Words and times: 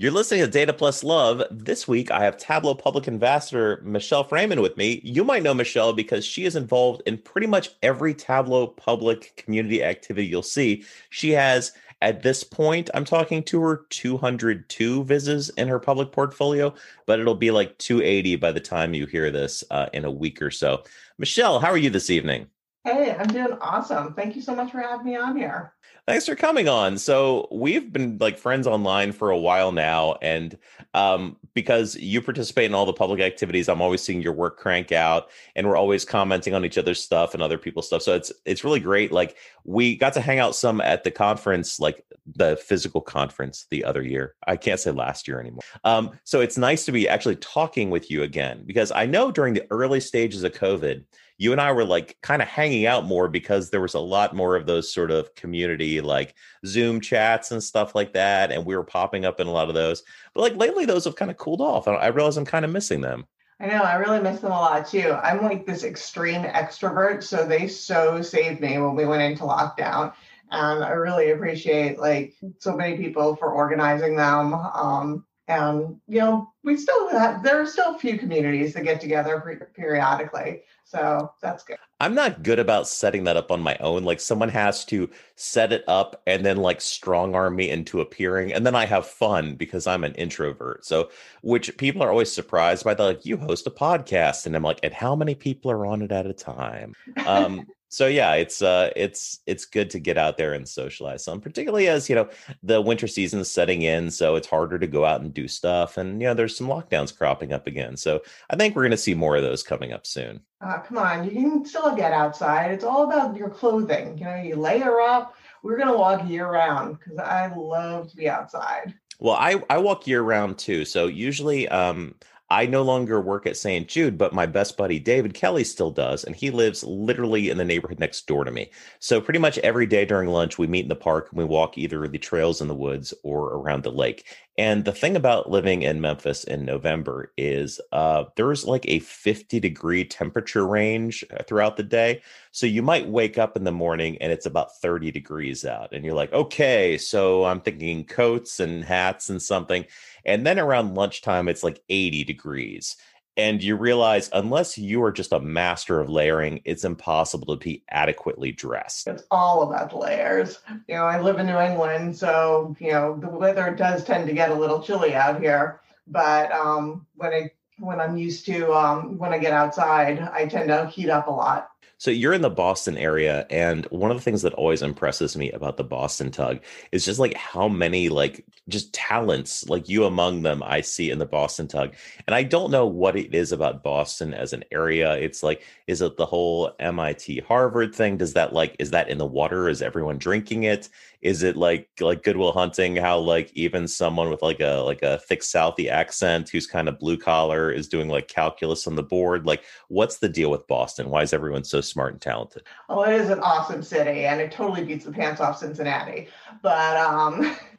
You're 0.00 0.12
listening 0.12 0.40
to 0.40 0.46
Data 0.46 0.72
Plus 0.72 1.04
Love. 1.04 1.42
This 1.50 1.86
week, 1.86 2.10
I 2.10 2.24
have 2.24 2.38
Tableau 2.38 2.74
Public 2.74 3.06
Ambassador 3.06 3.82
Michelle 3.84 4.24
Fraiman 4.24 4.62
with 4.62 4.78
me. 4.78 5.02
You 5.04 5.24
might 5.24 5.42
know 5.42 5.52
Michelle 5.52 5.92
because 5.92 6.24
she 6.24 6.46
is 6.46 6.56
involved 6.56 7.02
in 7.04 7.18
pretty 7.18 7.46
much 7.46 7.68
every 7.82 8.14
Tableau 8.14 8.66
public 8.66 9.36
community 9.36 9.84
activity 9.84 10.26
you'll 10.26 10.42
see. 10.42 10.86
She 11.10 11.32
has, 11.32 11.72
at 12.00 12.22
this 12.22 12.42
point, 12.42 12.88
I'm 12.94 13.04
talking 13.04 13.42
to 13.42 13.60
her 13.60 13.84
202 13.90 15.04
vizzes 15.04 15.50
in 15.58 15.68
her 15.68 15.78
public 15.78 16.12
portfolio, 16.12 16.72
but 17.04 17.20
it'll 17.20 17.34
be 17.34 17.50
like 17.50 17.76
280 17.76 18.36
by 18.36 18.52
the 18.52 18.58
time 18.58 18.94
you 18.94 19.04
hear 19.04 19.30
this 19.30 19.62
uh, 19.70 19.90
in 19.92 20.06
a 20.06 20.10
week 20.10 20.40
or 20.40 20.50
so. 20.50 20.82
Michelle, 21.18 21.60
how 21.60 21.68
are 21.68 21.76
you 21.76 21.90
this 21.90 22.08
evening? 22.08 22.46
Hey, 22.84 23.14
I'm 23.14 23.28
doing 23.28 23.52
awesome. 23.60 24.14
Thank 24.14 24.34
you 24.34 24.40
so 24.40 24.54
much 24.54 24.72
for 24.72 24.80
having 24.80 25.04
me 25.04 25.16
on 25.16 25.36
here. 25.36 25.74
Thanks 26.10 26.26
for 26.26 26.34
coming 26.34 26.68
on. 26.68 26.98
So 26.98 27.46
we've 27.52 27.92
been 27.92 28.18
like 28.18 28.36
friends 28.36 28.66
online 28.66 29.12
for 29.12 29.30
a 29.30 29.38
while 29.38 29.70
now, 29.70 30.16
and 30.20 30.58
um, 30.92 31.36
because 31.54 31.94
you 31.94 32.20
participate 32.20 32.64
in 32.64 32.74
all 32.74 32.84
the 32.84 32.92
public 32.92 33.20
activities, 33.20 33.68
I'm 33.68 33.80
always 33.80 34.02
seeing 34.02 34.20
your 34.20 34.32
work 34.32 34.58
crank 34.58 34.90
out, 34.90 35.30
and 35.54 35.68
we're 35.68 35.76
always 35.76 36.04
commenting 36.04 36.52
on 36.52 36.64
each 36.64 36.78
other's 36.78 37.00
stuff 37.00 37.32
and 37.32 37.42
other 37.42 37.58
people's 37.58 37.86
stuff. 37.86 38.02
So 38.02 38.16
it's 38.16 38.32
it's 38.44 38.64
really 38.64 38.80
great. 38.80 39.12
Like 39.12 39.36
we 39.64 39.94
got 39.96 40.12
to 40.14 40.20
hang 40.20 40.40
out 40.40 40.56
some 40.56 40.80
at 40.80 41.04
the 41.04 41.12
conference, 41.12 41.78
like 41.78 42.04
the 42.26 42.56
physical 42.56 43.00
conference 43.00 43.66
the 43.70 43.84
other 43.84 44.02
year. 44.02 44.34
I 44.46 44.56
can't 44.56 44.80
say 44.80 44.90
last 44.90 45.28
year 45.28 45.40
anymore. 45.40 45.62
Um, 45.84 46.10
so 46.24 46.40
it's 46.40 46.58
nice 46.58 46.84
to 46.86 46.92
be 46.92 47.08
actually 47.08 47.36
talking 47.36 47.88
with 47.88 48.10
you 48.10 48.24
again 48.24 48.64
because 48.66 48.90
I 48.90 49.06
know 49.06 49.30
during 49.30 49.54
the 49.54 49.66
early 49.70 50.00
stages 50.00 50.42
of 50.42 50.52
COVID 50.52 51.04
you 51.40 51.52
and 51.52 51.60
I 51.60 51.72
were 51.72 51.86
like 51.86 52.18
kind 52.20 52.42
of 52.42 52.48
hanging 52.48 52.84
out 52.84 53.06
more 53.06 53.26
because 53.26 53.70
there 53.70 53.80
was 53.80 53.94
a 53.94 53.98
lot 53.98 54.36
more 54.36 54.56
of 54.56 54.66
those 54.66 54.92
sort 54.92 55.10
of 55.10 55.34
community 55.34 56.02
like 56.02 56.34
Zoom 56.66 57.00
chats 57.00 57.50
and 57.50 57.62
stuff 57.62 57.94
like 57.94 58.12
that. 58.12 58.52
And 58.52 58.66
we 58.66 58.76
were 58.76 58.84
popping 58.84 59.24
up 59.24 59.40
in 59.40 59.46
a 59.46 59.50
lot 59.50 59.70
of 59.70 59.74
those. 59.74 60.02
But 60.34 60.42
like 60.42 60.56
lately, 60.56 60.84
those 60.84 61.06
have 61.06 61.16
kind 61.16 61.30
of 61.30 61.38
cooled 61.38 61.62
off. 61.62 61.88
I 61.88 62.08
realize 62.08 62.36
I'm 62.36 62.44
kind 62.44 62.66
of 62.66 62.70
missing 62.70 63.00
them. 63.00 63.24
I 63.58 63.68
know, 63.68 63.80
I 63.80 63.94
really 63.94 64.20
miss 64.20 64.40
them 64.40 64.52
a 64.52 64.54
lot 64.54 64.86
too. 64.86 65.12
I'm 65.12 65.42
like 65.42 65.64
this 65.64 65.82
extreme 65.82 66.42
extrovert. 66.42 67.22
So 67.22 67.46
they 67.46 67.68
so 67.68 68.20
saved 68.20 68.60
me 68.60 68.78
when 68.78 68.94
we 68.94 69.06
went 69.06 69.22
into 69.22 69.44
lockdown. 69.44 70.12
And 70.50 70.84
I 70.84 70.90
really 70.90 71.30
appreciate 71.30 71.98
like 71.98 72.34
so 72.58 72.76
many 72.76 72.98
people 72.98 73.34
for 73.36 73.50
organizing 73.50 74.14
them. 74.14 74.52
Um, 74.52 75.24
and 75.50 76.00
you 76.06 76.20
know 76.20 76.48
we 76.62 76.76
still 76.76 77.10
have 77.10 77.42
there 77.42 77.60
are 77.60 77.66
still 77.66 77.96
a 77.96 77.98
few 77.98 78.16
communities 78.16 78.72
that 78.72 78.84
get 78.84 79.00
together 79.00 79.68
periodically 79.74 80.62
so 80.90 81.32
that's 81.40 81.62
good. 81.62 81.76
I'm 82.00 82.16
not 82.16 82.42
good 82.42 82.58
about 82.58 82.88
setting 82.88 83.22
that 83.24 83.36
up 83.36 83.52
on 83.52 83.60
my 83.60 83.76
own. 83.78 84.02
Like 84.02 84.18
someone 84.18 84.48
has 84.48 84.84
to 84.86 85.08
set 85.36 85.72
it 85.72 85.84
up 85.86 86.20
and 86.26 86.44
then 86.44 86.56
like 86.56 86.80
strong 86.80 87.36
arm 87.36 87.54
me 87.54 87.70
into 87.70 88.00
appearing 88.00 88.52
and 88.52 88.66
then 88.66 88.74
i 88.74 88.84
have 88.84 89.06
fun 89.06 89.54
because 89.54 89.86
i'm 89.86 90.02
an 90.02 90.14
introvert. 90.14 90.84
So 90.84 91.10
which 91.42 91.76
people 91.76 92.02
are 92.02 92.10
always 92.10 92.32
surprised 92.32 92.84
by 92.84 92.94
the 92.94 93.04
like 93.04 93.24
you 93.24 93.36
host 93.36 93.68
a 93.68 93.70
podcast 93.70 94.46
and 94.46 94.56
i'm 94.56 94.64
like 94.64 94.80
and 94.82 94.92
how 94.92 95.14
many 95.14 95.36
people 95.36 95.70
are 95.70 95.86
on 95.86 96.02
it 96.02 96.10
at 96.10 96.26
a 96.26 96.32
time? 96.32 96.94
Um 97.26 97.66
so 97.90 98.06
yeah 98.06 98.34
it's 98.34 98.62
uh 98.62 98.90
it's 98.94 99.40
it's 99.46 99.66
good 99.66 99.90
to 99.90 99.98
get 99.98 100.16
out 100.16 100.36
there 100.36 100.54
and 100.54 100.66
socialize 100.66 101.24
some 101.24 101.40
particularly 101.40 101.88
as 101.88 102.08
you 102.08 102.14
know 102.14 102.28
the 102.62 102.80
winter 102.80 103.08
season 103.08 103.40
is 103.40 103.50
setting 103.50 103.82
in 103.82 104.10
so 104.10 104.36
it's 104.36 104.46
harder 104.46 104.78
to 104.78 104.86
go 104.86 105.04
out 105.04 105.20
and 105.20 105.34
do 105.34 105.46
stuff 105.46 105.96
and 105.96 106.22
you 106.22 106.26
know 106.26 106.32
there's 106.32 106.56
some 106.56 106.68
lockdowns 106.68 107.16
cropping 107.16 107.52
up 107.52 107.66
again 107.66 107.96
so 107.96 108.22
i 108.48 108.56
think 108.56 108.74
we're 108.74 108.82
going 108.82 108.90
to 108.92 108.96
see 108.96 109.12
more 109.12 109.36
of 109.36 109.42
those 109.42 109.62
coming 109.62 109.92
up 109.92 110.06
soon 110.06 110.40
uh, 110.60 110.78
come 110.78 110.98
on 110.98 111.24
you 111.24 111.32
can 111.32 111.64
still 111.64 111.94
get 111.94 112.12
outside 112.12 112.70
it's 112.70 112.84
all 112.84 113.04
about 113.04 113.36
your 113.36 113.50
clothing 113.50 114.16
you 114.16 114.24
know 114.24 114.36
you 114.36 114.54
layer 114.54 115.00
up 115.00 115.34
we're 115.62 115.76
going 115.76 115.88
to 115.88 115.98
walk 115.98 116.26
year 116.28 116.48
round 116.48 116.96
because 116.98 117.18
i 117.18 117.52
love 117.54 118.08
to 118.08 118.16
be 118.16 118.28
outside 118.28 118.94
well, 119.22 119.36
I, 119.38 119.62
I 119.68 119.76
walk 119.76 120.06
year 120.06 120.22
round 120.22 120.56
too. 120.56 120.86
So 120.86 121.06
usually 121.06 121.68
um, 121.68 122.14
I 122.50 122.66
no 122.66 122.82
longer 122.82 123.20
work 123.20 123.46
at 123.46 123.56
St. 123.56 123.86
Jude, 123.86 124.18
but 124.18 124.32
my 124.32 124.44
best 124.44 124.76
buddy 124.76 124.98
David 124.98 125.34
Kelly 125.34 125.62
still 125.62 125.92
does, 125.92 126.24
and 126.24 126.34
he 126.34 126.50
lives 126.50 126.82
literally 126.82 127.48
in 127.48 127.58
the 127.58 127.64
neighborhood 127.64 128.00
next 128.00 128.26
door 128.26 128.44
to 128.44 128.50
me. 128.50 128.70
So 128.98 129.20
pretty 129.20 129.38
much 129.38 129.58
every 129.58 129.86
day 129.86 130.04
during 130.04 130.28
lunch, 130.28 130.58
we 130.58 130.66
meet 130.66 130.84
in 130.84 130.88
the 130.88 130.96
park 130.96 131.28
and 131.30 131.38
we 131.38 131.44
walk 131.44 131.78
either 131.78 132.08
the 132.08 132.18
trails 132.18 132.60
in 132.60 132.66
the 132.66 132.74
woods 132.74 133.14
or 133.22 133.54
around 133.54 133.84
the 133.84 133.92
lake. 133.92 134.26
And 134.58 134.84
the 134.84 134.92
thing 134.92 135.16
about 135.16 135.48
living 135.48 135.82
in 135.82 136.02
Memphis 136.02 136.44
in 136.44 136.66
November 136.66 137.32
is 137.38 137.80
uh, 137.92 138.24
there's 138.36 138.66
like 138.66 138.84
a 138.86 138.98
50 138.98 139.58
degree 139.58 140.04
temperature 140.04 140.66
range 140.66 141.24
uh, 141.30 141.42
throughout 141.44 141.76
the 141.78 141.82
day. 141.82 142.20
So 142.50 142.66
you 142.66 142.82
might 142.82 143.08
wake 143.08 143.38
up 143.38 143.56
in 143.56 143.64
the 143.64 143.72
morning 143.72 144.18
and 144.20 144.32
it's 144.32 144.44
about 144.44 144.76
30 144.76 145.12
degrees 145.12 145.64
out, 145.64 145.92
and 145.92 146.04
you're 146.04 146.14
like, 146.14 146.32
okay, 146.32 146.98
so 146.98 147.44
I'm 147.44 147.60
thinking 147.60 148.04
coats 148.04 148.60
and 148.60 148.84
hats 148.84 149.30
and 149.30 149.40
something. 149.40 149.86
And 150.24 150.46
then 150.46 150.58
around 150.58 150.94
lunchtime, 150.94 151.48
it's 151.48 151.62
like 151.62 151.82
80 151.88 152.24
degrees. 152.24 152.96
And 153.36 153.62
you 153.62 153.76
realize, 153.76 154.28
unless 154.32 154.76
you 154.76 155.02
are 155.02 155.12
just 155.12 155.32
a 155.32 155.40
master 155.40 156.00
of 156.00 156.10
layering, 156.10 156.60
it's 156.64 156.84
impossible 156.84 157.56
to 157.56 157.64
be 157.64 157.84
adequately 157.90 158.52
dressed. 158.52 159.06
It's 159.06 159.22
all 159.30 159.62
about 159.62 159.96
layers. 159.96 160.58
You 160.88 160.96
know, 160.96 161.04
I 161.04 161.20
live 161.20 161.38
in 161.38 161.46
New 161.46 161.58
England, 161.58 162.16
so, 162.16 162.76
you 162.80 162.90
know, 162.90 163.16
the 163.18 163.28
weather 163.28 163.74
does 163.74 164.04
tend 164.04 164.26
to 164.26 164.34
get 164.34 164.50
a 164.50 164.54
little 164.54 164.82
chilly 164.82 165.14
out 165.14 165.40
here. 165.40 165.80
But 166.06 166.52
um, 166.52 167.06
when 167.14 167.32
I 167.32 167.50
when 167.78 168.00
I'm 168.00 168.16
used 168.16 168.44
to 168.46 168.72
um, 168.74 169.16
when 169.16 169.32
I 169.32 169.38
get 169.38 169.52
outside, 169.52 170.20
I 170.20 170.46
tend 170.46 170.68
to 170.68 170.86
heat 170.86 171.08
up 171.08 171.28
a 171.28 171.30
lot. 171.30 171.69
So 172.00 172.10
you're 172.10 172.32
in 172.32 172.40
the 172.40 172.48
Boston 172.48 172.96
area, 172.96 173.46
and 173.50 173.84
one 173.90 174.10
of 174.10 174.16
the 174.16 174.22
things 174.22 174.40
that 174.40 174.54
always 174.54 174.80
impresses 174.80 175.36
me 175.36 175.50
about 175.50 175.76
the 175.76 175.84
Boston 175.84 176.30
TUG 176.30 176.62
is 176.92 177.04
just 177.04 177.18
like 177.20 177.34
how 177.34 177.68
many 177.68 178.08
like 178.08 178.42
just 178.70 178.94
talents, 178.94 179.68
like 179.68 179.86
you 179.86 180.06
among 180.06 180.40
them, 180.40 180.62
I 180.64 180.80
see 180.80 181.10
in 181.10 181.18
the 181.18 181.26
Boston 181.26 181.68
TUG. 181.68 181.94
And 182.26 182.34
I 182.34 182.42
don't 182.42 182.70
know 182.70 182.86
what 182.86 183.16
it 183.16 183.34
is 183.34 183.52
about 183.52 183.82
Boston 183.82 184.32
as 184.32 184.54
an 184.54 184.64
area. 184.72 185.14
It's 185.16 185.42
like, 185.42 185.62
is 185.88 186.00
it 186.00 186.16
the 186.16 186.24
whole 186.24 186.72
MIT 186.78 187.40
Harvard 187.40 187.94
thing? 187.94 188.16
Does 188.16 188.32
that 188.32 188.54
like 188.54 188.76
is 188.78 188.92
that 188.92 189.10
in 189.10 189.18
the 189.18 189.26
water? 189.26 189.68
Is 189.68 189.82
everyone 189.82 190.16
drinking 190.16 190.62
it? 190.62 190.88
Is 191.22 191.42
it 191.42 191.56
like 191.56 191.88
like 192.00 192.22
Good 192.22 192.36
Will 192.36 192.52
Hunting? 192.52 192.96
How 192.96 193.18
like 193.18 193.50
even 193.54 193.86
someone 193.86 194.30
with 194.30 194.42
like 194.42 194.60
a 194.60 194.82
like 194.84 195.02
a 195.02 195.18
thick 195.18 195.42
Southie 195.42 195.90
accent 195.90 196.48
who's 196.48 196.66
kind 196.66 196.88
of 196.88 196.98
blue 196.98 197.18
collar 197.18 197.70
is 197.70 197.88
doing 197.88 198.08
like 198.08 198.28
calculus 198.28 198.86
on 198.86 198.96
the 198.96 199.02
board? 199.02 199.46
Like, 199.46 199.64
what's 199.88 200.18
the 200.18 200.28
deal 200.28 200.50
with 200.50 200.66
Boston? 200.66 201.10
Why 201.10 201.22
is 201.22 201.32
everyone 201.32 201.64
so 201.64 201.80
smart 201.80 202.12
and 202.12 202.22
talented? 202.22 202.62
Oh, 202.88 203.02
it 203.02 203.20
is 203.20 203.28
an 203.28 203.40
awesome 203.40 203.82
city, 203.82 204.24
and 204.24 204.40
it 204.40 204.50
totally 204.50 204.84
beats 204.84 205.04
the 205.04 205.12
pants 205.12 205.40
off 205.40 205.58
Cincinnati. 205.58 206.28
But 206.62 206.96
um, 206.96 207.56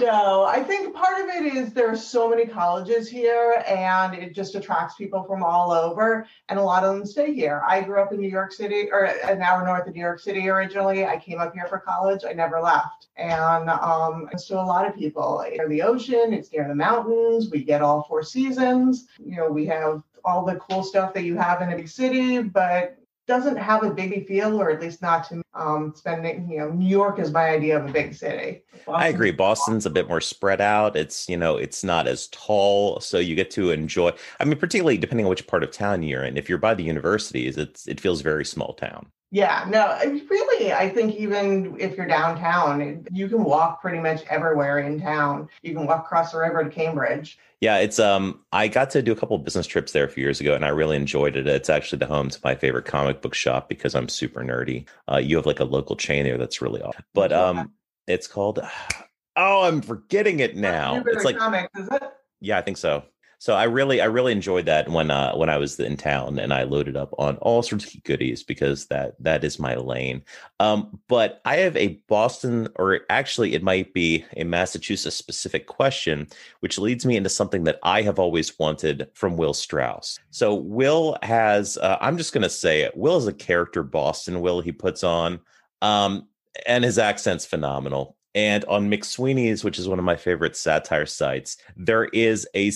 no, 0.00 0.44
I 0.44 0.62
think 0.62 0.94
part 0.94 1.20
of 1.20 1.28
it 1.28 1.54
is 1.54 1.72
there 1.72 1.88
are 1.88 1.96
so 1.96 2.28
many 2.28 2.46
colleges 2.46 3.08
here 3.08 3.62
and 3.66 4.14
it 4.14 4.34
just 4.34 4.54
attracts 4.54 4.94
people 4.94 5.24
from 5.24 5.42
all 5.42 5.72
over 5.72 6.26
and 6.48 6.58
a 6.58 6.62
lot 6.62 6.84
of 6.84 6.94
them 6.94 7.06
stay 7.06 7.32
here. 7.32 7.62
I 7.66 7.80
grew 7.80 8.00
up 8.00 8.12
in 8.12 8.20
New 8.20 8.28
York 8.28 8.52
City 8.52 8.88
or 8.90 9.04
an 9.04 9.42
hour 9.42 9.64
north 9.64 9.86
of 9.86 9.94
New 9.94 10.00
York 10.00 10.20
City 10.20 10.48
originally. 10.48 11.04
I 11.04 11.18
came 11.18 11.40
up 11.40 11.54
here 11.54 11.66
for 11.68 11.78
college. 11.78 12.22
I 12.28 12.32
never 12.32 12.60
left. 12.60 13.08
And 13.16 13.70
um, 13.70 14.28
to 14.46 14.54
a 14.54 14.62
lot 14.62 14.88
of 14.88 14.94
people. 14.94 15.42
it's 15.46 15.58
Near 15.58 15.68
the 15.68 15.82
ocean, 15.82 16.32
it's 16.32 16.52
near 16.52 16.66
the 16.66 16.74
mountains. 16.74 17.50
We 17.50 17.62
get 17.62 17.82
all 17.82 18.02
four 18.02 18.22
seasons. 18.22 19.06
You 19.24 19.36
know, 19.36 19.50
we 19.50 19.66
have 19.66 20.02
all 20.24 20.44
the 20.44 20.56
cool 20.56 20.82
stuff 20.82 21.14
that 21.14 21.24
you 21.24 21.36
have 21.36 21.62
in 21.62 21.72
a 21.72 21.76
big 21.76 21.88
city, 21.88 22.42
but 22.42 22.98
doesn't 23.26 23.56
have 23.56 23.82
a 23.84 23.90
big 23.90 24.26
feel, 24.26 24.60
or 24.60 24.70
at 24.70 24.80
least 24.80 25.00
not 25.00 25.28
to 25.28 25.43
um, 25.54 25.92
spending. 25.94 26.48
You 26.48 26.58
know, 26.58 26.70
New 26.70 26.88
York 26.88 27.18
is 27.18 27.30
my 27.30 27.48
idea 27.48 27.78
of 27.78 27.88
a 27.88 27.92
big 27.92 28.14
city. 28.14 28.62
Boston, 28.86 28.94
I 28.94 29.08
agree. 29.08 29.30
Boston's 29.30 29.86
a 29.86 29.90
bit 29.90 30.08
more 30.08 30.20
spread 30.20 30.60
out. 30.60 30.96
It's 30.96 31.28
you 31.28 31.36
know, 31.36 31.56
it's 31.56 31.84
not 31.84 32.06
as 32.06 32.28
tall, 32.28 33.00
so 33.00 33.18
you 33.18 33.34
get 33.34 33.50
to 33.52 33.70
enjoy. 33.70 34.12
I 34.40 34.44
mean, 34.44 34.58
particularly 34.58 34.98
depending 34.98 35.26
on 35.26 35.30
which 35.30 35.46
part 35.46 35.62
of 35.62 35.70
town 35.70 36.02
you're 36.02 36.24
in. 36.24 36.36
If 36.36 36.48
you're 36.48 36.58
by 36.58 36.74
the 36.74 36.84
universities, 36.84 37.56
it's 37.56 37.86
it 37.88 38.00
feels 38.00 38.20
very 38.20 38.44
small 38.44 38.74
town. 38.74 39.06
Yeah, 39.34 39.66
no, 39.68 39.98
really, 40.30 40.72
I 40.72 40.88
think 40.88 41.16
even 41.16 41.74
if 41.80 41.96
you're 41.96 42.06
downtown, 42.06 43.04
you 43.10 43.28
can 43.28 43.42
walk 43.42 43.80
pretty 43.80 43.98
much 43.98 44.22
everywhere 44.30 44.78
in 44.78 45.00
town. 45.00 45.48
You 45.60 45.74
can 45.74 45.86
walk 45.86 46.04
across 46.04 46.30
the 46.30 46.38
river 46.38 46.62
to 46.62 46.70
Cambridge. 46.70 47.36
Yeah, 47.60 47.78
it's 47.78 47.98
um 47.98 48.44
I 48.52 48.68
got 48.68 48.90
to 48.90 49.02
do 49.02 49.10
a 49.10 49.16
couple 49.16 49.36
business 49.38 49.66
trips 49.66 49.90
there 49.90 50.04
a 50.04 50.08
few 50.08 50.22
years 50.22 50.40
ago 50.40 50.54
and 50.54 50.64
I 50.64 50.68
really 50.68 50.94
enjoyed 50.94 51.34
it. 51.34 51.48
It's 51.48 51.68
actually 51.68 51.98
the 51.98 52.06
home 52.06 52.28
to 52.28 52.38
my 52.44 52.54
favorite 52.54 52.84
comic 52.84 53.22
book 53.22 53.34
shop 53.34 53.68
because 53.68 53.96
I'm 53.96 54.08
super 54.08 54.44
nerdy. 54.44 54.86
Uh, 55.10 55.16
you 55.16 55.34
have 55.34 55.46
like 55.46 55.58
a 55.58 55.64
local 55.64 55.96
chain 55.96 56.22
there 56.22 56.38
that's 56.38 56.62
really 56.62 56.80
awesome. 56.80 57.02
But 57.12 57.32
um 57.32 57.72
it's 58.06 58.28
called 58.28 58.60
Oh, 59.36 59.64
I'm 59.64 59.82
forgetting 59.82 60.38
it 60.38 60.54
now. 60.54 61.02
It's 61.08 61.24
like 61.24 61.38
comics, 61.38 61.76
is 61.76 61.88
it? 61.90 62.04
Yeah, 62.40 62.56
I 62.58 62.62
think 62.62 62.76
so. 62.76 63.02
So 63.44 63.52
I 63.54 63.64
really, 63.64 64.00
I 64.00 64.06
really 64.06 64.32
enjoyed 64.32 64.64
that 64.64 64.88
when 64.88 65.10
uh, 65.10 65.34
when 65.34 65.50
I 65.50 65.58
was 65.58 65.78
in 65.78 65.98
town 65.98 66.38
and 66.38 66.50
I 66.50 66.62
loaded 66.62 66.96
up 66.96 67.14
on 67.18 67.36
all 67.42 67.62
sorts 67.62 67.94
of 67.94 68.02
goodies 68.02 68.42
because 68.42 68.86
that 68.86 69.22
that 69.22 69.44
is 69.44 69.58
my 69.58 69.74
lane. 69.74 70.22
Um, 70.60 70.98
but 71.08 71.42
I 71.44 71.56
have 71.56 71.76
a 71.76 72.00
Boston, 72.08 72.68
or 72.76 73.00
actually, 73.10 73.52
it 73.52 73.62
might 73.62 73.92
be 73.92 74.24
a 74.34 74.44
Massachusetts 74.44 75.16
specific 75.16 75.66
question, 75.66 76.26
which 76.60 76.78
leads 76.78 77.04
me 77.04 77.18
into 77.18 77.28
something 77.28 77.64
that 77.64 77.80
I 77.82 78.00
have 78.00 78.18
always 78.18 78.58
wanted 78.58 79.10
from 79.12 79.36
Will 79.36 79.52
Strauss. 79.52 80.18
So 80.30 80.54
Will 80.54 81.18
has, 81.22 81.76
uh, 81.76 81.98
I'm 82.00 82.16
just 82.16 82.32
going 82.32 82.44
to 82.44 82.48
say 82.48 82.80
it. 82.80 82.96
Will 82.96 83.18
is 83.18 83.26
a 83.26 83.32
character 83.34 83.82
Boston 83.82 84.40
Will 84.40 84.62
he 84.62 84.72
puts 84.72 85.04
on, 85.04 85.38
um, 85.82 86.28
and 86.64 86.82
his 86.82 86.98
accent's 86.98 87.44
phenomenal 87.44 88.16
And 88.34 88.64
on 88.64 88.90
McSweeney's, 88.90 89.62
which 89.62 89.78
is 89.78 89.88
one 89.88 89.98
of 89.98 90.04
my 90.04 90.16
favorite 90.16 90.56
satire 90.56 91.06
sites, 91.06 91.56
there 91.76 92.04
is 92.06 92.46
a. 92.54 92.72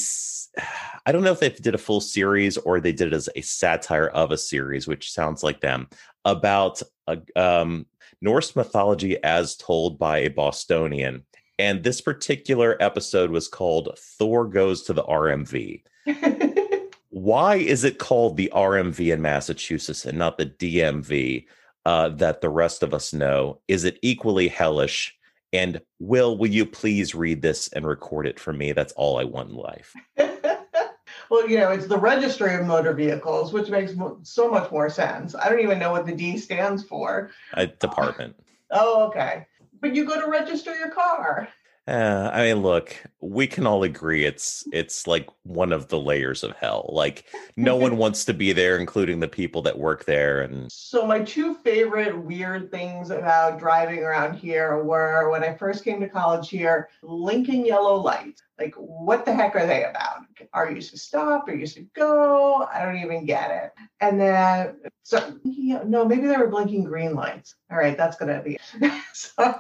I 1.07 1.13
don't 1.13 1.23
know 1.23 1.33
if 1.33 1.41
they 1.41 1.49
did 1.49 1.75
a 1.75 1.79
full 1.79 2.01
series 2.01 2.59
or 2.59 2.81
they 2.81 2.93
did 2.93 3.09
it 3.09 3.13
as 3.15 3.29
a 3.35 3.41
satire 3.41 4.09
of 4.09 4.31
a 4.31 4.37
series, 4.37 4.87
which 4.87 5.11
sounds 5.11 5.43
like 5.43 5.61
them, 5.61 5.89
about 6.25 6.83
a, 7.07 7.19
um, 7.35 7.87
Norse 8.21 8.57
mythology 8.57 9.23
as 9.23 9.57
told 9.57 9.99
by 9.99 10.19
a 10.19 10.31
Bostonian. 10.31 11.25
And 11.59 11.83
this 11.83 12.01
particular 12.01 12.77
episode 12.81 13.31
was 13.31 13.49
called 13.49 13.97
Thor 13.99 14.47
Goes 14.47 14.83
to 14.85 14.93
the 14.93 15.05
RMV. 15.05 15.83
Why 17.11 17.57
is 17.57 17.85
it 17.85 17.99
called 17.99 18.37
the 18.37 18.51
RMV 18.55 19.13
in 19.13 19.23
Massachusetts 19.23 20.05
and 20.05 20.19
not 20.19 20.39
the 20.39 20.47
DMV 20.47 21.47
uh, 21.85 22.11
that 22.11 22.41
the 22.41 22.51
rest 22.51 22.83
of 22.83 22.95
us 22.95 23.13
know? 23.13 23.61
Is 23.67 23.85
it 23.85 23.99
equally 24.03 24.49
hellish? 24.49 25.18
And 25.53 25.81
Will, 25.99 26.37
will 26.37 26.51
you 26.51 26.67
please 26.67 27.15
read 27.15 27.43
this 27.43 27.69
and 27.69 27.87
record 27.87 28.27
it 28.27 28.39
for 28.39 28.53
me? 28.53 28.73
That's 28.73 28.93
all 28.95 29.19
I 29.19 29.25
want 29.25 29.51
in 29.51 29.57
life. 29.57 29.95
well, 30.17 31.49
you 31.49 31.59
know, 31.59 31.71
it's 31.71 31.87
the 31.87 31.99
registry 31.99 32.55
of 32.55 32.67
motor 32.67 32.93
vehicles, 32.93 33.53
which 33.53 33.71
makes 33.71 33.93
so 34.23 34.51
much 34.51 34.71
more 34.71 34.91
sense. 34.91 35.35
I 35.35 35.49
don't 35.49 35.61
even 35.61 35.79
know 35.79 35.91
what 35.91 36.07
the 36.07 36.15
D 36.15 36.37
stands 36.37 36.85
for. 36.85 37.31
A 37.55 37.67
department. 37.67 38.37
oh, 38.71 39.07
okay. 39.07 39.47
But 39.81 39.95
you 39.95 40.05
go 40.05 40.21
to 40.21 40.29
register 40.29 40.75
your 40.77 40.91
car. 40.91 41.49
Uh, 41.89 42.31
I 42.35 42.43
mean, 42.43 42.61
look, 42.61 42.95
we 43.23 43.47
can 43.47 43.67
all 43.67 43.83
agree 43.83 44.27
it's 44.27 44.63
it's 44.73 45.07
like 45.07 45.27
one 45.45 45.73
of 45.73 45.89
the 45.89 45.99
layers 45.99 46.45
of 46.45 46.55
hell. 46.55 46.91
Like 46.93 47.25
no 47.57 47.77
one 47.77 47.97
wants 48.05 48.27
to 48.27 48.35
be 48.35 48.53
there, 48.53 48.77
including 48.77 49.21
the 49.21 49.29
people 49.29 49.63
that 49.63 49.79
work 49.79 50.05
there. 50.05 50.43
And 50.43 50.71
so, 50.71 51.07
my 51.07 51.21
two 51.21 51.55
favorite 51.65 52.15
weird 52.15 52.71
things 52.71 53.09
about 53.09 53.59
driving 53.59 54.01
around 54.01 54.35
here 54.35 54.85
were 54.85 55.31
when 55.31 55.43
I 55.43 55.57
first 55.57 55.83
came 55.83 55.99
to 56.01 56.09
college 56.11 56.51
here, 56.51 56.91
blinking 57.03 57.65
yellow 57.65 57.97
lights. 57.97 58.43
Like, 58.59 58.75
what 58.75 59.25
the 59.25 59.33
heck 59.33 59.57
are 59.57 59.67
they 59.67 59.85
about? 59.85 60.27
Are 60.53 60.71
you 60.71 60.83
to 60.83 60.99
stop? 60.99 61.49
Are 61.49 61.55
you 61.55 61.67
to 61.69 61.87
go? 61.95 62.69
I 62.71 62.85
don't 62.85 62.99
even 62.99 63.25
get 63.25 63.51
it. 63.51 63.73
And 64.01 64.21
then, 64.21 64.77
so 65.05 65.39
no, 65.43 66.05
maybe 66.05 66.27
they 66.27 66.37
were 66.37 66.49
blinking 66.49 66.85
green 66.85 67.15
lights. 67.15 67.55
All 67.71 67.79
right, 67.79 67.97
that's 67.97 68.19
gonna 68.19 68.43
be 68.43 68.59
so 69.15 69.55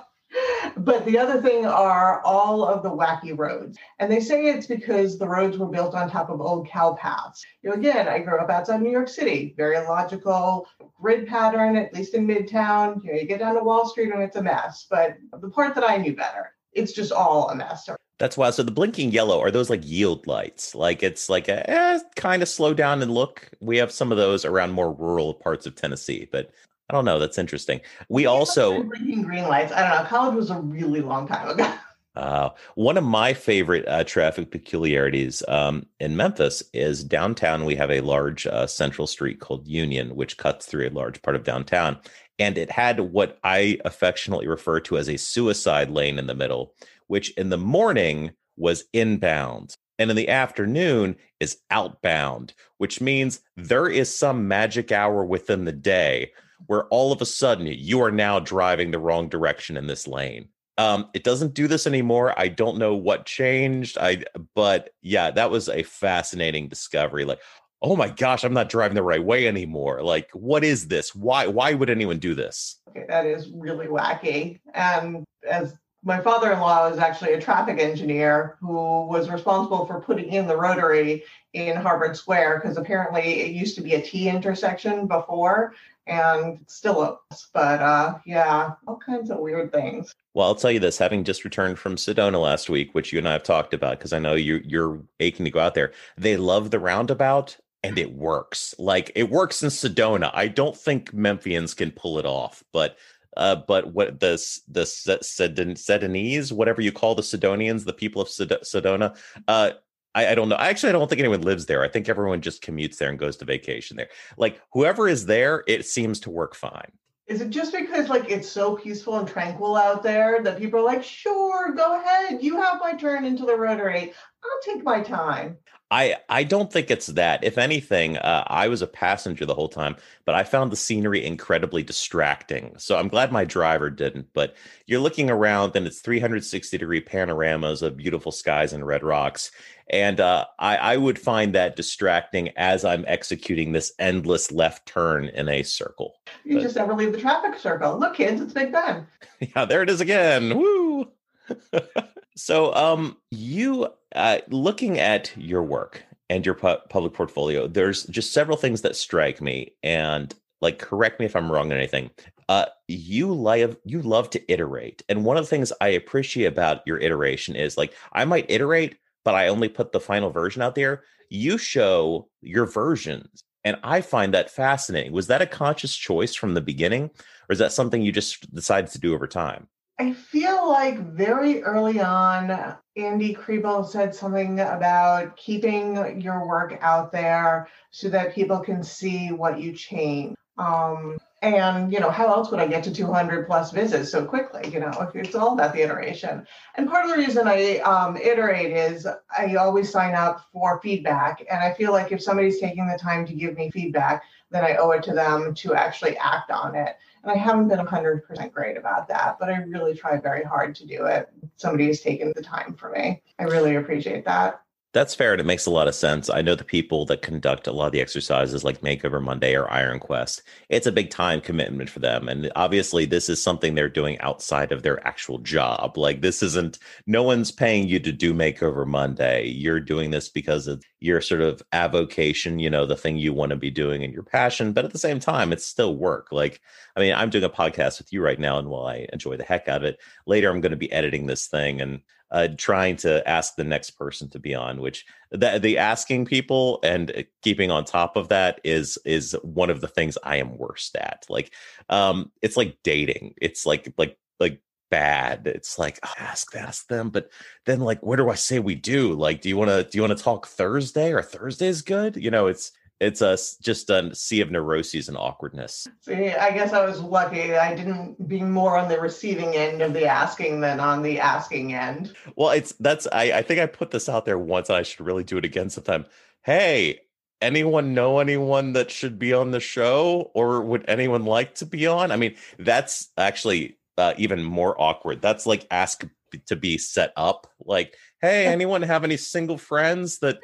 but 0.76 1.04
the 1.04 1.18
other 1.18 1.40
thing 1.40 1.64
are 1.66 2.20
all 2.22 2.64
of 2.64 2.82
the 2.82 2.90
wacky 2.90 3.36
roads. 3.36 3.78
And 3.98 4.10
they 4.10 4.20
say 4.20 4.46
it's 4.46 4.66
because 4.66 5.18
the 5.18 5.28
roads 5.28 5.56
were 5.56 5.68
built 5.68 5.94
on 5.94 6.10
top 6.10 6.30
of 6.30 6.40
old 6.40 6.68
cow 6.68 6.94
paths. 6.94 7.44
You 7.62 7.70
know, 7.70 7.76
again, 7.76 8.08
I 8.08 8.18
grew 8.18 8.38
up 8.38 8.50
outside 8.50 8.82
New 8.82 8.90
York 8.90 9.08
City, 9.08 9.54
very 9.56 9.78
logical 9.78 10.66
grid 11.00 11.26
pattern, 11.26 11.76
at 11.76 11.94
least 11.94 12.14
in 12.14 12.26
Midtown. 12.26 13.02
You 13.04 13.12
know, 13.12 13.18
you 13.18 13.26
get 13.26 13.40
down 13.40 13.54
to 13.54 13.64
Wall 13.64 13.88
Street 13.88 14.12
and 14.12 14.22
it's 14.22 14.36
a 14.36 14.42
mess. 14.42 14.86
But 14.90 15.16
the 15.40 15.50
part 15.50 15.74
that 15.74 15.88
I 15.88 15.96
knew 15.96 16.14
better, 16.14 16.52
it's 16.72 16.92
just 16.92 17.12
all 17.12 17.48
a 17.50 17.54
mess. 17.54 17.88
That's 18.18 18.36
why. 18.36 18.50
So 18.50 18.62
the 18.62 18.72
blinking 18.72 19.12
yellow 19.12 19.40
are 19.40 19.50
those 19.50 19.70
like 19.70 19.82
yield 19.84 20.26
lights? 20.26 20.74
Like 20.74 21.02
it's 21.02 21.28
like 21.28 21.48
a 21.48 21.68
eh, 21.70 22.00
kind 22.16 22.42
of 22.42 22.48
slow 22.48 22.74
down 22.74 23.00
and 23.00 23.12
look. 23.12 23.48
We 23.60 23.76
have 23.78 23.92
some 23.92 24.10
of 24.10 24.18
those 24.18 24.44
around 24.44 24.72
more 24.72 24.92
rural 24.92 25.34
parts 25.34 25.66
of 25.66 25.76
Tennessee, 25.76 26.28
but 26.30 26.50
I 26.88 26.94
don't 26.94 27.04
know. 27.04 27.18
That's 27.18 27.38
interesting. 27.38 27.80
We 28.08 28.26
also 28.26 28.82
blinking 28.82 29.22
green 29.22 29.44
lights. 29.44 29.72
I 29.72 29.80
don't 29.80 30.02
know. 30.02 30.08
College 30.08 30.36
was 30.36 30.50
a 30.50 30.60
really 30.60 31.00
long 31.00 31.26
time 31.26 31.48
ago. 31.48 31.72
Uh, 32.16 32.50
one 32.74 32.96
of 32.96 33.04
my 33.04 33.32
favorite 33.32 33.86
uh, 33.86 34.02
traffic 34.02 34.50
peculiarities 34.50 35.40
um, 35.46 35.86
in 36.00 36.16
Memphis 36.16 36.64
is 36.74 37.04
downtown. 37.04 37.64
We 37.64 37.76
have 37.76 37.92
a 37.92 38.00
large 38.00 38.44
uh, 38.44 38.66
central 38.66 39.06
street 39.06 39.38
called 39.38 39.68
Union, 39.68 40.16
which 40.16 40.36
cuts 40.36 40.66
through 40.66 40.88
a 40.88 40.90
large 40.90 41.22
part 41.22 41.36
of 41.36 41.44
downtown. 41.44 41.96
And 42.40 42.58
it 42.58 42.72
had 42.72 42.98
what 42.98 43.38
I 43.44 43.78
affectionately 43.84 44.48
refer 44.48 44.80
to 44.80 44.98
as 44.98 45.08
a 45.08 45.16
suicide 45.16 45.90
lane 45.90 46.18
in 46.18 46.26
the 46.26 46.34
middle, 46.34 46.74
which 47.06 47.30
in 47.36 47.50
the 47.50 47.56
morning 47.56 48.32
was 48.56 48.84
inbound. 48.92 49.76
And 50.00 50.10
in 50.10 50.16
the 50.16 50.28
afternoon 50.28 51.14
is 51.38 51.58
outbound, 51.70 52.52
which 52.78 53.00
means 53.00 53.42
there 53.56 53.88
is 53.88 54.16
some 54.16 54.48
magic 54.48 54.90
hour 54.90 55.24
within 55.24 55.66
the 55.66 55.72
day 55.72 56.32
where 56.66 56.86
all 56.86 57.12
of 57.12 57.20
a 57.20 57.26
sudden 57.26 57.66
you 57.66 58.02
are 58.02 58.10
now 58.10 58.38
driving 58.38 58.90
the 58.90 58.98
wrong 58.98 59.28
direction 59.28 59.76
in 59.76 59.86
this 59.86 60.06
lane. 60.06 60.48
Um, 60.76 61.08
it 61.12 61.24
doesn't 61.24 61.54
do 61.54 61.66
this 61.66 61.86
anymore. 61.86 62.38
I 62.38 62.48
don't 62.48 62.78
know 62.78 62.94
what 62.94 63.26
changed. 63.26 63.98
I 63.98 64.24
but 64.54 64.90
yeah, 65.02 65.30
that 65.32 65.50
was 65.50 65.68
a 65.68 65.82
fascinating 65.82 66.68
discovery. 66.68 67.24
Like, 67.24 67.40
oh 67.82 67.96
my 67.96 68.08
gosh, 68.10 68.44
I'm 68.44 68.54
not 68.54 68.68
driving 68.68 68.94
the 68.94 69.02
right 69.02 69.24
way 69.24 69.48
anymore. 69.48 70.02
Like, 70.02 70.30
what 70.32 70.62
is 70.62 70.86
this? 70.86 71.14
Why 71.14 71.48
why 71.48 71.74
would 71.74 71.90
anyone 71.90 72.18
do 72.18 72.34
this? 72.34 72.80
Okay, 72.90 73.06
that 73.08 73.26
is 73.26 73.50
really 73.50 73.86
wacky. 73.86 74.60
And 74.72 75.24
as 75.48 75.76
my 76.04 76.20
father-in-law 76.20 76.88
is 76.88 76.98
actually 76.98 77.32
a 77.32 77.40
traffic 77.40 77.80
engineer 77.80 78.56
who 78.60 79.06
was 79.06 79.28
responsible 79.28 79.84
for 79.84 80.00
putting 80.00 80.32
in 80.32 80.46
the 80.46 80.56
rotary 80.56 81.24
in 81.54 81.76
Harvard 81.76 82.16
Square 82.16 82.60
because 82.60 82.76
apparently 82.76 83.40
it 83.40 83.50
used 83.50 83.74
to 83.76 83.82
be 83.82 83.94
a 83.94 84.02
T 84.02 84.28
intersection 84.28 85.08
before 85.08 85.74
and 86.08 86.60
still 86.66 87.18
is. 87.30 87.48
But 87.52 87.80
uh, 87.80 88.18
yeah, 88.26 88.72
all 88.86 88.98
kinds 88.98 89.30
of 89.30 89.38
weird 89.38 89.72
things. 89.72 90.14
Well, 90.34 90.46
I'll 90.46 90.54
tell 90.54 90.70
you 90.70 90.80
this: 90.80 90.98
having 90.98 91.24
just 91.24 91.44
returned 91.44 91.78
from 91.78 91.96
Sedona 91.96 92.40
last 92.40 92.68
week, 92.68 92.94
which 92.94 93.12
you 93.12 93.18
and 93.18 93.28
I 93.28 93.32
have 93.32 93.42
talked 93.42 93.74
about, 93.74 93.98
because 93.98 94.12
I 94.12 94.18
know 94.18 94.34
you 94.34 94.60
you're 94.64 95.02
aching 95.20 95.44
to 95.44 95.50
go 95.50 95.60
out 95.60 95.74
there. 95.74 95.92
They 96.16 96.36
love 96.36 96.70
the 96.70 96.80
roundabout, 96.80 97.56
and 97.82 97.98
it 97.98 98.12
works. 98.12 98.74
Like 98.78 99.12
it 99.14 99.30
works 99.30 99.62
in 99.62 99.68
Sedona. 99.68 100.30
I 100.34 100.48
don't 100.48 100.76
think 100.76 101.12
Memphians 101.12 101.76
can 101.76 101.90
pull 101.90 102.18
it 102.18 102.26
off, 102.26 102.62
but 102.72 102.96
uh, 103.36 103.56
but 103.56 103.92
what 103.92 104.20
the 104.20 104.32
the 104.68 104.82
Sedonese, 104.82 106.52
whatever 106.52 106.82
you 106.82 106.92
call 106.92 107.14
the 107.14 107.22
Sidonians, 107.22 107.84
the 107.84 107.92
people 107.92 108.20
of 108.20 108.28
Sedona, 108.28 109.16
uh, 109.46 109.70
I, 110.18 110.32
I, 110.32 110.34
don't 110.34 110.48
know. 110.48 110.56
Actually 110.56 110.90
I 110.90 110.92
don't 110.92 111.08
think 111.08 111.20
anyone 111.20 111.42
lives 111.42 111.66
there. 111.66 111.82
I 111.82 111.88
think 111.88 112.08
everyone 112.08 112.40
just 112.40 112.62
commutes 112.62 112.96
there 112.96 113.08
and 113.08 113.18
goes 113.18 113.36
to 113.36 113.44
vacation 113.44 113.96
there. 113.96 114.08
Like 114.36 114.60
whoever 114.72 115.08
is 115.08 115.26
there, 115.26 115.62
it 115.66 115.86
seems 115.86 116.18
to 116.20 116.30
work 116.30 116.54
fine. 116.54 116.90
Is 117.26 117.40
it 117.40 117.50
just 117.50 117.72
because 117.72 118.08
like 118.08 118.30
it's 118.30 118.48
so 118.48 118.76
peaceful 118.76 119.18
and 119.18 119.28
tranquil 119.28 119.76
out 119.76 120.02
there 120.02 120.42
that 120.42 120.58
people 120.58 120.80
are 120.80 120.84
like, 120.84 121.04
sure, 121.04 121.72
go 121.74 122.00
ahead, 122.00 122.42
you 122.42 122.60
have 122.60 122.80
my 122.80 122.94
turn 122.94 123.24
into 123.24 123.44
the 123.44 123.54
rotary. 123.56 124.12
I'll 124.44 124.74
take 124.74 124.82
my 124.82 125.02
time. 125.02 125.58
I 125.90 126.16
I 126.28 126.44
don't 126.44 126.72
think 126.72 126.90
it's 126.90 127.06
that. 127.06 127.44
If 127.44 127.56
anything, 127.56 128.18
uh, 128.18 128.44
I 128.46 128.68
was 128.68 128.82
a 128.82 128.86
passenger 128.86 129.46
the 129.46 129.54
whole 129.54 129.68
time, 129.68 129.96
but 130.24 130.34
I 130.34 130.44
found 130.44 130.70
the 130.70 130.76
scenery 130.76 131.24
incredibly 131.24 131.82
distracting. 131.82 132.74
So 132.76 132.98
I'm 132.98 133.08
glad 133.08 133.32
my 133.32 133.44
driver 133.44 133.88
didn't. 133.88 134.28
But 134.34 134.54
you're 134.86 135.00
looking 135.00 135.30
around, 135.30 135.74
and 135.76 135.86
it's 135.86 136.00
360 136.00 136.76
degree 136.76 137.00
panoramas 137.00 137.82
of 137.82 137.96
beautiful 137.96 138.32
skies 138.32 138.72
and 138.72 138.86
red 138.86 139.02
rocks, 139.02 139.50
and 139.88 140.20
uh, 140.20 140.44
I, 140.58 140.76
I 140.76 140.96
would 140.98 141.18
find 141.18 141.54
that 141.54 141.76
distracting 141.76 142.50
as 142.56 142.84
I'm 142.84 143.04
executing 143.08 143.72
this 143.72 143.92
endless 143.98 144.52
left 144.52 144.86
turn 144.86 145.28
in 145.28 145.48
a 145.48 145.62
circle. 145.62 146.16
You 146.44 146.56
but, 146.56 146.62
just 146.62 146.76
never 146.76 146.94
leave 146.94 147.12
the 147.12 147.20
traffic 147.20 147.58
circle. 147.58 147.98
Look, 147.98 148.16
kids, 148.16 148.40
it's 148.40 148.52
Big 148.52 148.72
Ben. 148.72 149.06
Yeah, 149.54 149.66
there 149.66 149.84
it 149.84 149.88
is 149.88 150.00
again. 150.00 150.58
Woo! 150.58 151.12
so, 152.36 152.74
um, 152.74 153.16
you 153.30 153.88
uh, 154.14 154.38
looking 154.48 154.98
at 154.98 155.32
your 155.36 155.62
work 155.62 156.04
and 156.30 156.44
your 156.44 156.54
pu- 156.54 156.78
public 156.88 157.12
portfolio, 157.12 157.66
there's 157.66 158.04
just 158.04 158.32
several 158.32 158.56
things 158.56 158.82
that 158.82 158.96
strike 158.96 159.40
me, 159.40 159.72
and 159.82 160.34
like, 160.60 160.78
correct 160.78 161.20
me 161.20 161.26
if 161.26 161.36
I'm 161.36 161.50
wrong 161.50 161.72
or 161.72 161.76
anything. 161.76 162.10
Uh, 162.48 162.66
you 162.88 163.32
love 163.32 163.76
you 163.84 164.02
love 164.02 164.30
to 164.30 164.52
iterate, 164.52 165.02
and 165.08 165.24
one 165.24 165.36
of 165.36 165.44
the 165.44 165.50
things 165.50 165.72
I 165.80 165.88
appreciate 165.88 166.46
about 166.46 166.82
your 166.86 166.98
iteration 166.98 167.56
is 167.56 167.76
like 167.76 167.94
I 168.12 168.24
might 168.24 168.50
iterate, 168.50 168.96
but 169.24 169.34
I 169.34 169.48
only 169.48 169.68
put 169.68 169.92
the 169.92 170.00
final 170.00 170.30
version 170.30 170.62
out 170.62 170.74
there. 170.74 171.04
You 171.30 171.58
show 171.58 172.28
your 172.40 172.64
versions, 172.66 173.44
and 173.64 173.76
I 173.82 174.00
find 174.00 174.32
that 174.34 174.50
fascinating. 174.50 175.12
Was 175.12 175.26
that 175.26 175.42
a 175.42 175.46
conscious 175.46 175.94
choice 175.94 176.34
from 176.34 176.54
the 176.54 176.60
beginning, 176.62 177.04
or 177.04 177.52
is 177.52 177.58
that 177.58 177.72
something 177.72 178.00
you 178.00 178.12
just 178.12 178.52
decided 178.54 178.90
to 178.92 178.98
do 178.98 179.14
over 179.14 179.26
time? 179.26 179.68
I 180.00 180.12
feel 180.12 180.68
like 180.68 181.00
very 181.00 181.62
early 181.64 182.00
on, 182.00 182.76
Andy 182.96 183.34
Kriebel 183.34 183.84
said 183.84 184.14
something 184.14 184.60
about 184.60 185.36
keeping 185.36 186.20
your 186.20 186.46
work 186.46 186.78
out 186.80 187.10
there 187.10 187.68
so 187.90 188.08
that 188.10 188.34
people 188.34 188.60
can 188.60 188.84
see 188.84 189.32
what 189.32 189.60
you 189.60 189.72
change. 189.72 190.36
Um, 190.56 191.18
and 191.42 191.92
you 191.92 191.98
know, 191.98 192.10
how 192.10 192.28
else 192.28 192.50
would 192.50 192.60
I 192.60 192.66
get 192.66 192.84
to 192.84 192.94
200 192.94 193.46
plus 193.46 193.72
vizzes 193.72 194.06
so 194.06 194.24
quickly? 194.24 194.68
You 194.72 194.80
know, 194.80 195.10
it's 195.14 195.34
all 195.34 195.52
about 195.52 195.72
the 195.72 195.82
iteration. 195.82 196.46
And 196.76 196.88
part 196.88 197.04
of 197.04 197.10
the 197.10 197.16
reason 197.16 197.48
I 197.48 197.78
um, 197.78 198.16
iterate 198.16 198.72
is 198.72 199.06
I 199.36 199.54
always 199.56 199.90
sign 199.90 200.14
up 200.14 200.46
for 200.52 200.80
feedback, 200.80 201.44
and 201.50 201.60
I 201.60 201.74
feel 201.74 201.92
like 201.92 202.12
if 202.12 202.22
somebody's 202.22 202.60
taking 202.60 202.86
the 202.86 202.98
time 202.98 203.26
to 203.26 203.34
give 203.34 203.56
me 203.56 203.70
feedback, 203.70 204.22
then 204.50 204.64
I 204.64 204.76
owe 204.76 204.90
it 204.90 205.02
to 205.04 205.12
them 205.12 205.54
to 205.54 205.74
actually 205.74 206.16
act 206.18 206.50
on 206.50 206.74
it. 206.74 206.96
And 207.22 207.32
I 207.32 207.36
haven't 207.36 207.68
been 207.68 207.78
100% 207.78 208.52
great 208.52 208.76
about 208.76 209.08
that, 209.08 209.38
but 209.38 209.48
I 209.48 209.56
really 209.58 209.94
try 209.94 210.18
very 210.18 210.44
hard 210.44 210.74
to 210.76 210.86
do 210.86 211.06
it. 211.06 211.28
Somebody 211.56 211.86
has 211.88 212.00
taken 212.00 212.32
the 212.34 212.42
time 212.42 212.74
for 212.74 212.90
me. 212.90 213.22
I 213.38 213.44
really 213.44 213.76
appreciate 213.76 214.24
that. 214.24 214.62
That's 214.98 215.14
fair 215.14 215.30
and 215.30 215.40
it 215.40 215.46
makes 215.46 215.64
a 215.64 215.70
lot 215.70 215.86
of 215.86 215.94
sense. 215.94 216.28
I 216.28 216.42
know 216.42 216.56
the 216.56 216.64
people 216.64 217.06
that 217.06 217.22
conduct 217.22 217.68
a 217.68 217.72
lot 217.72 217.86
of 217.86 217.92
the 217.92 218.00
exercises 218.00 218.64
like 218.64 218.80
Makeover 218.80 219.22
Monday 219.22 219.54
or 219.54 219.70
Iron 219.70 220.00
Quest. 220.00 220.42
It's 220.70 220.88
a 220.88 220.92
big 220.92 221.08
time 221.08 221.40
commitment 221.40 221.88
for 221.88 222.00
them. 222.00 222.28
And 222.28 222.50
obviously 222.56 223.04
this 223.04 223.28
is 223.28 223.40
something 223.40 223.76
they're 223.76 223.88
doing 223.88 224.18
outside 224.18 224.72
of 224.72 224.82
their 224.82 225.06
actual 225.06 225.38
job. 225.38 225.96
Like 225.96 226.20
this 226.20 226.42
isn't 226.42 226.80
no 227.06 227.22
one's 227.22 227.52
paying 227.52 227.86
you 227.86 228.00
to 228.00 228.10
do 228.10 228.34
Makeover 228.34 228.84
Monday. 228.88 229.46
You're 229.46 229.78
doing 229.78 230.10
this 230.10 230.28
because 230.28 230.66
of 230.66 230.82
your 230.98 231.20
sort 231.20 231.42
of 231.42 231.62
avocation, 231.72 232.58
you 232.58 232.68
know, 232.68 232.84
the 232.84 232.96
thing 232.96 233.18
you 233.18 233.32
want 233.32 233.50
to 233.50 233.56
be 233.56 233.70
doing 233.70 234.02
and 234.02 234.12
your 234.12 234.24
passion, 234.24 234.72
but 234.72 234.84
at 234.84 234.90
the 234.90 234.98
same 234.98 235.20
time 235.20 235.52
it's 235.52 235.64
still 235.64 235.94
work. 235.94 236.32
Like 236.32 236.60
I 236.96 237.00
mean, 237.00 237.14
I'm 237.14 237.30
doing 237.30 237.44
a 237.44 237.48
podcast 237.48 237.98
with 237.98 238.12
you 238.12 238.20
right 238.20 238.40
now 238.40 238.58
and 238.58 238.66
while 238.66 238.86
I 238.86 239.06
enjoy 239.12 239.36
the 239.36 239.44
heck 239.44 239.68
out 239.68 239.84
of 239.84 239.90
it, 239.90 240.00
later 240.26 240.50
I'm 240.50 240.60
going 240.60 240.72
to 240.72 240.76
be 240.76 240.90
editing 240.90 241.26
this 241.26 241.46
thing 241.46 241.80
and 241.80 242.00
uh, 242.30 242.48
trying 242.56 242.96
to 242.96 243.26
ask 243.28 243.56
the 243.56 243.64
next 243.64 243.92
person 243.92 244.28
to 244.28 244.38
be 244.38 244.54
on 244.54 244.80
which 244.80 245.06
the, 245.30 245.58
the 245.58 245.78
asking 245.78 246.24
people 246.26 246.78
and 246.82 247.10
uh, 247.16 247.22
keeping 247.42 247.70
on 247.70 247.84
top 247.84 248.16
of 248.16 248.28
that 248.28 248.60
is 248.64 248.98
is 249.04 249.36
one 249.42 249.70
of 249.70 249.80
the 249.80 249.88
things 249.88 250.18
i 250.22 250.36
am 250.36 250.56
worst 250.58 250.96
at. 250.96 251.24
Like 251.28 251.52
um 251.88 252.30
it's 252.42 252.56
like 252.56 252.76
dating. 252.84 253.34
It's 253.40 253.66
like 253.66 253.92
like 253.96 254.18
like 254.40 254.60
bad. 254.90 255.46
It's 255.46 255.78
like 255.78 255.98
oh, 256.04 256.12
ask 256.18 256.54
ask 256.54 256.88
them 256.88 257.10
but 257.10 257.30
then 257.66 257.80
like 257.80 258.00
where 258.02 258.16
do 258.16 258.30
i 258.30 258.34
say 258.34 258.58
we 258.58 258.74
do? 258.74 259.14
Like 259.14 259.40
do 259.40 259.48
you 259.48 259.56
want 259.56 259.70
to 259.70 259.84
do 259.84 259.96
you 259.96 260.02
want 260.02 260.16
to 260.16 260.22
talk 260.22 260.46
thursday 260.46 261.12
or 261.12 261.22
thursday 261.22 261.68
is 261.68 261.82
good? 261.82 262.16
You 262.16 262.30
know 262.30 262.46
it's 262.46 262.72
it's 263.00 263.20
a 263.20 263.38
just 263.62 263.90
a 263.90 264.14
sea 264.14 264.40
of 264.40 264.50
neuroses 264.50 265.08
and 265.08 265.16
awkwardness. 265.16 265.86
See, 266.00 266.30
I 266.30 266.50
guess 266.50 266.72
I 266.72 266.84
was 266.84 267.00
lucky. 267.00 267.54
I 267.54 267.74
didn't 267.74 268.28
be 268.28 268.42
more 268.42 268.76
on 268.76 268.88
the 268.88 269.00
receiving 269.00 269.54
end 269.54 269.82
of 269.82 269.92
the 269.92 270.06
asking 270.06 270.60
than 270.60 270.80
on 270.80 271.02
the 271.02 271.20
asking 271.20 271.74
end. 271.74 272.14
Well, 272.36 272.50
it's 272.50 272.72
that's 272.80 273.06
I, 273.12 273.32
I 273.32 273.42
think 273.42 273.60
I 273.60 273.66
put 273.66 273.90
this 273.90 274.08
out 274.08 274.24
there 274.24 274.38
once 274.38 274.68
and 274.68 274.76
I 274.76 274.82
should 274.82 275.06
really 275.06 275.24
do 275.24 275.38
it 275.38 275.44
again 275.44 275.70
sometime. 275.70 276.06
Hey, 276.42 277.00
anyone 277.40 277.94
know 277.94 278.18
anyone 278.18 278.72
that 278.72 278.90
should 278.90 279.18
be 279.18 279.32
on 279.32 279.52
the 279.52 279.60
show 279.60 280.30
or 280.34 280.60
would 280.60 280.84
anyone 280.88 281.24
like 281.24 281.54
to 281.56 281.66
be 281.66 281.86
on? 281.86 282.10
I 282.10 282.16
mean, 282.16 282.34
that's 282.58 283.10
actually 283.16 283.78
uh, 283.96 284.14
even 284.16 284.42
more 284.42 284.80
awkward. 284.80 285.22
That's 285.22 285.46
like 285.46 285.66
ask 285.70 286.04
to 286.46 286.56
be 286.56 286.78
set 286.78 287.12
up. 287.16 287.46
Like, 287.60 287.96
hey, 288.20 288.46
anyone 288.52 288.82
have 288.82 289.04
any 289.04 289.16
single 289.16 289.58
friends 289.58 290.18
that 290.18 290.38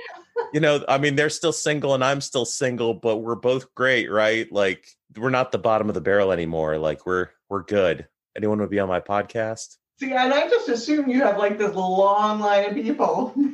you 0.53 0.61
know, 0.61 0.85
I 0.89 0.99
mean, 0.99 1.17
they're 1.17 1.31
still 1.31 1.53
single 1.53 1.95
and 1.95 2.05
I'm 2.05 2.21
still 2.21 2.45
single, 2.45 2.95
but 2.95 3.19
we're 3.19 3.35
both 3.35 3.75
great, 3.75 4.11
right? 4.11 4.51
Like 4.53 4.87
we're 5.17 5.31
not 5.31 5.53
the 5.53 5.59
bottom 5.59 5.89
of 5.89 5.95
the 5.95 6.01
barrel 6.01 6.33
anymore. 6.33 6.79
Like 6.79 7.07
we're 7.07 7.31
we're 7.49 7.63
good. 7.63 8.07
Anyone 8.37 8.61
would 8.61 8.71
be 8.71 8.81
on 8.81 8.89
my 8.89 9.01
podcast? 9.01 9.77
See, 10.01 10.13
and 10.13 10.33
I 10.33 10.49
just 10.49 10.69
assume 10.69 11.09
you 11.09 11.23
have 11.23 11.39
like 11.39 11.59
this 11.59 11.75
long 11.75 12.41
line 12.41 12.71
of 12.71 12.75
people. 12.75 13.35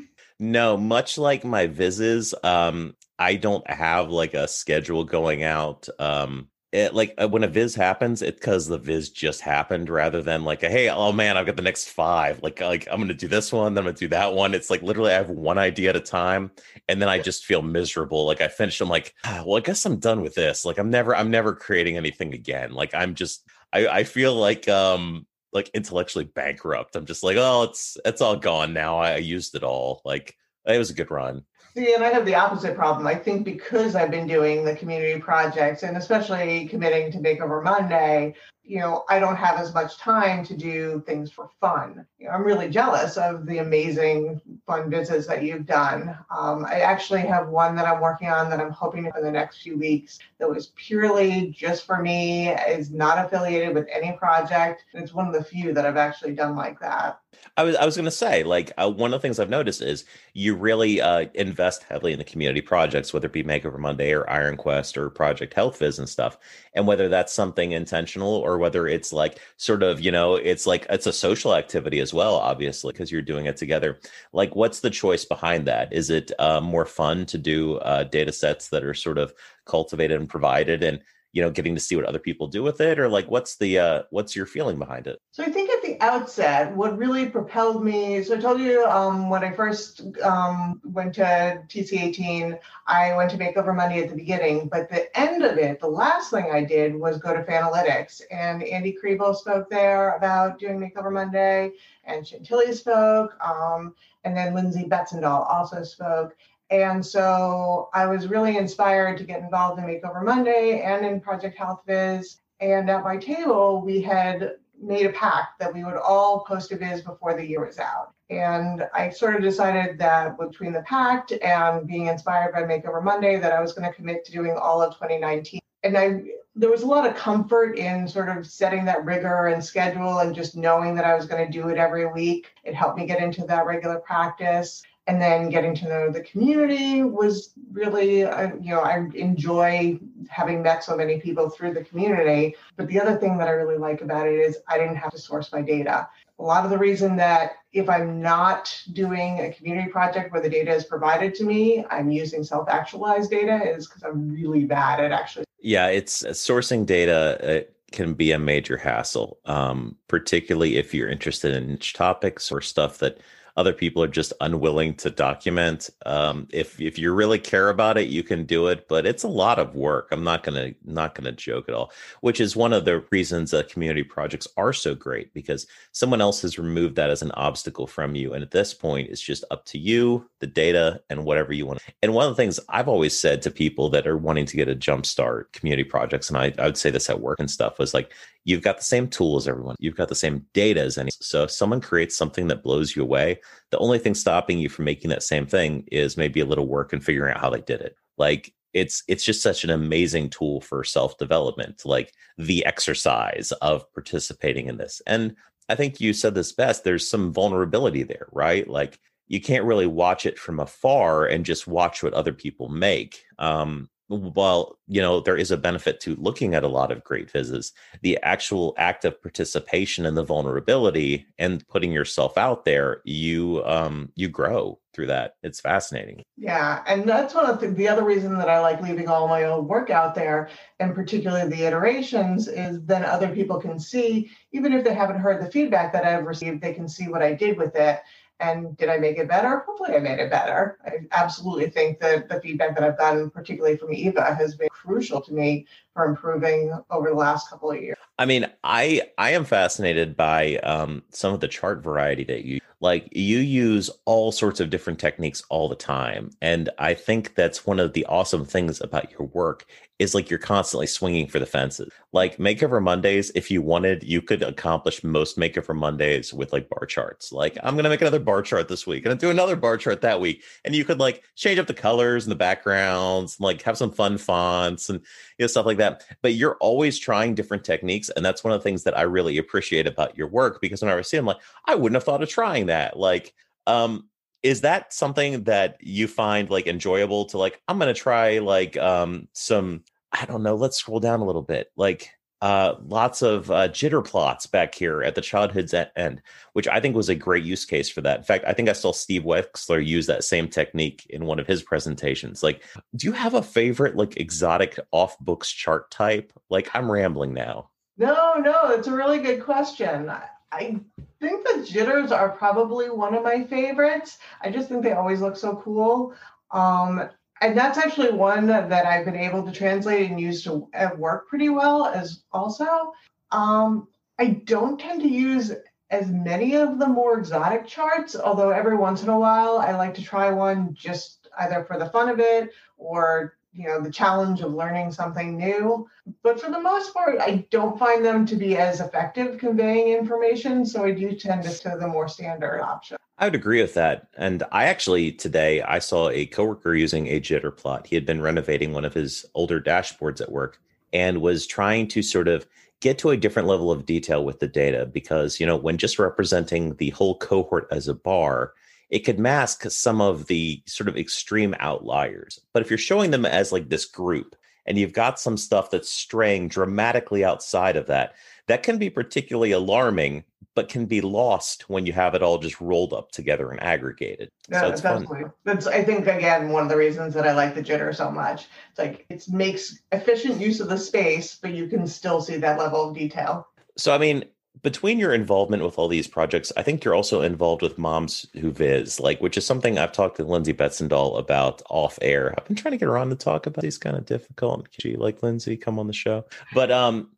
No, 0.43 0.79
much 0.79 1.19
like 1.19 1.45
my 1.45 1.67
vizzes, 1.67 2.33
um, 2.43 2.97
I 3.19 3.35
don't 3.35 3.69
have 3.69 4.09
like 4.09 4.33
a 4.33 4.49
schedule 4.49 5.05
going 5.05 5.43
out. 5.43 5.87
Um, 5.99 6.49
it, 6.73 6.95
like 6.95 7.15
uh, 7.21 7.29
when 7.29 7.43
a 7.43 7.49
viz 7.49 7.75
happens, 7.75 8.23
it's 8.23 8.39
because 8.39 8.69
the 8.69 8.79
viz 8.79 9.11
just 9.11 9.41
happened 9.41 9.91
rather 9.91 10.23
than 10.23 10.45
like 10.45 10.63
a 10.63 10.71
hey, 10.71 10.89
oh 10.89 11.11
man, 11.11 11.37
I've 11.37 11.47
got 11.47 11.57
the 11.57 11.63
next 11.63 11.89
five. 11.89 12.41
Like 12.43 12.61
like 12.61 12.87
I'm 12.91 13.01
gonna 13.01 13.15
do 13.15 13.27
this 13.27 13.53
one, 13.53 13.75
then 13.75 13.83
I'm 13.83 13.89
gonna 13.89 13.99
do 13.99 14.09
that 14.09 14.35
one. 14.35 14.55
It's 14.55 14.71
like 14.71 14.83
literally 14.83 15.11
I 15.11 15.17
have 15.17 15.31
one 15.31 15.59
idea 15.59 15.91
at 15.91 15.97
a 15.97 16.01
time, 16.01 16.53
and 16.89 17.03
then 17.03 17.09
I 17.09 17.19
just 17.19 17.45
feel 17.45 17.63
miserable. 17.63 18.25
Like 18.25 18.41
I 18.41 18.47
finish, 18.47 18.81
I'm 18.81 18.89
like, 18.89 19.15
ah, 19.25 19.43
well, 19.45 19.57
I 19.57 19.61
guess 19.61 19.85
I'm 19.85 19.99
done 19.99 20.21
with 20.23 20.35
this. 20.37 20.65
Like 20.65 20.79
I'm 20.79 20.91
never 20.91 21.15
I'm 21.15 21.31
never 21.31 21.55
creating 21.55 21.97
anything 21.97 22.35
again. 22.35 22.73
Like 22.73 22.95
I'm 22.95 23.17
just 23.17 23.49
I 23.73 23.89
I 23.89 24.05
feel 24.05 24.35
like 24.35 24.69
um 24.69 25.27
like 25.53 25.71
intellectually 25.75 26.25
bankrupt. 26.25 26.95
I'm 26.95 27.07
just 27.07 27.25
like, 27.25 27.37
oh, 27.37 27.65
it's 27.65 27.99
it's 28.05 28.21
all 28.21 28.37
gone 28.37 28.73
now. 28.73 28.99
I, 28.99 29.15
I 29.15 29.17
used 29.17 29.57
it 29.57 29.65
all. 29.65 30.03
Like 30.05 30.37
it 30.67 30.79
was 30.79 30.91
a 30.91 30.95
good 30.95 31.11
run. 31.11 31.45
See, 31.77 31.95
and 31.95 32.03
I 32.03 32.09
have 32.09 32.27
the 32.27 32.35
opposite 32.35 32.75
problem. 32.75 33.07
I 33.07 33.15
think 33.15 33.45
because 33.45 33.95
I've 33.95 34.11
been 34.11 34.27
doing 34.27 34.65
the 34.65 34.75
community 34.75 35.21
projects 35.21 35.85
and 35.85 35.97
especially 35.97 36.67
committing 36.67 37.13
to 37.13 37.19
Makeover 37.19 37.63
Monday, 37.63 38.35
you 38.65 38.81
know, 38.81 39.05
I 39.09 39.21
don't 39.21 39.37
have 39.37 39.59
as 39.59 39.73
much 39.73 39.97
time 39.97 40.45
to 40.47 40.57
do 40.57 41.03
things 41.07 41.31
for 41.31 41.49
fun. 41.61 42.05
You 42.19 42.27
know, 42.27 42.33
I'm 42.33 42.43
really 42.43 42.69
jealous 42.69 43.17
of 43.17 43.47
the 43.47 43.59
amazing 43.59 44.41
fun 44.67 44.91
vizzes 44.91 45.29
that 45.29 45.45
you've 45.45 45.67
done. 45.67 46.17
Um, 46.37 46.65
I 46.65 46.81
actually 46.81 47.23
have 47.23 47.49
one 47.49 47.77
that 47.77 47.87
I'm 47.87 48.01
working 48.01 48.29
on 48.29 48.51
that 48.51 48.61
I'm 48.61 48.73
hoping 48.73 49.11
for 49.13 49.23
the 49.23 49.31
next 49.31 49.63
few 49.63 49.79
weeks 49.79 50.19
that 50.39 50.51
was 50.51 50.73
purely 50.75 51.55
just 51.57 51.87
for 51.87 52.03
me, 52.03 52.49
is 52.49 52.91
not 52.91 53.25
affiliated 53.25 53.77
with 53.77 53.87
any 53.93 54.13
project. 54.19 54.85
It's 54.93 55.15
one 55.15 55.29
of 55.29 55.35
the 55.35 55.45
few 55.45 55.73
that 55.73 55.87
I've 55.87 55.97
actually 55.97 56.35
done 56.35 56.57
like 56.57 56.81
that. 56.81 57.21
I 57.57 57.63
was 57.65 57.77
I 57.77 57.85
was 57.85 57.97
going 57.97 58.07
to 58.07 58.11
say 58.11 58.43
like 58.43 58.73
uh, 58.77 58.91
one 58.91 59.13
of 59.13 59.21
the 59.21 59.23
things 59.23 59.39
I've 59.39 59.51
noticed 59.51 59.83
is 59.83 60.05
you 60.35 60.55
really 60.55 61.01
uh, 61.01 61.27
invest 61.35 61.83
heavily 61.83 62.13
in 62.13 62.19
the 62.19 62.25
community 62.25 62.61
projects, 62.61 63.13
whether 63.13 63.27
it 63.27 63.33
be 63.33 63.45
Makeover 63.45 63.79
Monday 63.79 64.13
or 64.13 64.29
Iron 64.31 64.57
Quest 64.57 64.97
or 64.97 65.11
Project 65.11 65.55
Health 65.55 65.79
Viz 65.79 65.99
and 65.99 66.09
stuff, 66.09 66.39
and 66.75 66.87
whether 66.87 67.09
that's 67.09 67.33
something 67.33 67.73
intentional 67.73 68.33
or 68.35 68.59
whether 68.59 68.87
it's 68.87 69.13
like 69.13 69.39
sort 69.57 69.83
of 69.83 70.01
you 70.01 70.11
know 70.11 70.37
it's 70.37 70.67
like 70.67 70.87
it's 70.91 71.07
a 71.07 71.13
social 71.13 71.55
activity 71.55 72.01
as 72.01 72.15
well, 72.15 72.37
obviously 72.37 72.93
because 72.93 73.13
you're 73.13 73.23
doing 73.23 73.47
it 73.47 73.57
together. 73.57 73.99
Like, 74.33 74.55
what's 74.57 74.81
the 74.81 74.91
choice 74.91 75.25
behind 75.25 75.67
that? 75.67 75.93
Is 75.93 76.11
it 76.11 76.33
uh, 76.39 76.61
more 76.61 76.87
fun 76.87 77.27
to 77.27 77.39
do 77.39 77.77
uh, 77.79 78.05
data 78.05 78.33
sets 78.33 78.69
that 78.69 78.85
are 78.85 78.95
sort 78.95 79.19
of 79.19 79.33
cultivated 79.67 80.19
and 80.19 80.29
provided 80.29 80.83
and 80.83 81.01
you 81.33 81.43
know 81.43 81.51
getting 81.51 81.75
to 81.75 81.81
see 81.81 81.97
what 81.97 82.05
other 82.05 82.19
people 82.19 82.49
do 82.49 82.63
with 82.63 82.81
it 82.81 82.99
or 82.99 83.09
like 83.09 83.31
what's 83.31 83.57
the 83.57 83.79
uh 83.79 84.03
what's 84.11 84.35
your 84.35 84.47
feeling 84.47 84.79
behind 84.79 85.07
it 85.07 85.21
so 85.31 85.45
i 85.45 85.49
think 85.49 85.71
outset 86.01 86.75
what 86.75 86.97
really 86.97 87.27
propelled 87.27 87.85
me 87.85 88.23
so 88.23 88.35
i 88.35 88.41
told 88.41 88.61
you 88.61 88.85
um 88.87 89.29
when 89.29 89.45
i 89.45 89.53
first 89.53 90.03
um 90.23 90.81
went 90.85 91.15
to 91.15 91.23
tc18 91.69 92.59
i 92.87 93.15
went 93.17 93.31
to 93.31 93.37
makeover 93.37 93.75
monday 93.75 94.03
at 94.03 94.09
the 94.09 94.17
beginning 94.17 94.69
but 94.69 94.89
the 94.89 95.19
end 95.19 95.43
of 95.45 95.59
it 95.59 95.79
the 95.81 95.87
last 95.87 96.31
thing 96.31 96.51
i 96.53 96.63
did 96.63 96.95
was 96.95 97.19
go 97.19 97.35
to 97.35 97.43
fanalytics 97.43 98.23
and 98.31 98.63
andy 98.63 98.97
kriebel 99.03 99.35
spoke 99.35 99.69
there 99.69 100.17
about 100.17 100.59
doing 100.59 100.79
makeover 100.79 101.13
monday 101.13 101.71
and 102.05 102.27
chantilly 102.27 102.73
spoke 102.73 103.37
um 103.45 103.95
and 104.25 104.37
then 104.37 104.55
lindsay 104.55 104.85
betzendahl 104.85 105.47
also 105.51 105.83
spoke 105.83 106.37
and 106.71 107.05
so 107.05 107.89
I 107.93 108.07
was 108.07 108.29
really 108.29 108.57
inspired 108.57 109.19
to 109.19 109.25
get 109.25 109.41
involved 109.41 109.81
in 109.81 109.87
Makeover 109.87 110.25
Monday 110.25 110.83
and 110.83 111.05
in 111.05 111.21
Project 111.21 111.59
Health 111.59 111.83
Viz. 111.85 112.37
And 112.61 112.89
at 112.89 113.03
my 113.03 113.17
table, 113.17 113.83
we 113.85 114.01
had 114.01 114.53
made 114.81 115.07
a 115.07 115.13
pact 115.13 115.59
that 115.59 115.73
we 115.73 115.85
would 115.85 115.97
all 115.97 116.41
post 116.41 116.73
a 116.73 116.77
viz 116.77 117.03
before 117.03 117.35
the 117.35 117.47
year 117.47 117.65
was 117.65 117.79
out. 117.79 118.13
And 118.31 118.85
I 118.95 119.11
sort 119.11 119.37
of 119.37 119.43
decided 119.43 119.99
that 119.99 120.39
between 120.39 120.73
the 120.73 120.83
pact 120.83 121.33
and 121.33 121.87
being 121.87 122.07
inspired 122.07 122.53
by 122.53 122.63
Makeover 122.63 123.03
Monday, 123.03 123.39
that 123.39 123.53
I 123.53 123.61
was 123.61 123.73
going 123.73 123.89
to 123.89 123.95
commit 123.95 124.25
to 124.25 124.33
doing 124.33 124.57
all 124.57 124.81
of 124.81 124.95
2019. 124.95 125.61
And 125.83 125.97
I 125.97 126.23
there 126.57 126.71
was 126.71 126.83
a 126.83 126.87
lot 126.87 127.07
of 127.07 127.15
comfort 127.15 127.79
in 127.79 128.09
sort 128.09 128.29
of 128.29 128.47
setting 128.47 128.85
that 128.85 129.05
rigor 129.05 129.47
and 129.47 129.65
schedule 129.65 130.19
and 130.19 130.35
just 130.35 130.57
knowing 130.57 130.95
that 130.97 131.05
I 131.05 131.15
was 131.15 131.27
going 131.27 131.47
to 131.47 131.51
do 131.51 131.69
it 131.69 131.79
every 131.79 132.07
week. 132.13 132.49
It 132.65 132.75
helped 132.75 132.99
me 132.99 133.07
get 133.07 133.23
into 133.23 133.45
that 133.45 133.67
regular 133.67 134.01
practice 134.01 134.83
and 135.11 135.21
then 135.21 135.51
getting 135.51 135.75
to 135.75 135.89
know 135.89 136.09
the 136.09 136.21
community 136.21 137.03
was 137.03 137.51
really 137.73 138.23
uh, 138.23 138.55
you 138.61 138.71
know 138.71 138.79
i 138.81 139.09
enjoy 139.15 139.99
having 140.29 140.63
met 140.63 140.85
so 140.85 140.97
many 140.97 141.19
people 141.19 141.51
through 141.51 141.75
the 141.75 141.83
community. 141.83 142.55
But 142.77 142.87
the 142.87 143.01
other 143.01 143.17
thing 143.17 143.37
that 143.39 143.49
i 143.49 143.51
really 143.51 143.77
like 143.77 144.03
about 144.03 144.29
it 144.29 144.39
is 144.39 144.59
i 144.69 144.79
didn't 144.79 144.97
have 144.97 145.11
to 145.11 145.19
source 145.19 145.51
my 145.53 145.63
data. 145.63 146.09
A 146.39 146.43
lot 146.43 146.65
of 146.65 146.71
the 146.71 146.79
reason 146.79 147.17
that 147.17 147.57
if 147.73 147.89
i'm 147.89 148.21
not 148.21 148.65
doing 148.93 149.41
a 149.41 149.53
community 149.53 149.91
project 149.91 150.33
where 150.33 150.41
the 150.41 150.49
data 150.49 150.73
is 150.73 150.85
provided 150.85 151.35
to 151.35 151.45
me 151.45 151.85
i'm 151.91 152.11
using 152.11 152.43
self-actualized 152.43 153.31
data 153.31 153.57
is 153.77 153.87
because 153.87 154.03
i'm 154.03 154.29
really 154.29 154.65
bad 154.65 154.99
at 154.99 155.13
actually 155.13 155.45
yeah 155.61 155.87
it's 155.87 156.25
uh, 156.25 156.31
sourcing 156.31 156.85
data 156.85 157.39
it 157.41 157.77
can 157.93 158.13
be 158.15 158.33
a 158.33 158.39
major 158.41 158.77
hassle 158.77 159.39
um, 159.45 159.97
particularly 160.09 160.79
if 160.79 160.93
you're 160.93 161.09
interested 161.09 161.55
in 161.55 161.69
niche 161.69 161.93
topics 161.93 162.51
or 162.51 162.61
stuff 162.61 162.99
that 162.99 163.21
other 163.57 163.73
people 163.73 164.03
are 164.03 164.09
just 164.09 164.33
unwilling 164.41 164.95
to 164.95 165.11
document. 165.11 165.91
Um, 166.07 166.49
if 166.51 166.81
if 166.81 166.99
you 166.99 167.13
really 167.13 167.39
care 167.39 167.69
about 167.69 167.99
it, 167.99 168.09
you 168.09 168.23
can 168.23 168.45
do 168.45 168.69
it, 168.69 168.89
but 168.89 169.07
it's 169.07 169.23
a 169.23 169.29
lot 169.29 169.59
of 169.59 169.75
work. 169.75 170.09
I'm 170.13 170.25
not 170.25 170.43
gonna 170.43 170.73
not 170.85 171.15
gonna 171.15 171.33
joke 171.33 171.69
at 171.69 171.75
all. 171.75 171.93
Which 172.21 172.41
is 172.41 172.57
one 172.57 172.73
of 172.73 172.85
the 172.85 173.01
reasons 173.11 173.51
that 173.51 173.69
community 173.69 174.03
projects 174.03 174.49
are 174.57 174.73
so 174.73 174.95
great 174.95 175.33
because 175.35 175.67
someone 175.93 176.21
else 176.21 176.43
has 176.43 176.59
removed 176.59 176.97
that 176.97 177.11
as 177.11 177.23
an 177.23 177.33
obstacle 177.33 177.87
from 177.87 178.15
you, 178.15 178.33
and 178.33 178.43
at 178.43 178.51
this 178.51 178.75
point, 178.75 179.11
it's 179.11 179.21
just 179.21 179.45
up 179.51 179.65
to 179.67 179.79
you, 179.79 180.29
the 180.41 180.47
data, 180.47 181.03
and 181.11 181.25
whatever 181.25 181.53
you 181.53 181.67
want. 181.67 181.81
And 182.03 182.15
one 182.15 182.27
of 182.27 182.31
the 182.31 182.41
things 182.43 182.61
I've 182.69 182.89
always 182.89 183.19
said 183.19 183.43
to 183.43 183.51
people 183.51 183.91
that 183.91 184.07
are 184.07 184.17
wanting 184.17 184.47
to 184.47 184.57
get 184.57 184.69
a 184.69 184.75
jump 184.75 185.07
start 185.07 185.53
community 185.53 185.85
projects, 185.85 186.29
and 186.29 186.39
I, 186.39 186.53
I 186.59 186.67
would 186.67 186.77
say 186.77 186.91
this 186.91 187.11
at 187.11 187.21
work 187.21 187.41
and 187.41 187.51
stuff, 187.51 187.79
was 187.79 187.95
like 187.95 188.13
you've 188.45 188.63
got 188.63 188.79
the 188.79 188.85
same 188.85 189.09
tool 189.09 189.37
as 189.37 189.47
everyone, 189.47 189.77
you've 189.79 189.97
got 189.97 190.09
the 190.09 190.15
same 190.15 190.47
data 190.55 190.81
as 190.81 190.99
any. 190.99 191.11
So 191.21 191.45
if 191.45 191.51
someone 191.51 191.81
creates 191.81 192.17
something 192.17 192.49
that 192.49 192.63
blows 192.63 192.97
you 192.97 193.03
away 193.03 193.41
the 193.71 193.79
only 193.79 193.99
thing 193.99 194.15
stopping 194.15 194.59
you 194.59 194.69
from 194.69 194.85
making 194.85 195.11
that 195.11 195.23
same 195.23 195.47
thing 195.47 195.85
is 195.91 196.17
maybe 196.17 196.41
a 196.41 196.45
little 196.45 196.67
work 196.67 196.93
and 196.93 197.05
figuring 197.05 197.35
out 197.35 197.41
how 197.41 197.51
they 197.51 197.61
did 197.61 197.81
it. 197.81 197.97
Like 198.19 198.53
it's 198.73 199.03
it's 199.09 199.25
just 199.25 199.43
such 199.43 199.65
an 199.65 199.71
amazing 199.71 200.31
tool 200.31 200.61
for 200.61 200.85
self-development, 200.85 201.83
like 201.85 202.13
the 202.39 202.65
exercise 202.67 203.53
of 203.63 203.91
participating 203.95 204.67
in 204.67 204.77
this. 204.77 205.01
And 205.07 205.37
I 205.69 205.77
think 205.77 206.01
you 206.01 206.13
said 206.13 206.35
this 206.35 206.53
best. 206.53 206.85
There's 206.85 207.09
some 207.09 207.33
vulnerability 207.33 208.03
there, 208.03 208.27
right? 208.33 208.69
Like 208.69 208.99
you 209.29 209.41
can't 209.41 209.65
really 209.65 209.87
watch 209.87 210.27
it 210.27 210.39
from 210.39 210.59
afar 210.59 211.27
and 211.27 211.45
just 211.45 211.69
watch 211.69 212.03
what 212.03 212.15
other 212.15 212.33
people 212.33 212.69
make. 212.69 213.25
Um, 213.39 213.89
while 214.11 214.77
you 214.89 215.01
know 215.01 215.21
there 215.21 215.37
is 215.37 215.51
a 215.51 215.57
benefit 215.57 216.01
to 216.01 216.17
looking 216.17 216.55
at 216.55 216.65
a 216.65 216.69
lot 216.69 216.91
of 216.91 217.05
great 217.05 217.33
vizzes 217.33 217.73
the 218.03 218.19
actual 218.23 218.75
act 218.77 219.05
of 219.05 219.21
participation 219.23 220.05
and 220.05 220.17
the 220.17 220.23
vulnerability 220.23 221.27
and 221.39 221.67
putting 221.69 221.93
yourself 221.93 222.37
out 222.37 222.65
there 222.65 223.01
you 223.05 223.63
um 223.65 224.11
you 224.17 224.29
grow 224.29 224.79
through 224.93 225.07
that. 225.07 225.37
It's 225.43 225.61
fascinating. 225.61 226.23
Yeah 226.37 226.83
and 226.87 227.09
that's 227.09 227.35
one 227.35 227.47
of 227.47 227.61
the, 227.61 227.69
the 227.69 227.89
other 227.89 228.05
reason 228.05 228.37
that 228.39 228.49
i 228.49 228.59
like 228.59 228.81
leaving 228.83 229.09
all 229.09 229.29
my 229.29 229.45
old 229.45 229.69
work 229.69 229.91
out 229.91 230.15
there 230.15 230.49
and 230.79 230.95
particularly 230.95 231.49
the 231.49 231.65
iterations 231.65 232.49
is 232.49 232.83
then 232.85 233.05
other 233.05 233.29
people 233.35 233.61
can 233.61 233.79
see 233.79 234.31
even 234.53 234.73
if 234.73 234.85
they 234.85 234.95
haven't 234.95 235.21
heard 235.21 235.41
the 235.41 235.51
feedback 235.51 235.93
that 235.93 236.05
i've 236.05 236.25
received 236.25 236.61
they 236.61 236.73
can 236.73 236.89
see 236.89 237.09
what 237.09 237.23
i 237.23 237.33
did 237.33 237.57
with 237.57 237.77
it 237.77 238.01
and 238.41 238.77
did 238.77 238.89
I 238.89 238.97
make 238.97 239.19
it 239.19 239.29
better? 239.29 239.65
Hopefully, 239.67 239.95
I 239.95 240.01
made 240.01 240.19
it 240.19 240.31
better. 240.31 240.79
I 240.85 241.07
absolutely 241.13 241.71
think 241.71 242.01
that 242.01 242.29
the 242.29 242.41
feedback 242.41 242.75
that 242.75 242.85
I've 242.85 242.99
gotten, 242.99 243.31
particularly 243.31 243.77
from 243.77 243.93
Eva, 243.93 244.35
has 244.35 244.55
been 244.55 244.69
crucial 244.71 245.21
to 245.21 245.33
me 245.33 245.67
for 245.95 246.07
improving 246.07 246.73
over 246.91 247.11
the 247.11 247.15
last 247.15 247.51
couple 247.51 247.71
of 247.71 247.81
years. 247.81 247.97
I 248.19 248.27
mean, 248.27 248.47
I 248.65 249.03
I 249.19 249.31
am 249.31 249.45
fascinated 249.45 250.17
by 250.17 250.57
um, 250.59 251.03
some 251.11 251.35
of 251.35 251.41
the 251.41 251.49
chart 251.49 251.83
variety 251.83 252.25
that 252.25 252.45
you 252.45 252.61
like. 252.81 253.09
You 253.13 253.39
use 253.39 253.91
all 254.07 254.33
sorts 254.33 254.61
of 254.61 254.71
different 254.71 254.99
techniques 254.99 255.43
all 255.51 255.69
the 255.69 255.77
time, 255.77 256.31
and 256.41 256.71
I 256.79 256.95
think 256.95 257.35
that's 257.35 257.67
one 257.67 257.81
of 257.81 257.93
the 257.93 258.05
awesome 258.07 258.45
things 258.45 258.81
about 258.81 259.11
your 259.13 259.29
work 259.29 259.67
is 260.01 260.15
like 260.15 260.31
you're 260.31 260.39
constantly 260.39 260.87
swinging 260.87 261.27
for 261.27 261.39
the 261.39 261.45
fences. 261.45 261.93
Like 262.15 262.39
Makeover 262.39 262.83
Mondays, 262.83 263.31
if 263.35 263.51
you 263.51 263.61
wanted, 263.61 264.03
you 264.03 264.23
could 264.23 264.43
accomplish 264.43 265.05
most 265.05 265.37
Makeover 265.37 265.77
Mondays 265.77 266.33
with 266.33 266.55
like 266.55 266.71
bar 266.71 266.87
charts. 266.87 267.33
Like 267.33 267.59
I'm 267.63 267.77
gonna 267.77 267.91
make 267.91 268.01
another 268.01 268.19
bar 268.19 268.41
chart 268.41 268.67
this 268.67 268.87
week, 268.87 269.05
and 269.05 269.21
do 269.21 269.31
another 269.31 269.57
bar 269.57 269.77
chart 269.77 270.01
that 270.01 270.19
week, 270.19 270.43
and 270.65 270.75
you 270.75 270.87
could 270.87 270.99
like 270.99 271.23
change 271.37 271.59
up 271.59 271.67
the 271.67 271.75
colors 271.75 272.25
and 272.25 272.33
the 272.33 272.37
backgrounds, 272.37 273.37
and, 273.39 273.45
like 273.45 273.61
have 273.63 273.77
some 273.77 273.93
fun 273.93 274.17
fonts 274.17 274.89
and 274.89 275.01
you 275.39 275.45
know 275.45 275.47
stuff 275.47 275.67
like 275.67 275.79
that. 275.79 276.03
But 276.23 276.33
you're 276.33 276.57
always 276.61 276.99
trying 276.99 277.35
different 277.35 277.65
techniques, 277.65 278.09
and 278.09 278.25
that's 278.25 278.43
one 278.43 278.55
of 278.55 278.61
the 278.61 278.65
things 278.65 278.85
that 278.85 278.97
I 278.97 279.03
really 279.03 279.37
appreciate 279.37 279.87
about 279.87 280.17
your 280.17 280.29
work 280.29 280.63
because 280.63 280.81
when 280.81 280.91
I 280.91 281.03
see, 281.03 281.19
I'm 281.19 281.27
like, 281.27 281.41
I 281.67 281.75
wouldn't 281.75 281.97
have 281.97 282.05
thought 282.05 282.23
of 282.23 282.29
trying 282.31 282.67
that. 282.71 282.97
Like, 282.97 283.35
um, 283.67 284.11
is 284.43 284.63
that 284.63 284.93
something 284.93 285.45
that 285.45 285.77
you 285.81 286.09
find 286.09 286.51
like 286.51 286.67
enjoyable 286.67 287.25
to 287.27 287.39
like 287.39 287.61
i'm 287.69 287.79
to 287.79 287.95
try 287.95 288.39
like 288.39 288.77
um 288.79 289.29
some 289.33 289.83
i 290.13 290.25
don't 290.25 290.43
know 290.43 290.55
let's 290.55 290.77
scroll 290.77 291.01
down 291.01 291.21
a 291.21 291.25
little 291.25 291.43
bit 291.43 291.71
like 291.77 292.11
uh 292.43 292.75
lots 292.87 293.21
of 293.21 293.51
uh, 293.51 293.69
jitter 293.69 294.03
plots 294.03 294.47
back 294.47 294.75
here 294.75 295.03
at 295.03 295.15
the 295.15 295.21
childhood's 295.21 295.75
end 295.97 296.23
which 296.55 296.67
i 296.69 296.81
think 296.81 296.97
was 296.97 297.11
a 297.11 297.15
great 297.15 297.45
use 297.45 297.67
case 297.67 297.91
for 297.91 298.01
that. 298.01 298.19
In 298.19 298.25
fact 298.25 298.45
i 298.47 298.53
think 298.55 298.69
i 298.69 298.73
saw 298.73 298.93
steve 298.93 299.23
wexler 299.23 299.85
use 299.85 300.07
that 300.07 300.25
same 300.25 300.49
technique 300.49 301.07
in 301.11 301.27
one 301.27 301.39
of 301.39 301.47
his 301.47 301.63
presentations 301.63 302.43
like 302.43 302.63
do 302.97 303.07
you 303.07 303.13
have 303.13 303.35
a 303.35 303.43
favorite 303.43 303.97
like 303.97 304.17
exotic 304.17 304.79
off 304.91 305.19
books 305.19 305.51
chart 305.51 305.91
type? 305.91 306.33
Like 306.49 306.71
i'm 306.75 306.91
rambling 306.91 307.35
now. 307.35 307.69
No 307.99 308.35
no 308.37 308.71
it's 308.71 308.89
a 308.89 308.93
really 308.93 309.19
good 309.19 309.45
question 309.45 310.11
I 310.53 310.81
think 311.21 311.45
the 311.47 311.67
jitters 311.69 312.13
are 312.13 312.31
probably 312.31 312.91
one 312.91 313.15
of 313.15 313.23
my 313.23 313.45
favorites. 313.45 314.19
I 314.43 314.51
just 314.51 314.69
think 314.69 314.83
they 314.83 314.93
always 314.93 315.21
look 315.21 315.37
so 315.37 315.57
cool. 315.57 316.15
Um, 316.51 317.09
and 317.41 317.57
that's 317.57 317.79
actually 317.79 318.13
one 318.13 318.47
that 318.47 318.87
I've 318.87 319.05
been 319.05 319.17
able 319.17 319.45
to 319.45 319.53
translate 319.53 320.11
and 320.11 320.21
use 320.21 320.43
to 320.45 320.69
work 320.97 321.29
pretty 321.29 321.49
well 321.49 321.87
as 321.87 322.23
also. 322.33 322.93
Um, 323.31 323.89
I 324.19 324.43
don't 324.45 324.79
tend 324.79 325.01
to 325.03 325.09
use 325.09 325.53
as 325.91 326.09
many 326.09 326.57
of 326.57 326.79
the 326.79 326.87
more 326.87 327.19
exotic 327.19 327.67
charts, 327.67 328.15
although 328.15 328.51
every 328.51 328.77
once 328.77 329.03
in 329.03 329.09
a 329.09 329.19
while 329.19 329.59
I 329.59 329.73
like 329.73 329.95
to 329.95 330.03
try 330.03 330.31
one 330.31 330.75
just 330.75 331.29
either 331.39 331.65
for 331.65 331.79
the 331.79 331.89
fun 331.89 332.09
of 332.09 332.21
it 332.21 332.51
or 332.77 333.37
you 333.53 333.67
know 333.67 333.81
the 333.81 333.91
challenge 333.91 334.41
of 334.41 334.55
learning 334.55 334.93
something 334.93 335.37
new. 335.37 335.89
But 336.23 336.41
for 336.41 336.51
the 336.51 336.61
most 336.61 336.93
part 336.95 337.19
i 337.21 337.47
don't 337.51 337.79
find 337.79 338.05
them 338.05 338.27
to 338.27 338.37
be 338.37 338.57
as 338.57 338.81
effective 338.81 339.39
conveying 339.39 339.89
information 339.89 340.65
so 340.65 340.85
i 340.85 340.91
do 340.93 341.15
tend 341.15 341.43
to 341.45 341.59
to 341.59 341.77
the 341.79 341.89
more 341.89 342.09
standard 342.09 342.61
option. 342.61 342.97
I 343.19 343.27
would 343.27 343.35
agree 343.35 343.61
with 343.61 343.75
that. 343.75 344.09
And 344.17 344.43
i 344.53 344.65
actually 344.65 345.13
today 345.13 345.63
i 345.63 345.79
saw 345.79 346.11
a 346.11 346.27
coworker 346.27 346.75
using 346.75 347.09
a 347.09 347.21
jitter 347.21 347.57
plot. 347.57 347.87
He 347.87 347.95
had 347.95 348.07
been 348.07 348.23
renovating 348.23 348.73
one 348.73 348.85
of 348.85 348.95
his 348.95 349.25
older 349.35 349.61
dashboards 349.61 350.21
at 350.21 350.33
work 350.33 350.61
and 350.93 351.21
was 351.21 351.47
trying 351.47 351.89
to 351.89 352.03
sort 352.03 352.29
of 352.29 352.47
get 352.81 352.99
to 352.99 353.11
a 353.11 353.17
different 353.17 353.47
level 353.47 353.71
of 353.71 353.87
detail 353.87 354.25
with 354.25 354.41
the 354.41 354.49
data 354.49 354.87
because 354.87 355.39
you 355.39 355.47
know 355.47 355.57
when 355.57 355.79
just 355.79 355.99
representing 355.99 356.75
the 356.77 356.91
whole 356.91 357.19
cohort 357.19 357.69
as 357.71 357.89
a 357.89 357.95
bar 357.95 358.55
it 358.91 359.01
could 359.01 359.19
mask 359.19 359.71
some 359.71 360.01
of 360.01 360.27
the 360.27 360.63
sort 360.67 360.89
of 360.89 360.97
extreme 360.97 361.55
outliers. 361.61 362.41
But 362.53 362.63
if 362.63 362.71
you're 362.71 362.79
showing 362.79 363.11
them 363.11 363.25
as 363.25 363.53
like 363.53 363.69
this 363.69 363.85
group 363.85 364.37
and 364.67 364.77
you've 364.77 364.93
got 364.93 365.21
some 365.21 365.37
stuff 365.37 365.71
that's 365.71 365.89
straying 365.89 366.49
dramatically 366.49 367.25
outside 367.25 367.77
of 367.77 367.87
that, 367.87 368.15
that 368.49 368.63
can 368.63 368.79
be 368.79 368.91
particularly 368.91 369.53
alarming, 369.53 370.25
but 370.57 370.69
can 370.69 370.87
be 370.87 371.01
lost 371.01 371.71
when 371.71 371.87
you 371.87 371.93
have 371.93 372.17
it 372.17 372.23
all 372.23 372.39
just 372.39 372.61
rolled 372.61 372.93
up 372.93 373.13
together 373.13 373.53
and 373.53 373.63
aggregated. 373.63 374.29
Yeah, 374.51 374.61
so 374.61 374.83
definitely. 374.83 375.23
Fun. 375.23 375.33
That's 375.45 375.67
I 375.69 375.85
think 375.85 376.09
again 376.09 376.49
one 376.51 376.65
of 376.65 376.69
the 376.69 376.77
reasons 376.77 377.15
that 377.15 377.29
I 377.29 377.33
like 377.33 377.55
the 377.55 377.63
jitter 377.63 377.95
so 377.95 378.11
much. 378.11 378.47
It's 378.71 378.79
like 378.79 379.07
it 379.09 379.29
makes 379.29 379.81
efficient 379.93 380.41
use 380.41 380.59
of 380.59 380.69
the 380.69 380.77
space, 380.79 381.39
but 381.41 381.55
you 381.55 381.69
can 381.69 381.87
still 381.87 382.21
see 382.21 382.37
that 382.39 382.59
level 382.59 382.89
of 382.89 382.97
detail. 382.97 383.47
So 383.77 383.95
I 383.95 383.99
mean, 383.99 384.25
between 384.63 384.99
your 384.99 385.13
involvement 385.13 385.63
with 385.63 385.79
all 385.79 385.89
these 385.89 386.09
projects, 386.09 386.53
I 386.57 386.63
think 386.63 386.85
you're 386.85 386.95
also 386.95 387.23
involved 387.23 387.63
with 387.63 387.79
Moms 387.79 388.27
Who 388.41 388.51
Viz, 388.51 389.01
like 389.01 389.21
which 389.21 389.37
is 389.37 389.47
something 389.47 389.79
I've 389.79 389.93
talked 389.93 390.17
to 390.17 390.25
Lindsay 390.25 390.53
Betzendahl 390.53 391.19
about 391.19 391.63
off 391.71 391.99
air. 392.03 392.35
I've 392.37 392.47
been 392.47 392.57
trying 392.57 392.73
to 392.73 392.79
get 392.79 392.87
her 392.87 392.99
on 392.99 393.11
to 393.11 393.17
talk 393.17 393.47
about 393.47 393.63
these 393.63 393.79
kind 393.79 393.97
of 393.97 394.07
difficult. 394.07 394.69
She 394.79 394.97
like 394.97 395.23
Lindsay 395.23 395.57
come 395.57 395.79
on 395.79 395.87
the 395.87 395.93
show, 395.93 396.25
but 396.55 396.71
um, 396.71 397.11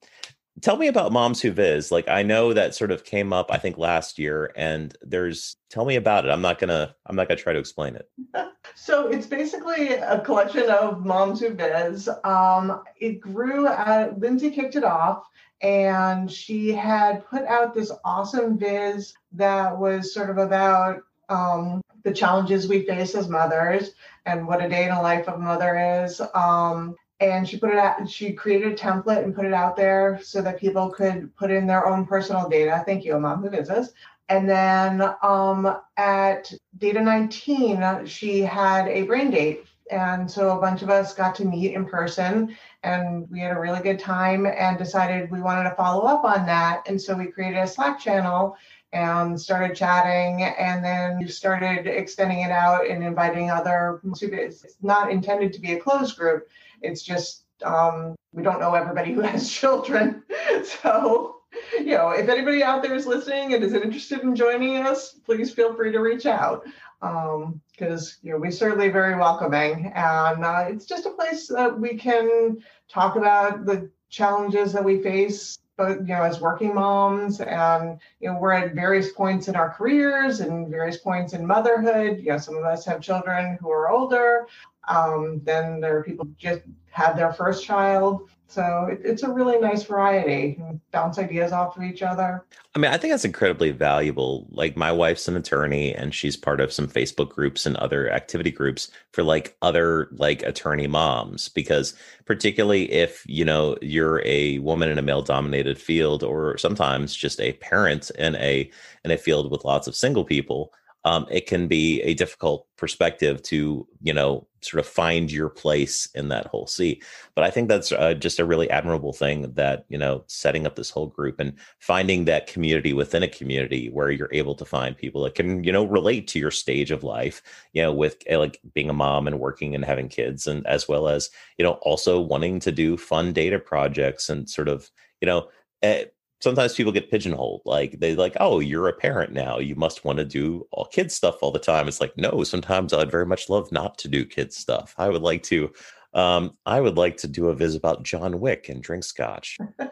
tell 0.60 0.76
me 0.76 0.86
about 0.86 1.12
Moms 1.12 1.40
Who 1.40 1.50
Viz. 1.50 1.90
Like 1.90 2.08
I 2.08 2.22
know 2.22 2.52
that 2.52 2.74
sort 2.74 2.90
of 2.90 3.04
came 3.04 3.32
up 3.32 3.50
I 3.50 3.58
think 3.58 3.78
last 3.78 4.18
year, 4.18 4.52
and 4.56 4.96
there's 5.02 5.56
tell 5.70 5.84
me 5.84 5.96
about 5.96 6.24
it. 6.24 6.30
I'm 6.30 6.42
not 6.42 6.58
gonna 6.58 6.94
I'm 7.06 7.16
not 7.16 7.28
gonna 7.28 7.40
try 7.40 7.52
to 7.52 7.58
explain 7.58 7.96
it. 7.96 8.08
So 8.74 9.08
it's 9.08 9.26
basically 9.26 9.94
a 9.94 10.20
collection 10.20 10.70
of 10.70 11.04
Moms 11.04 11.40
Who 11.40 11.50
Viz. 11.50 12.08
Um, 12.24 12.82
it 12.98 13.20
grew. 13.20 13.66
At, 13.66 14.18
Lindsay 14.18 14.50
kicked 14.50 14.76
it 14.76 14.82
off 14.82 15.24
and 15.62 16.30
she 16.30 16.72
had 16.72 17.24
put 17.26 17.44
out 17.44 17.72
this 17.72 17.92
awesome 18.04 18.58
viz 18.58 19.14
that 19.32 19.76
was 19.76 20.12
sort 20.12 20.28
of 20.28 20.38
about 20.38 21.02
um, 21.28 21.80
the 22.02 22.12
challenges 22.12 22.68
we 22.68 22.84
face 22.84 23.14
as 23.14 23.28
mothers 23.28 23.92
and 24.26 24.46
what 24.46 24.62
a 24.62 24.68
day 24.68 24.84
in 24.88 24.94
the 24.94 25.00
life 25.00 25.28
of 25.28 25.34
a 25.34 25.38
mother 25.38 26.04
is. 26.04 26.20
Um, 26.34 26.96
and 27.20 27.48
she 27.48 27.56
put 27.56 27.70
it 27.70 27.78
out, 27.78 28.08
she 28.10 28.32
created 28.32 28.72
a 28.72 28.76
template 28.76 29.22
and 29.22 29.34
put 29.34 29.44
it 29.44 29.54
out 29.54 29.76
there 29.76 30.18
so 30.22 30.42
that 30.42 30.58
people 30.58 30.90
could 30.90 31.34
put 31.36 31.52
in 31.52 31.68
their 31.68 31.86
own 31.86 32.04
personal 32.04 32.48
data. 32.48 32.82
Thank 32.84 33.04
you, 33.04 33.18
Mom, 33.18 33.42
who 33.42 33.56
is 33.56 33.68
this? 33.68 33.92
And 34.28 34.48
then 34.48 35.02
um, 35.22 35.76
at 35.96 36.52
Data 36.78 37.00
19, 37.00 38.06
she 38.06 38.40
had 38.40 38.88
a 38.88 39.02
brain 39.02 39.30
date. 39.30 39.64
And 39.90 40.30
so 40.30 40.56
a 40.56 40.60
bunch 40.60 40.82
of 40.82 40.90
us 40.90 41.14
got 41.14 41.34
to 41.36 41.44
meet 41.44 41.74
in 41.74 41.84
person 41.84 42.56
and 42.82 43.28
we 43.30 43.40
had 43.40 43.56
a 43.56 43.60
really 43.60 43.80
good 43.80 43.98
time 43.98 44.46
and 44.46 44.78
decided 44.78 45.30
we 45.30 45.40
wanted 45.40 45.68
to 45.68 45.74
follow 45.74 46.06
up 46.06 46.24
on 46.24 46.46
that. 46.46 46.82
And 46.86 47.00
so 47.00 47.14
we 47.14 47.26
created 47.26 47.58
a 47.58 47.66
Slack 47.66 47.98
channel 47.98 48.56
and 48.92 49.40
started 49.40 49.74
chatting 49.74 50.42
and 50.42 50.84
then 50.84 51.26
started 51.28 51.86
extending 51.86 52.40
it 52.40 52.50
out 52.50 52.86
and 52.86 53.02
inviting 53.02 53.50
other 53.50 54.00
students. 54.14 54.64
It's 54.64 54.76
not 54.82 55.10
intended 55.10 55.52
to 55.54 55.60
be 55.60 55.72
a 55.72 55.80
closed 55.80 56.16
group. 56.16 56.48
It's 56.82 57.02
just 57.02 57.44
um, 57.64 58.14
we 58.32 58.42
don't 58.42 58.60
know 58.60 58.74
everybody 58.74 59.12
who 59.12 59.20
has 59.20 59.50
children. 59.60 60.22
So, 60.64 61.41
you 61.78 61.96
know, 61.96 62.10
if 62.10 62.28
anybody 62.28 62.62
out 62.62 62.82
there 62.82 62.94
is 62.94 63.06
listening 63.06 63.54
and 63.54 63.62
is 63.62 63.72
interested 63.72 64.20
in 64.20 64.34
joining 64.34 64.76
us, 64.78 65.12
please 65.24 65.52
feel 65.52 65.74
free 65.74 65.92
to 65.92 65.98
reach 65.98 66.26
out 66.26 66.64
because 67.00 68.12
um, 68.12 68.18
you 68.22 68.32
know 68.32 68.38
we're 68.38 68.50
certainly 68.50 68.88
very 68.88 69.16
welcoming, 69.16 69.92
and 69.94 70.44
uh, 70.44 70.66
it's 70.68 70.86
just 70.86 71.06
a 71.06 71.10
place 71.10 71.48
that 71.48 71.78
we 71.78 71.96
can 71.96 72.58
talk 72.88 73.16
about 73.16 73.66
the 73.66 73.90
challenges 74.08 74.72
that 74.72 74.84
we 74.84 75.02
face, 75.02 75.58
but 75.76 75.98
you 76.00 76.14
know 76.14 76.22
as 76.22 76.40
working 76.40 76.72
moms, 76.72 77.40
and 77.40 77.98
you 78.20 78.30
know 78.30 78.38
we're 78.38 78.52
at 78.52 78.74
various 78.74 79.12
points 79.12 79.48
in 79.48 79.56
our 79.56 79.70
careers 79.70 80.40
and 80.40 80.68
various 80.68 80.98
points 80.98 81.32
in 81.32 81.44
motherhood. 81.44 82.18
You 82.20 82.30
know, 82.30 82.38
some 82.38 82.56
of 82.56 82.64
us 82.64 82.84
have 82.86 83.00
children 83.00 83.58
who 83.60 83.70
are 83.70 83.90
older. 83.90 84.46
Um, 84.88 85.40
then 85.42 85.80
there 85.80 85.98
are 85.98 86.04
people 86.04 86.26
just 86.38 86.62
had 86.92 87.14
their 87.14 87.32
first 87.32 87.64
child. 87.64 88.28
So 88.48 88.86
it, 88.90 89.00
it's 89.02 89.22
a 89.22 89.30
really 89.30 89.58
nice 89.58 89.82
variety. 89.82 90.62
Bounce 90.90 91.18
ideas 91.18 91.52
off 91.52 91.78
of 91.78 91.82
each 91.82 92.02
other. 92.02 92.44
I 92.74 92.78
mean, 92.78 92.90
I 92.90 92.98
think 92.98 93.10
that's 93.10 93.24
incredibly 93.24 93.70
valuable. 93.70 94.46
Like 94.50 94.76
my 94.76 94.92
wife's 94.92 95.26
an 95.26 95.38
attorney 95.38 95.94
and 95.94 96.14
she's 96.14 96.36
part 96.36 96.60
of 96.60 96.70
some 96.70 96.86
Facebook 96.86 97.30
groups 97.30 97.64
and 97.64 97.76
other 97.78 98.10
activity 98.10 98.50
groups 98.50 98.90
for 99.12 99.22
like 99.22 99.56
other 99.62 100.08
like 100.12 100.42
attorney 100.42 100.86
moms 100.86 101.48
because 101.48 101.94
particularly 102.26 102.92
if, 102.92 103.24
you 103.26 103.46
know, 103.46 103.78
you're 103.80 104.22
a 104.26 104.58
woman 104.58 104.90
in 104.90 104.98
a 104.98 105.02
male 105.02 105.22
dominated 105.22 105.78
field 105.78 106.22
or 106.22 106.58
sometimes 106.58 107.16
just 107.16 107.40
a 107.40 107.54
parent 107.54 108.10
in 108.18 108.36
a 108.36 108.70
in 109.02 109.10
a 109.10 109.16
field 109.16 109.50
with 109.50 109.64
lots 109.64 109.86
of 109.86 109.96
single 109.96 110.24
people, 110.24 110.74
um, 111.04 111.26
it 111.30 111.46
can 111.46 111.66
be 111.66 112.00
a 112.02 112.14
difficult 112.14 112.66
perspective 112.76 113.42
to 113.42 113.86
you 114.02 114.12
know 114.12 114.46
sort 114.60 114.80
of 114.80 114.86
find 114.86 115.30
your 115.30 115.48
place 115.48 116.08
in 116.14 116.28
that 116.28 116.46
whole 116.46 116.66
sea. 116.66 117.02
But 117.34 117.44
i 117.44 117.50
think 117.50 117.68
that's 117.68 117.92
uh, 117.92 118.14
just 118.14 118.38
a 118.38 118.44
really 118.44 118.70
admirable 118.70 119.12
thing 119.12 119.52
that 119.54 119.84
you 119.88 119.98
know 119.98 120.24
setting 120.26 120.66
up 120.66 120.76
this 120.76 120.90
whole 120.90 121.06
group 121.06 121.40
and 121.40 121.54
finding 121.78 122.24
that 122.24 122.46
community 122.46 122.92
within 122.92 123.22
a 123.22 123.28
community 123.28 123.88
where 123.90 124.10
you're 124.10 124.28
able 124.32 124.54
to 124.54 124.64
find 124.64 124.96
people 124.96 125.22
that 125.22 125.34
can 125.34 125.64
you 125.64 125.72
know 125.72 125.84
relate 125.84 126.28
to 126.28 126.38
your 126.38 126.50
stage 126.50 126.90
of 126.90 127.02
life 127.02 127.42
you 127.72 127.82
know 127.82 127.92
with 127.92 128.22
uh, 128.30 128.38
like 128.38 128.60
being 128.74 128.90
a 128.90 128.94
mom 128.94 129.26
and 129.26 129.40
working 129.40 129.74
and 129.74 129.84
having 129.84 130.08
kids 130.08 130.46
and 130.46 130.66
as 130.66 130.88
well 130.88 131.08
as 131.08 131.30
you 131.58 131.64
know 131.64 131.72
also 131.82 132.20
wanting 132.20 132.60
to 132.60 132.72
do 132.72 132.96
fun 132.96 133.32
data 133.32 133.58
projects 133.58 134.28
and 134.28 134.48
sort 134.48 134.68
of 134.68 134.90
you 135.20 135.26
know 135.26 135.48
uh, 135.82 136.04
sometimes 136.42 136.74
people 136.74 136.90
get 136.90 137.08
pigeonholed 137.08 137.62
like 137.64 138.00
they 138.00 138.16
like 138.16 138.36
oh 138.40 138.58
you're 138.58 138.88
a 138.88 138.92
parent 138.92 139.32
now. 139.32 139.58
You 139.58 139.76
must 139.76 140.04
want 140.04 140.18
to 140.18 140.24
do 140.24 140.66
all 140.72 140.86
kids 140.86 141.14
stuff 141.14 141.36
all 141.40 141.52
the 141.52 141.58
time. 141.58 141.86
It's 141.86 142.00
like 142.00 142.16
no 142.18 142.42
sometimes 142.44 142.92
i'd 142.92 143.10
very 143.10 143.26
much 143.26 143.48
love 143.48 143.70
not 143.70 143.96
to 143.98 144.08
do 144.08 144.24
kids 144.24 144.56
stuff. 144.56 144.94
I 144.98 145.08
would 145.08 145.22
like 145.22 145.44
to 145.44 145.72
um, 146.14 146.56
I 146.66 146.80
would 146.80 146.96
like 146.96 147.16
to 147.18 147.28
do 147.28 147.48
a 147.48 147.54
visit 147.54 147.78
about 147.78 148.02
John 148.02 148.40
Wick 148.40 148.68
and 148.68 148.82
drink 148.82 149.04
scotch. 149.04 149.58
I 149.78 149.90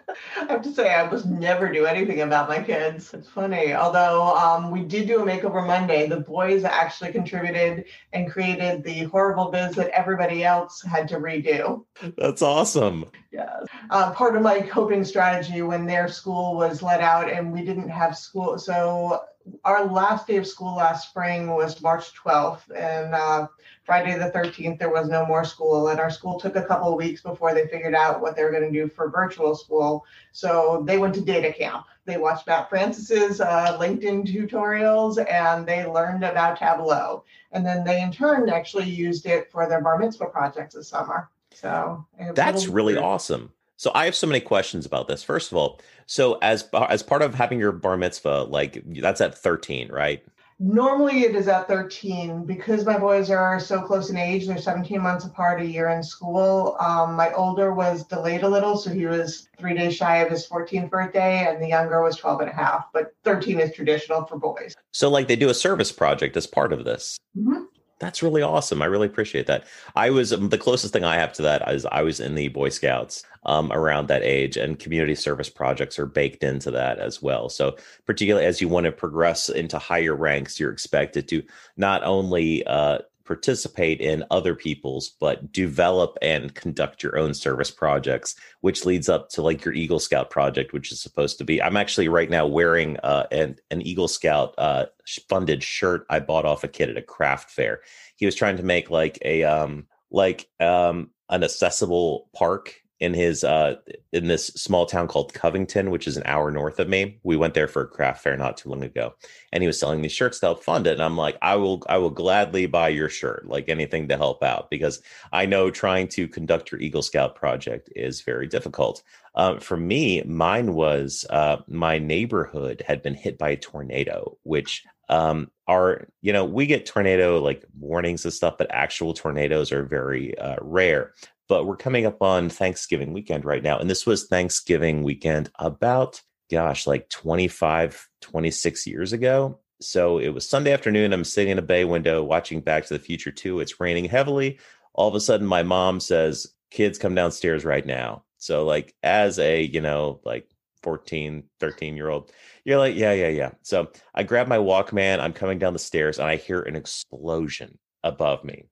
have 0.48 0.62
to 0.62 0.72
say, 0.72 0.92
I 0.92 1.08
was 1.08 1.24
never 1.24 1.72
do 1.72 1.86
anything 1.86 2.20
about 2.20 2.48
my 2.48 2.62
kids. 2.62 3.14
It's 3.14 3.28
funny. 3.28 3.74
Although 3.74 4.36
um, 4.36 4.70
we 4.70 4.82
did 4.82 5.06
do 5.06 5.22
a 5.22 5.24
makeover 5.24 5.66
Monday, 5.66 6.08
the 6.08 6.20
boys 6.20 6.64
actually 6.64 7.12
contributed 7.12 7.86
and 8.12 8.30
created 8.30 8.84
the 8.84 9.04
horrible 9.04 9.50
viz 9.50 9.74
that 9.76 9.88
everybody 9.90 10.44
else 10.44 10.82
had 10.82 11.08
to 11.08 11.16
redo. 11.16 11.84
That's 12.18 12.42
awesome. 12.42 13.06
Yes. 13.32 13.66
Uh, 13.90 14.12
part 14.12 14.36
of 14.36 14.42
my 14.42 14.60
coping 14.60 15.04
strategy 15.04 15.62
when 15.62 15.86
their 15.86 16.08
school 16.08 16.54
was 16.54 16.82
let 16.82 17.00
out 17.00 17.30
and 17.30 17.52
we 17.52 17.64
didn't 17.64 17.88
have 17.88 18.16
school. 18.18 18.58
So 18.58 19.22
our 19.64 19.84
last 19.86 20.26
day 20.26 20.36
of 20.36 20.46
school 20.46 20.76
last 20.76 21.08
spring 21.08 21.48
was 21.48 21.80
March 21.80 22.12
12th, 22.14 22.70
and 22.74 23.14
uh, 23.14 23.46
Friday 23.84 24.16
the 24.16 24.30
13th 24.30 24.78
there 24.78 24.90
was 24.90 25.08
no 25.08 25.26
more 25.26 25.44
school. 25.44 25.88
And 25.88 25.98
our 25.98 26.10
school 26.10 26.38
took 26.38 26.56
a 26.56 26.62
couple 26.62 26.90
of 26.92 26.96
weeks 26.96 27.22
before 27.22 27.54
they 27.54 27.66
figured 27.66 27.94
out 27.94 28.20
what 28.20 28.36
they 28.36 28.44
were 28.44 28.50
going 28.50 28.70
to 28.70 28.70
do 28.70 28.88
for 28.88 29.10
virtual 29.10 29.54
school. 29.54 30.04
So 30.32 30.82
they 30.86 30.98
went 30.98 31.14
to 31.16 31.20
data 31.20 31.52
camp. 31.52 31.86
They 32.04 32.16
watched 32.16 32.46
Matt 32.46 32.68
Francis's 32.68 33.40
uh, 33.40 33.78
LinkedIn 33.78 34.26
tutorials 34.26 35.24
and 35.30 35.66
they 35.66 35.86
learned 35.86 36.24
about 36.24 36.58
Tableau. 36.58 37.24
And 37.52 37.64
then 37.64 37.84
they 37.84 38.02
in 38.02 38.12
turn 38.12 38.48
actually 38.48 38.88
used 38.88 39.26
it 39.26 39.50
for 39.50 39.68
their 39.68 39.80
bar 39.80 39.98
mitzvah 39.98 40.26
projects 40.26 40.74
this 40.74 40.88
summer. 40.88 41.30
So 41.52 42.06
that's 42.34 42.68
really 42.68 42.96
awesome. 42.96 43.52
So 43.80 43.90
I 43.94 44.04
have 44.04 44.14
so 44.14 44.26
many 44.26 44.40
questions 44.40 44.84
about 44.84 45.08
this. 45.08 45.22
First 45.22 45.50
of 45.50 45.56
all, 45.56 45.80
so 46.04 46.34
as 46.42 46.68
as 46.90 47.02
part 47.02 47.22
of 47.22 47.34
having 47.34 47.58
your 47.58 47.72
bar 47.72 47.96
mitzvah, 47.96 48.42
like 48.42 48.82
that's 49.00 49.22
at 49.22 49.38
13, 49.38 49.88
right? 49.90 50.22
Normally 50.58 51.22
it 51.22 51.34
is 51.34 51.48
at 51.48 51.66
13 51.66 52.44
because 52.44 52.84
my 52.84 52.98
boys 52.98 53.30
are 53.30 53.58
so 53.58 53.80
close 53.80 54.10
in 54.10 54.18
age. 54.18 54.46
They're 54.46 54.58
17 54.58 55.00
months 55.00 55.24
apart, 55.24 55.62
a 55.62 55.64
year 55.64 55.88
in 55.88 56.02
school. 56.02 56.76
Um, 56.78 57.14
my 57.14 57.32
older 57.32 57.72
was 57.72 58.04
delayed 58.04 58.42
a 58.42 58.48
little, 58.50 58.76
so 58.76 58.90
he 58.90 59.06
was 59.06 59.48
three 59.58 59.72
days 59.72 59.96
shy 59.96 60.18
of 60.18 60.30
his 60.30 60.46
14th 60.46 60.90
birthday, 60.90 61.48
and 61.48 61.62
the 61.62 61.68
younger 61.68 62.02
was 62.02 62.16
12 62.16 62.42
and 62.42 62.50
a 62.50 62.54
half. 62.54 62.84
But 62.92 63.14
13 63.24 63.60
is 63.60 63.72
traditional 63.72 64.26
for 64.26 64.38
boys. 64.38 64.76
So, 64.92 65.08
like, 65.08 65.26
they 65.26 65.36
do 65.36 65.48
a 65.48 65.54
service 65.54 65.90
project 65.90 66.36
as 66.36 66.46
part 66.46 66.74
of 66.74 66.84
this. 66.84 67.16
Mm-hmm. 67.34 67.62
That's 68.00 68.22
really 68.22 68.40
awesome. 68.40 68.80
I 68.80 68.86
really 68.86 69.06
appreciate 69.06 69.46
that. 69.46 69.66
I 69.94 70.08
was 70.08 70.32
um, 70.32 70.48
the 70.48 70.58
closest 70.58 70.92
thing 70.92 71.04
I 71.04 71.16
have 71.16 71.34
to 71.34 71.42
that 71.42 71.70
is 71.70 71.84
I 71.84 72.02
was 72.02 72.18
in 72.18 72.34
the 72.34 72.48
Boy 72.48 72.70
Scouts 72.70 73.24
um, 73.44 73.70
around 73.72 74.08
that 74.08 74.22
age, 74.22 74.56
and 74.56 74.78
community 74.78 75.14
service 75.14 75.50
projects 75.50 75.98
are 75.98 76.06
baked 76.06 76.42
into 76.42 76.70
that 76.70 76.98
as 76.98 77.20
well. 77.20 77.50
So, 77.50 77.76
particularly 78.06 78.46
as 78.46 78.60
you 78.60 78.68
want 78.68 78.86
to 78.86 78.92
progress 78.92 79.50
into 79.50 79.78
higher 79.78 80.16
ranks, 80.16 80.58
you're 80.58 80.72
expected 80.72 81.28
to 81.28 81.42
not 81.76 82.02
only 82.02 82.64
uh, 82.66 82.98
participate 83.30 84.00
in 84.00 84.24
other 84.32 84.56
people's, 84.56 85.10
but 85.20 85.52
develop 85.52 86.18
and 86.20 86.52
conduct 86.56 87.00
your 87.00 87.16
own 87.16 87.32
service 87.32 87.70
projects, 87.70 88.34
which 88.60 88.84
leads 88.84 89.08
up 89.08 89.28
to 89.28 89.40
like 89.40 89.64
your 89.64 89.72
Eagle 89.72 90.00
Scout 90.00 90.30
project, 90.30 90.72
which 90.72 90.90
is 90.90 91.00
supposed 91.00 91.38
to 91.38 91.44
be. 91.44 91.62
I'm 91.62 91.76
actually 91.76 92.08
right 92.08 92.28
now 92.28 92.44
wearing 92.44 92.96
uh, 93.04 93.28
an, 93.30 93.54
an 93.70 93.82
Eagle 93.82 94.08
Scout 94.08 94.52
uh, 94.58 94.86
funded 95.28 95.62
shirt 95.62 96.06
I 96.10 96.18
bought 96.18 96.44
off 96.44 96.64
a 96.64 96.68
kid 96.68 96.90
at 96.90 96.96
a 96.96 97.02
craft 97.02 97.52
fair. 97.52 97.82
He 98.16 98.26
was 98.26 98.34
trying 98.34 98.56
to 98.56 98.64
make 98.64 98.90
like 98.90 99.16
a, 99.24 99.44
um, 99.44 99.86
like 100.10 100.48
um, 100.58 101.10
an 101.28 101.44
accessible 101.44 102.28
park 102.34 102.74
in 103.00 103.14
his 103.14 103.42
uh 103.42 103.76
in 104.12 104.28
this 104.28 104.48
small 104.48 104.86
town 104.86 105.08
called 105.08 105.32
Covington, 105.32 105.90
which 105.90 106.06
is 106.06 106.16
an 106.16 106.22
hour 106.26 106.50
north 106.50 106.78
of 106.78 106.88
me. 106.88 107.18
We 107.22 107.36
went 107.36 107.54
there 107.54 107.68
for 107.68 107.82
a 107.82 107.88
craft 107.88 108.22
fair 108.22 108.36
not 108.36 108.58
too 108.58 108.68
long 108.68 108.84
ago, 108.84 109.14
and 109.52 109.62
he 109.62 109.66
was 109.66 109.80
selling 109.80 110.02
these 110.02 110.12
shirts 110.12 110.38
to 110.40 110.46
help 110.46 110.62
fund 110.62 110.86
it. 110.86 110.92
And 110.92 111.02
I'm 111.02 111.16
like, 111.16 111.36
I 111.40 111.56
will 111.56 111.82
I 111.88 111.98
will 111.98 112.10
gladly 112.10 112.66
buy 112.66 112.90
your 112.90 113.08
shirt, 113.08 113.46
like 113.46 113.68
anything 113.68 114.08
to 114.08 114.16
help 114.16 114.42
out, 114.42 114.70
because 114.70 115.02
I 115.32 115.46
know 115.46 115.70
trying 115.70 116.08
to 116.08 116.28
conduct 116.28 116.70
your 116.70 116.80
Eagle 116.80 117.02
Scout 117.02 117.34
project 117.34 117.90
is 117.96 118.20
very 118.20 118.46
difficult. 118.46 119.02
Um, 119.34 119.60
for 119.60 119.76
me, 119.76 120.22
mine 120.24 120.74
was 120.74 121.24
uh, 121.30 121.58
my 121.68 121.98
neighborhood 121.98 122.82
had 122.86 123.00
been 123.02 123.14
hit 123.14 123.38
by 123.38 123.50
a 123.50 123.56
tornado, 123.56 124.36
which 124.42 124.84
um, 125.08 125.50
are 125.66 126.08
you 126.20 126.32
know 126.32 126.44
we 126.44 126.66
get 126.66 126.84
tornado 126.84 127.40
like 127.40 127.64
warnings 127.78 128.24
and 128.24 128.34
stuff, 128.34 128.58
but 128.58 128.70
actual 128.70 129.14
tornadoes 129.14 129.72
are 129.72 129.84
very 129.84 130.36
uh, 130.38 130.56
rare 130.60 131.14
but 131.50 131.66
we're 131.66 131.76
coming 131.76 132.06
up 132.06 132.22
on 132.22 132.48
Thanksgiving 132.48 133.12
weekend 133.12 133.44
right 133.44 133.64
now. 133.64 133.76
And 133.76 133.90
this 133.90 134.06
was 134.06 134.26
Thanksgiving 134.26 135.02
weekend 135.02 135.50
about, 135.58 136.22
gosh, 136.48 136.86
like 136.86 137.08
25, 137.08 138.08
26 138.20 138.86
years 138.86 139.12
ago. 139.12 139.58
So 139.80 140.18
it 140.18 140.28
was 140.28 140.48
Sunday 140.48 140.72
afternoon. 140.72 141.12
I'm 141.12 141.24
sitting 141.24 141.50
in 141.50 141.58
a 141.58 141.62
bay 141.62 141.84
window 141.84 142.22
watching 142.22 142.60
Back 142.60 142.86
to 142.86 142.94
the 142.94 143.00
Future 143.00 143.32
2. 143.32 143.58
It's 143.58 143.80
raining 143.80 144.04
heavily. 144.04 144.60
All 144.94 145.08
of 145.08 145.16
a 145.16 145.20
sudden, 145.20 145.44
my 145.44 145.64
mom 145.64 145.98
says, 145.98 146.46
Kids, 146.70 146.98
come 146.98 147.16
downstairs 147.16 147.64
right 147.64 147.84
now. 147.84 148.22
So, 148.38 148.64
like, 148.64 148.94
as 149.02 149.40
a, 149.40 149.60
you 149.60 149.80
know, 149.80 150.20
like 150.24 150.48
14, 150.84 151.42
13 151.58 151.96
year 151.96 152.10
old, 152.10 152.30
you're 152.64 152.78
like, 152.78 152.94
yeah, 152.94 153.12
yeah, 153.12 153.28
yeah. 153.28 153.50
So 153.62 153.90
I 154.14 154.22
grab 154.22 154.46
my 154.46 154.58
Walkman. 154.58 155.18
I'm 155.18 155.32
coming 155.32 155.58
down 155.58 155.72
the 155.72 155.80
stairs 155.80 156.20
and 156.20 156.28
I 156.28 156.36
hear 156.36 156.62
an 156.62 156.76
explosion 156.76 157.76
above 158.04 158.44
me. 158.44 158.66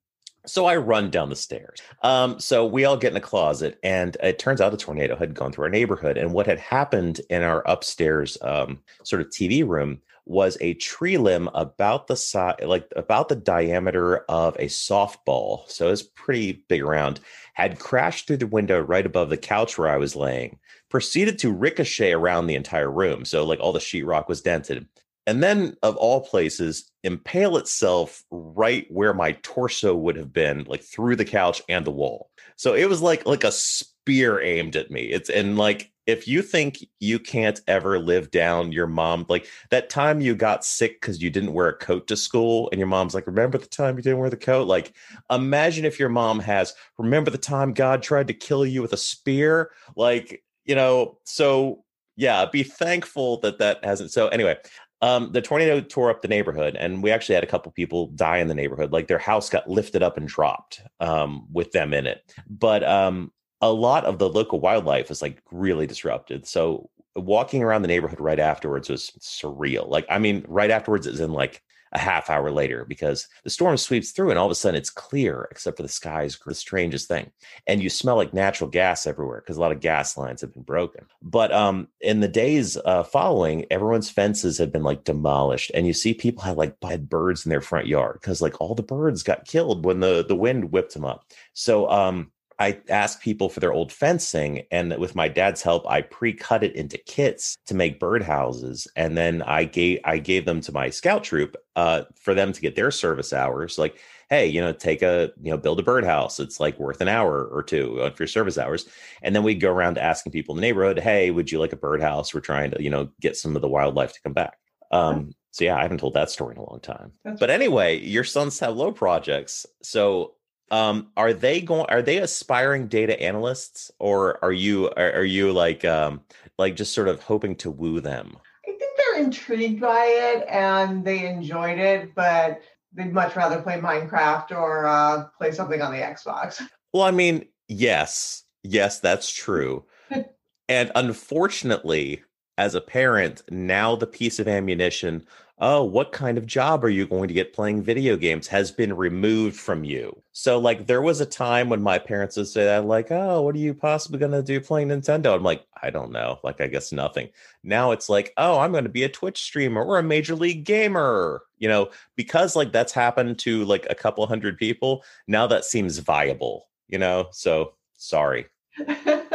So 0.48 0.66
I 0.66 0.76
run 0.76 1.10
down 1.10 1.28
the 1.28 1.36
stairs. 1.36 1.80
Um, 2.02 2.40
so 2.40 2.66
we 2.66 2.84
all 2.84 2.96
get 2.96 3.12
in 3.12 3.16
a 3.16 3.20
closet, 3.20 3.78
and 3.82 4.16
it 4.22 4.38
turns 4.38 4.60
out 4.60 4.74
a 4.74 4.76
tornado 4.76 5.14
had 5.14 5.34
gone 5.34 5.52
through 5.52 5.64
our 5.64 5.70
neighborhood. 5.70 6.16
And 6.16 6.32
what 6.32 6.46
had 6.46 6.58
happened 6.58 7.20
in 7.28 7.42
our 7.42 7.62
upstairs 7.66 8.38
um, 8.42 8.80
sort 9.04 9.20
of 9.22 9.28
TV 9.28 9.66
room 9.66 10.00
was 10.24 10.58
a 10.60 10.74
tree 10.74 11.16
limb 11.16 11.48
about 11.54 12.06
the 12.06 12.16
size, 12.16 12.56
like 12.64 12.86
about 12.96 13.28
the 13.28 13.36
diameter 13.36 14.18
of 14.28 14.54
a 14.56 14.66
softball. 14.66 15.68
So 15.70 15.90
it's 15.90 16.02
pretty 16.02 16.64
big 16.68 16.82
around, 16.82 17.20
had 17.54 17.78
crashed 17.78 18.26
through 18.26 18.36
the 18.38 18.46
window 18.46 18.80
right 18.80 19.06
above 19.06 19.30
the 19.30 19.36
couch 19.36 19.78
where 19.78 19.88
I 19.88 19.96
was 19.96 20.14
laying, 20.14 20.58
proceeded 20.90 21.38
to 21.40 21.52
ricochet 21.52 22.12
around 22.12 22.46
the 22.46 22.56
entire 22.56 22.90
room. 22.90 23.24
So, 23.24 23.44
like 23.44 23.60
all 23.60 23.72
the 23.72 23.78
sheetrock 23.78 24.28
was 24.28 24.42
dented 24.42 24.86
and 25.28 25.42
then 25.42 25.76
of 25.82 25.94
all 25.96 26.22
places 26.22 26.90
impale 27.04 27.58
itself 27.58 28.24
right 28.30 28.86
where 28.88 29.12
my 29.12 29.32
torso 29.42 29.94
would 29.94 30.16
have 30.16 30.32
been 30.32 30.64
like 30.64 30.82
through 30.82 31.16
the 31.16 31.24
couch 31.24 31.60
and 31.68 31.84
the 31.84 31.90
wall. 31.90 32.30
So 32.56 32.72
it 32.72 32.88
was 32.88 33.02
like 33.02 33.26
like 33.26 33.44
a 33.44 33.52
spear 33.52 34.40
aimed 34.40 34.74
at 34.74 34.90
me. 34.90 35.02
It's 35.02 35.28
and 35.28 35.58
like 35.58 35.92
if 36.06 36.26
you 36.26 36.40
think 36.40 36.78
you 36.98 37.18
can't 37.18 37.60
ever 37.68 37.98
live 37.98 38.30
down 38.30 38.72
your 38.72 38.86
mom 38.86 39.26
like 39.28 39.46
that 39.68 39.90
time 39.90 40.22
you 40.22 40.34
got 40.34 40.64
sick 40.64 40.98
because 40.98 41.20
you 41.20 41.28
didn't 41.28 41.52
wear 41.52 41.68
a 41.68 41.76
coat 41.76 42.06
to 42.06 42.16
school 42.16 42.70
and 42.72 42.78
your 42.78 42.88
mom's 42.88 43.14
like 43.14 43.26
remember 43.26 43.58
the 43.58 43.66
time 43.66 43.98
you 43.98 44.02
didn't 44.02 44.20
wear 44.20 44.30
the 44.30 44.36
coat? 44.38 44.66
Like 44.66 44.94
imagine 45.30 45.84
if 45.84 46.00
your 46.00 46.08
mom 46.08 46.40
has 46.40 46.72
remember 46.96 47.30
the 47.30 47.36
time 47.36 47.74
god 47.74 48.02
tried 48.02 48.28
to 48.28 48.34
kill 48.34 48.64
you 48.64 48.80
with 48.80 48.94
a 48.94 48.96
spear? 48.96 49.72
Like 49.94 50.42
you 50.64 50.74
know 50.74 51.18
so 51.24 51.84
yeah 52.16 52.46
be 52.50 52.62
thankful 52.62 53.40
that 53.40 53.58
that 53.58 53.84
hasn't 53.84 54.10
so 54.10 54.28
anyway 54.28 54.56
um, 55.00 55.32
the 55.32 55.42
tornado 55.42 55.80
tore 55.80 56.10
up 56.10 56.22
the 56.22 56.28
neighborhood, 56.28 56.76
and 56.76 57.02
we 57.02 57.10
actually 57.10 57.36
had 57.36 57.44
a 57.44 57.48
couple 57.48 57.70
people 57.72 58.08
die 58.08 58.38
in 58.38 58.48
the 58.48 58.54
neighborhood. 58.54 58.92
Like 58.92 59.06
their 59.06 59.18
house 59.18 59.48
got 59.48 59.68
lifted 59.68 60.02
up 60.02 60.16
and 60.16 60.26
dropped 60.26 60.82
um, 61.00 61.46
with 61.52 61.72
them 61.72 61.94
in 61.94 62.06
it. 62.06 62.34
But 62.48 62.82
um, 62.82 63.32
a 63.60 63.72
lot 63.72 64.04
of 64.04 64.18
the 64.18 64.28
local 64.28 64.60
wildlife 64.60 65.08
was 65.08 65.22
like 65.22 65.42
really 65.52 65.86
disrupted. 65.86 66.46
So 66.46 66.90
walking 67.14 67.62
around 67.62 67.82
the 67.82 67.88
neighborhood 67.88 68.20
right 68.20 68.40
afterwards 68.40 68.88
was 68.88 69.12
surreal. 69.20 69.88
Like, 69.88 70.06
I 70.10 70.18
mean, 70.18 70.44
right 70.48 70.70
afterwards 70.70 71.06
is 71.06 71.20
in 71.20 71.32
like 71.32 71.62
a 71.92 71.98
half 71.98 72.30
hour 72.30 72.50
later 72.50 72.84
because 72.84 73.28
the 73.44 73.50
storm 73.50 73.76
sweeps 73.76 74.10
through 74.10 74.30
and 74.30 74.38
all 74.38 74.46
of 74.46 74.52
a 74.52 74.54
sudden 74.54 74.78
it's 74.78 74.90
clear 74.90 75.48
except 75.50 75.76
for 75.76 75.82
the 75.82 75.88
skies 75.88 76.38
the 76.48 76.54
strangest 76.54 77.08
thing. 77.08 77.30
And 77.66 77.82
you 77.82 77.90
smell 77.90 78.16
like 78.16 78.32
natural 78.34 78.70
gas 78.70 79.06
everywhere 79.06 79.40
because 79.40 79.56
a 79.56 79.60
lot 79.60 79.72
of 79.72 79.80
gas 79.80 80.16
lines 80.16 80.40
have 80.40 80.52
been 80.52 80.62
broken. 80.62 81.06
But 81.22 81.52
um 81.52 81.88
in 82.00 82.20
the 82.20 82.28
days 82.28 82.76
uh, 82.84 83.02
following 83.02 83.66
everyone's 83.70 84.10
fences 84.10 84.58
have 84.58 84.72
been 84.72 84.82
like 84.82 85.04
demolished 85.04 85.70
and 85.74 85.86
you 85.86 85.92
see 85.92 86.14
people 86.14 86.42
have 86.42 86.56
like 86.56 86.78
dead 86.80 87.08
birds 87.08 87.44
in 87.44 87.50
their 87.50 87.60
front 87.60 87.86
yard 87.86 88.18
because 88.20 88.42
like 88.42 88.60
all 88.60 88.74
the 88.74 88.82
birds 88.82 89.22
got 89.22 89.46
killed 89.46 89.84
when 89.84 90.00
the 90.00 90.24
the 90.26 90.36
wind 90.36 90.72
whipped 90.72 90.94
them 90.94 91.04
up. 91.04 91.24
So 91.52 91.90
um 91.90 92.32
I 92.58 92.80
ask 92.88 93.20
people 93.20 93.48
for 93.48 93.60
their 93.60 93.72
old 93.72 93.92
fencing, 93.92 94.62
and 94.70 94.96
with 94.98 95.14
my 95.14 95.28
dad's 95.28 95.62
help, 95.62 95.88
I 95.88 96.02
pre-cut 96.02 96.64
it 96.64 96.74
into 96.74 96.98
kits 96.98 97.56
to 97.66 97.74
make 97.74 98.00
birdhouses, 98.00 98.88
and 98.96 99.16
then 99.16 99.42
I 99.42 99.64
gave 99.64 100.00
I 100.04 100.18
gave 100.18 100.44
them 100.44 100.60
to 100.62 100.72
my 100.72 100.90
scout 100.90 101.22
troop 101.22 101.56
uh, 101.76 102.02
for 102.16 102.34
them 102.34 102.52
to 102.52 102.60
get 102.60 102.74
their 102.74 102.90
service 102.90 103.32
hours. 103.32 103.78
Like, 103.78 104.00
hey, 104.28 104.46
you 104.46 104.60
know, 104.60 104.72
take 104.72 105.02
a 105.02 105.30
you 105.40 105.50
know 105.50 105.56
build 105.56 105.78
a 105.78 105.84
birdhouse. 105.84 106.40
It's 106.40 106.58
like 106.58 106.78
worth 106.80 107.00
an 107.00 107.08
hour 107.08 107.44
or 107.44 107.62
two 107.62 108.00
uh, 108.00 108.10
for 108.10 108.24
your 108.24 108.28
service 108.28 108.58
hours, 108.58 108.88
and 109.22 109.36
then 109.36 109.44
we'd 109.44 109.60
go 109.60 109.70
around 109.70 109.96
asking 109.96 110.32
people 110.32 110.54
in 110.54 110.60
the 110.60 110.66
neighborhood, 110.66 110.98
hey, 110.98 111.30
would 111.30 111.52
you 111.52 111.60
like 111.60 111.72
a 111.72 111.76
birdhouse? 111.76 112.34
We're 112.34 112.40
trying 112.40 112.72
to 112.72 112.82
you 112.82 112.90
know 112.90 113.10
get 113.20 113.36
some 113.36 113.54
of 113.54 113.62
the 113.62 113.68
wildlife 113.68 114.12
to 114.14 114.22
come 114.22 114.32
back. 114.32 114.58
Um, 114.90 115.32
so 115.52 115.64
yeah, 115.64 115.76
I 115.76 115.82
haven't 115.82 115.98
told 115.98 116.14
that 116.14 116.30
story 116.30 116.54
in 116.54 116.60
a 116.60 116.68
long 116.68 116.80
time. 116.80 117.12
That's 117.24 117.40
but 117.40 117.50
anyway, 117.50 117.98
your 117.98 118.24
Sons 118.24 118.58
Tableau 118.58 118.92
projects. 118.92 119.66
So 119.82 120.34
um 120.70 121.08
are 121.16 121.32
they 121.32 121.60
going 121.60 121.86
are 121.88 122.02
they 122.02 122.18
aspiring 122.18 122.88
data 122.88 123.20
analysts 123.20 123.90
or 123.98 124.42
are 124.44 124.52
you 124.52 124.90
are, 124.96 125.12
are 125.12 125.24
you 125.24 125.52
like 125.52 125.84
um 125.84 126.20
like 126.58 126.76
just 126.76 126.94
sort 126.94 127.08
of 127.08 127.22
hoping 127.22 127.56
to 127.56 127.70
woo 127.70 128.00
them? 128.00 128.36
I 128.66 128.72
think 128.78 128.96
they're 128.96 129.24
intrigued 129.24 129.80
by 129.80 130.04
it 130.06 130.46
and 130.48 131.04
they 131.04 131.26
enjoyed 131.26 131.78
it, 131.78 132.14
but 132.14 132.60
they'd 132.92 133.12
much 133.12 133.36
rather 133.36 133.62
play 133.62 133.78
Minecraft 133.78 134.50
or 134.50 134.86
uh, 134.86 135.24
play 135.38 135.52
something 135.52 135.80
on 135.80 135.92
the 135.92 135.98
Xbox. 135.98 136.60
Well, 136.92 137.04
I 137.04 137.10
mean, 137.10 137.46
yes, 137.68 138.44
yes, 138.62 139.00
that's 139.00 139.30
true. 139.30 139.84
and 140.68 140.90
unfortunately, 140.94 142.22
as 142.56 142.74
a 142.74 142.80
parent, 142.80 143.42
now 143.50 143.94
the 143.94 144.06
piece 144.06 144.38
of 144.38 144.48
ammunition 144.48 145.26
oh, 145.60 145.82
what 145.82 146.12
kind 146.12 146.38
of 146.38 146.46
job 146.46 146.84
are 146.84 146.88
you 146.88 147.06
going 147.06 147.28
to 147.28 147.34
get 147.34 147.52
playing 147.52 147.82
video 147.82 148.16
games 148.16 148.46
has 148.46 148.70
been 148.70 148.94
removed 148.94 149.56
from 149.56 149.82
you. 149.84 150.22
So, 150.32 150.58
like, 150.58 150.86
there 150.86 151.02
was 151.02 151.20
a 151.20 151.26
time 151.26 151.68
when 151.68 151.82
my 151.82 151.98
parents 151.98 152.36
would 152.36 152.46
say 152.46 152.64
that, 152.64 152.84
like, 152.84 153.10
oh, 153.10 153.42
what 153.42 153.54
are 153.56 153.58
you 153.58 153.74
possibly 153.74 154.18
going 154.18 154.32
to 154.32 154.42
do 154.42 154.60
playing 154.60 154.88
Nintendo? 154.88 155.34
I'm 155.34 155.42
like, 155.42 155.66
I 155.82 155.90
don't 155.90 156.12
know. 156.12 156.38
Like, 156.44 156.60
I 156.60 156.68
guess 156.68 156.92
nothing. 156.92 157.30
Now 157.64 157.90
it's 157.90 158.08
like, 158.08 158.32
oh, 158.36 158.58
I'm 158.58 158.72
going 158.72 158.84
to 158.84 158.90
be 158.90 159.02
a 159.02 159.08
Twitch 159.08 159.42
streamer 159.42 159.84
or 159.84 159.98
a 159.98 160.02
major 160.02 160.36
league 160.36 160.64
gamer, 160.64 161.42
you 161.58 161.68
know, 161.68 161.90
because 162.14 162.54
like 162.54 162.72
that's 162.72 162.92
happened 162.92 163.38
to 163.40 163.64
like 163.64 163.86
a 163.90 163.94
couple 163.94 164.26
hundred 164.26 164.58
people. 164.58 165.04
Now 165.26 165.46
that 165.48 165.64
seems 165.64 165.98
viable, 165.98 166.68
you 166.86 166.98
know? 166.98 167.28
So, 167.32 167.74
sorry. 167.96 168.46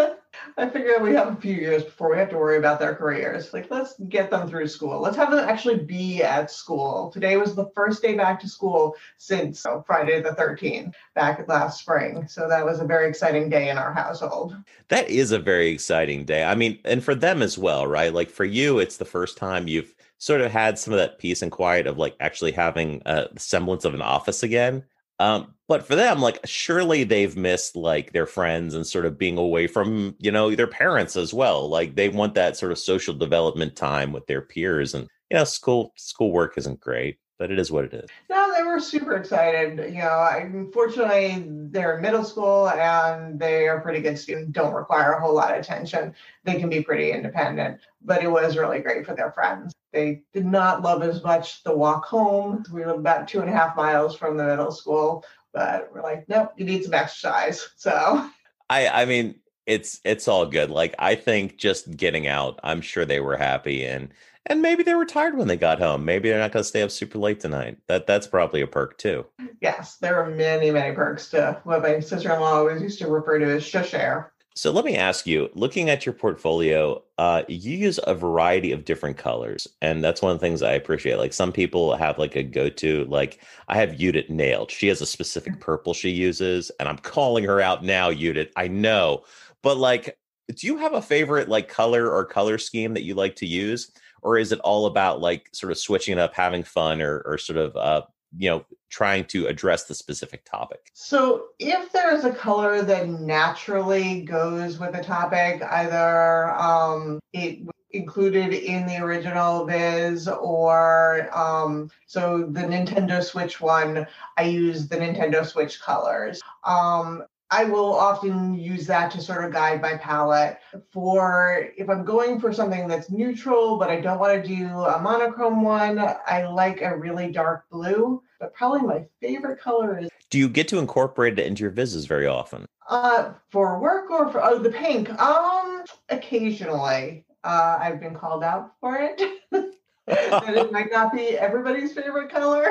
I 0.56 0.70
figure 0.70 1.00
we 1.00 1.14
have 1.16 1.36
a 1.36 1.42
few 1.42 1.54
years 1.54 1.84
before 1.84 2.12
we 2.12 2.18
have 2.18 2.30
to 2.30 2.38
worry 2.38 2.58
about 2.58 2.80
their 2.80 2.94
careers. 2.94 3.54
Like, 3.54 3.72
let's 3.72 3.96
get 4.10 4.30
them 4.30 4.48
through 4.48 4.68
school. 4.68 5.02
Let's 5.02 5.18
have 5.18 5.32
them 5.32 5.48
actually 5.48 5.80
be 5.80 6.22
at 6.22 6.52
school. 6.52 7.10
Today 7.12 7.38
was 7.38 7.56
the 7.56 7.72
first 7.74 8.02
day 8.02 8.16
back 8.16 8.40
to 8.42 8.48
school 8.48 8.96
since 9.18 9.66
Friday 9.88 10.22
the 10.22 10.30
13th, 10.32 10.94
back 11.16 11.48
last 11.48 11.80
spring. 11.80 12.28
So 12.28 12.48
that 12.48 12.64
was 12.64 12.80
a 12.80 12.86
very 12.86 13.10
exciting 13.10 13.50
day 13.50 13.70
in 13.70 13.78
our 13.78 13.94
household. 13.94 14.56
That 14.90 15.10
is 15.10 15.32
a 15.32 15.40
very 15.40 15.70
exciting 15.70 16.26
day. 16.26 16.44
I 16.44 16.54
mean, 16.54 16.78
and 16.86 17.04
for 17.04 17.16
them 17.16 17.42
as 17.42 17.58
well, 17.58 17.88
right? 17.88 18.14
Like 18.14 18.30
for 18.30 18.46
you, 18.46 18.80
it's 18.80 18.98
the 18.98 19.06
first 19.06 19.38
time 19.38 19.68
you've 19.68 19.96
sort 20.20 20.42
of 20.42 20.52
had 20.52 20.78
some 20.78 20.94
of 20.94 21.00
that 21.00 21.18
peace 21.18 21.42
and 21.42 21.52
quiet 21.52 21.88
of 21.88 21.98
like 21.98 22.16
actually 22.20 22.52
having 22.52 23.02
a 23.06 23.28
semblance 23.38 23.86
of 23.86 23.94
an 23.94 24.02
office 24.02 24.44
again. 24.44 24.84
Um, 25.20 25.54
but 25.68 25.86
for 25.86 25.96
them, 25.96 26.20
like 26.22 26.40
surely 26.46 27.04
they've 27.04 27.36
missed 27.38 27.76
like 27.76 28.12
their 28.14 28.26
friends 28.26 28.74
and 28.74 28.86
sort 28.86 29.06
of 29.06 29.18
being 29.18 29.38
away 29.38 29.68
from, 29.68 30.16
you 30.20 30.32
know, 30.32 30.54
their 30.56 30.68
parents 30.68 31.16
as 31.16 31.34
well. 31.34 31.70
Like 31.70 31.96
they 31.96 32.10
want 32.10 32.36
that 32.36 32.58
sort 32.58 32.72
of 32.72 32.80
social 32.80 33.14
development 33.14 33.76
time 33.76 34.12
with 34.12 34.26
their 34.28 34.42
peers. 34.42 34.94
And 34.94 35.08
you 35.32 35.38
know, 35.38 35.44
school 35.46 35.94
school 35.98 36.32
work 36.32 36.58
isn't 36.58 36.80
great, 36.80 37.18
but 37.44 37.52
it 37.52 37.60
is 37.60 37.74
what 37.74 37.84
it 37.84 37.94
is. 37.94 38.10
No, 38.30 38.54
they 38.56 38.64
were 38.64 38.80
super 38.80 39.18
excited. 39.18 39.94
You 39.94 40.00
know, 40.00 40.30
unfortunately, 40.32 41.44
they're 41.72 41.98
in 41.98 42.02
middle 42.02 42.24
school 42.24 42.70
and 42.70 43.38
they 43.38 43.68
are 43.68 43.82
pretty 43.82 44.00
good 44.00 44.18
students, 44.18 44.54
don't 44.54 44.74
require 44.74 45.12
a 45.12 45.20
whole 45.20 45.36
lot 45.36 45.52
of 45.52 45.60
attention. 45.60 46.16
They 46.46 46.58
can 46.58 46.70
be 46.70 46.82
pretty 46.82 47.12
independent, 47.12 47.82
but 48.02 48.24
it 48.24 48.32
was 48.32 48.56
really 48.56 48.80
great 48.80 49.06
for 49.06 49.14
their 49.14 49.34
friends. 49.34 49.74
They 49.92 50.22
did 50.32 50.46
not 50.46 50.84
love 50.84 51.04
as 51.04 51.22
much 51.22 51.66
the 51.66 51.76
walk 51.76 52.06
home. 52.06 52.64
We 52.72 52.86
live 52.86 53.00
about 53.00 53.28
two 53.28 53.42
and 53.42 53.50
a 53.50 53.54
half 53.54 53.76
miles 53.76 54.16
from 54.16 54.38
the 54.38 54.46
middle 54.46 54.72
school, 54.72 55.26
but 55.52 55.90
we're 55.94 56.02
like, 56.02 56.30
nope, 56.30 56.54
you 56.56 56.64
need 56.64 56.86
some 56.86 56.94
exercise. 56.94 57.72
So 57.76 58.26
I 58.70 58.88
I 58.88 59.04
mean, 59.04 59.36
it's 59.66 60.00
it's 60.04 60.28
all 60.28 60.46
good. 60.46 60.70
Like 60.70 60.96
I 61.00 61.16
think 61.16 61.58
just 61.58 61.96
getting 61.96 62.28
out, 62.28 62.60
I'm 62.64 62.82
sure 62.82 63.06
they 63.06 63.20
were 63.20 63.38
happy 63.38 63.86
and 63.86 64.10
and 64.46 64.62
maybe 64.62 64.84
they 64.84 64.94
were 64.94 65.06
tired 65.06 65.38
when 65.38 65.48
they 65.48 65.56
got 65.56 65.80
home. 65.80 66.04
Maybe 66.04 66.30
they're 66.30 66.40
not 66.40 66.52
going 66.52 66.64
to 66.64 66.68
stay 66.68 66.82
up 66.82 66.92
super 66.92 67.18
late 67.18 67.40
tonight. 67.40 67.78
That 67.88 68.08
that's 68.08 68.28
probably 68.28 68.62
a 68.62 68.68
perk 68.68 68.98
too. 68.98 69.26
Yes, 69.62 69.98
there 69.98 70.22
are 70.22 70.30
many 70.30 70.72
many 70.72 70.94
perks 70.94 71.30
to 71.32 71.62
what 71.64 71.82
my 71.82 72.00
sister-in-law 72.00 72.58
always 72.58 72.82
used 72.82 73.00
to 73.00 73.08
refer 73.08 73.40
to 73.40 73.56
as 73.56 73.64
shush 73.64 73.94
air. 73.94 74.34
So 74.56 74.70
let 74.70 74.86
me 74.86 74.96
ask 74.96 75.26
you, 75.26 75.50
looking 75.56 75.90
at 75.90 76.06
your 76.06 76.14
portfolio, 76.14 77.02
uh, 77.18 77.42
you 77.48 77.76
use 77.76 78.00
a 78.06 78.14
variety 78.14 78.72
of 78.72 78.86
different 78.86 79.18
colors, 79.18 79.68
and 79.82 80.04
that's 80.04 80.22
one 80.22 80.32
of 80.32 80.40
the 80.40 80.46
things 80.46 80.62
I 80.62 80.74
appreciate. 80.74 81.16
Like 81.16 81.34
some 81.34 81.52
people 81.52 81.96
have 81.96 82.20
like 82.20 82.36
a 82.36 82.44
go-to, 82.44 83.06
like 83.06 83.40
I 83.68 83.78
have 83.78 83.98
Judith 83.98 84.30
nailed. 84.30 84.70
She 84.70 84.88
has 84.90 85.02
a 85.02 85.08
specific 85.08 85.60
purple 85.60 85.96
she 85.96 86.12
uses, 86.12 86.70
and 86.80 86.88
I'm 86.88 87.00
calling 87.00 87.46
her 87.46 87.62
out 87.62 87.84
now, 87.84 88.12
Judith. 88.14 88.52
I 88.56 88.68
know, 88.68 89.24
but 89.64 89.78
like, 89.78 90.18
do 90.56 90.68
you 90.68 90.78
have 90.78 90.94
a 90.94 91.02
favorite 91.02 91.50
like 91.50 91.68
color 91.70 92.12
or 92.12 92.26
color 92.26 92.58
scheme 92.58 92.94
that 92.94 93.04
you 93.04 93.16
like 93.16 93.36
to 93.38 93.48
use, 93.48 93.92
or 94.22 94.38
is 94.38 94.52
it 94.52 94.60
all 94.60 94.86
about 94.86 95.22
like 95.22 95.50
sort 95.54 95.72
of 95.72 95.80
switching 95.80 96.20
up, 96.20 96.36
having 96.36 96.64
fun, 96.64 97.02
or 97.02 97.24
or 97.26 97.38
sort 97.38 97.58
of 97.58 97.76
uh, 97.76 98.02
you 98.38 98.50
know 98.50 98.66
trying 98.90 99.26
to 99.26 99.48
address 99.48 99.86
the 99.86 99.96
specific 99.96 100.46
topic? 100.46 100.92
So 100.94 101.46
if 101.60 101.92
there's 101.92 102.26
a 102.26 102.32
color 102.32 102.82
that 102.84 103.10
naturally 103.10 104.22
goes 104.22 104.78
with 104.78 104.94
the 104.94 105.04
topic 105.04 105.64
either 105.64 106.52
um, 106.52 107.20
it 107.32 107.60
included 107.92 108.54
in 108.54 108.88
the 108.88 108.98
original 108.98 109.66
viz 109.66 110.28
or 110.28 111.30
um, 111.32 111.90
so 112.08 112.44
the 112.50 112.62
nintendo 112.62 113.24
switch 113.24 113.62
one 113.62 114.08
i 114.36 114.44
use 114.44 114.88
the 114.88 114.98
nintendo 114.98 115.46
switch 115.46 115.80
colors. 115.80 116.42
Um, 116.64 117.24
I 117.54 117.66
will 117.66 117.94
often 117.94 118.56
use 118.56 118.88
that 118.88 119.12
to 119.12 119.22
sort 119.22 119.46
of 119.46 119.54
guide 119.54 119.80
my 119.80 119.96
palette 119.98 120.58
for 120.92 121.70
if 121.78 121.88
I'm 121.88 122.04
going 122.04 122.40
for 122.40 122.52
something 122.52 122.88
that's 122.88 123.12
neutral, 123.12 123.78
but 123.78 123.92
I 123.92 124.02
don't 124.02 124.18
want 124.18 124.44
to 124.44 124.56
do 124.56 124.66
a 124.66 125.00
monochrome 125.00 125.62
one. 125.62 126.00
I 126.00 126.48
like 126.48 126.82
a 126.82 126.98
really 126.98 127.32
dark 127.32 127.70
blue, 127.70 128.24
but 128.40 128.56
probably 128.56 128.82
my 128.82 129.06
favorite 129.22 129.62
color 129.62 130.00
is. 130.00 130.10
Do 130.32 130.40
you 130.40 130.50
get 130.50 130.68
to 130.70 130.80
incorporate 130.80 131.38
it 131.38 131.46
into 131.46 131.62
your 131.62 131.72
vizzes 131.72 132.08
very 132.08 132.26
often? 132.26 132.66
Uh, 132.90 133.34
for 133.52 133.80
work 133.80 134.10
or 134.10 134.32
for 134.32 134.44
oh 134.44 134.58
the 134.58 134.72
pink? 134.72 135.12
Um, 135.22 135.84
occasionally. 136.10 137.24
Uh, 137.44 137.78
I've 137.80 138.00
been 138.00 138.16
called 138.16 138.44
out 138.44 138.72
for 138.80 138.98
it. 138.98 139.22
that 140.08 140.58
it 140.58 140.72
might 140.72 140.92
not 140.92 141.14
be 141.14 141.38
everybody's 141.38 141.94
favorite 141.94 142.32
color, 142.32 142.66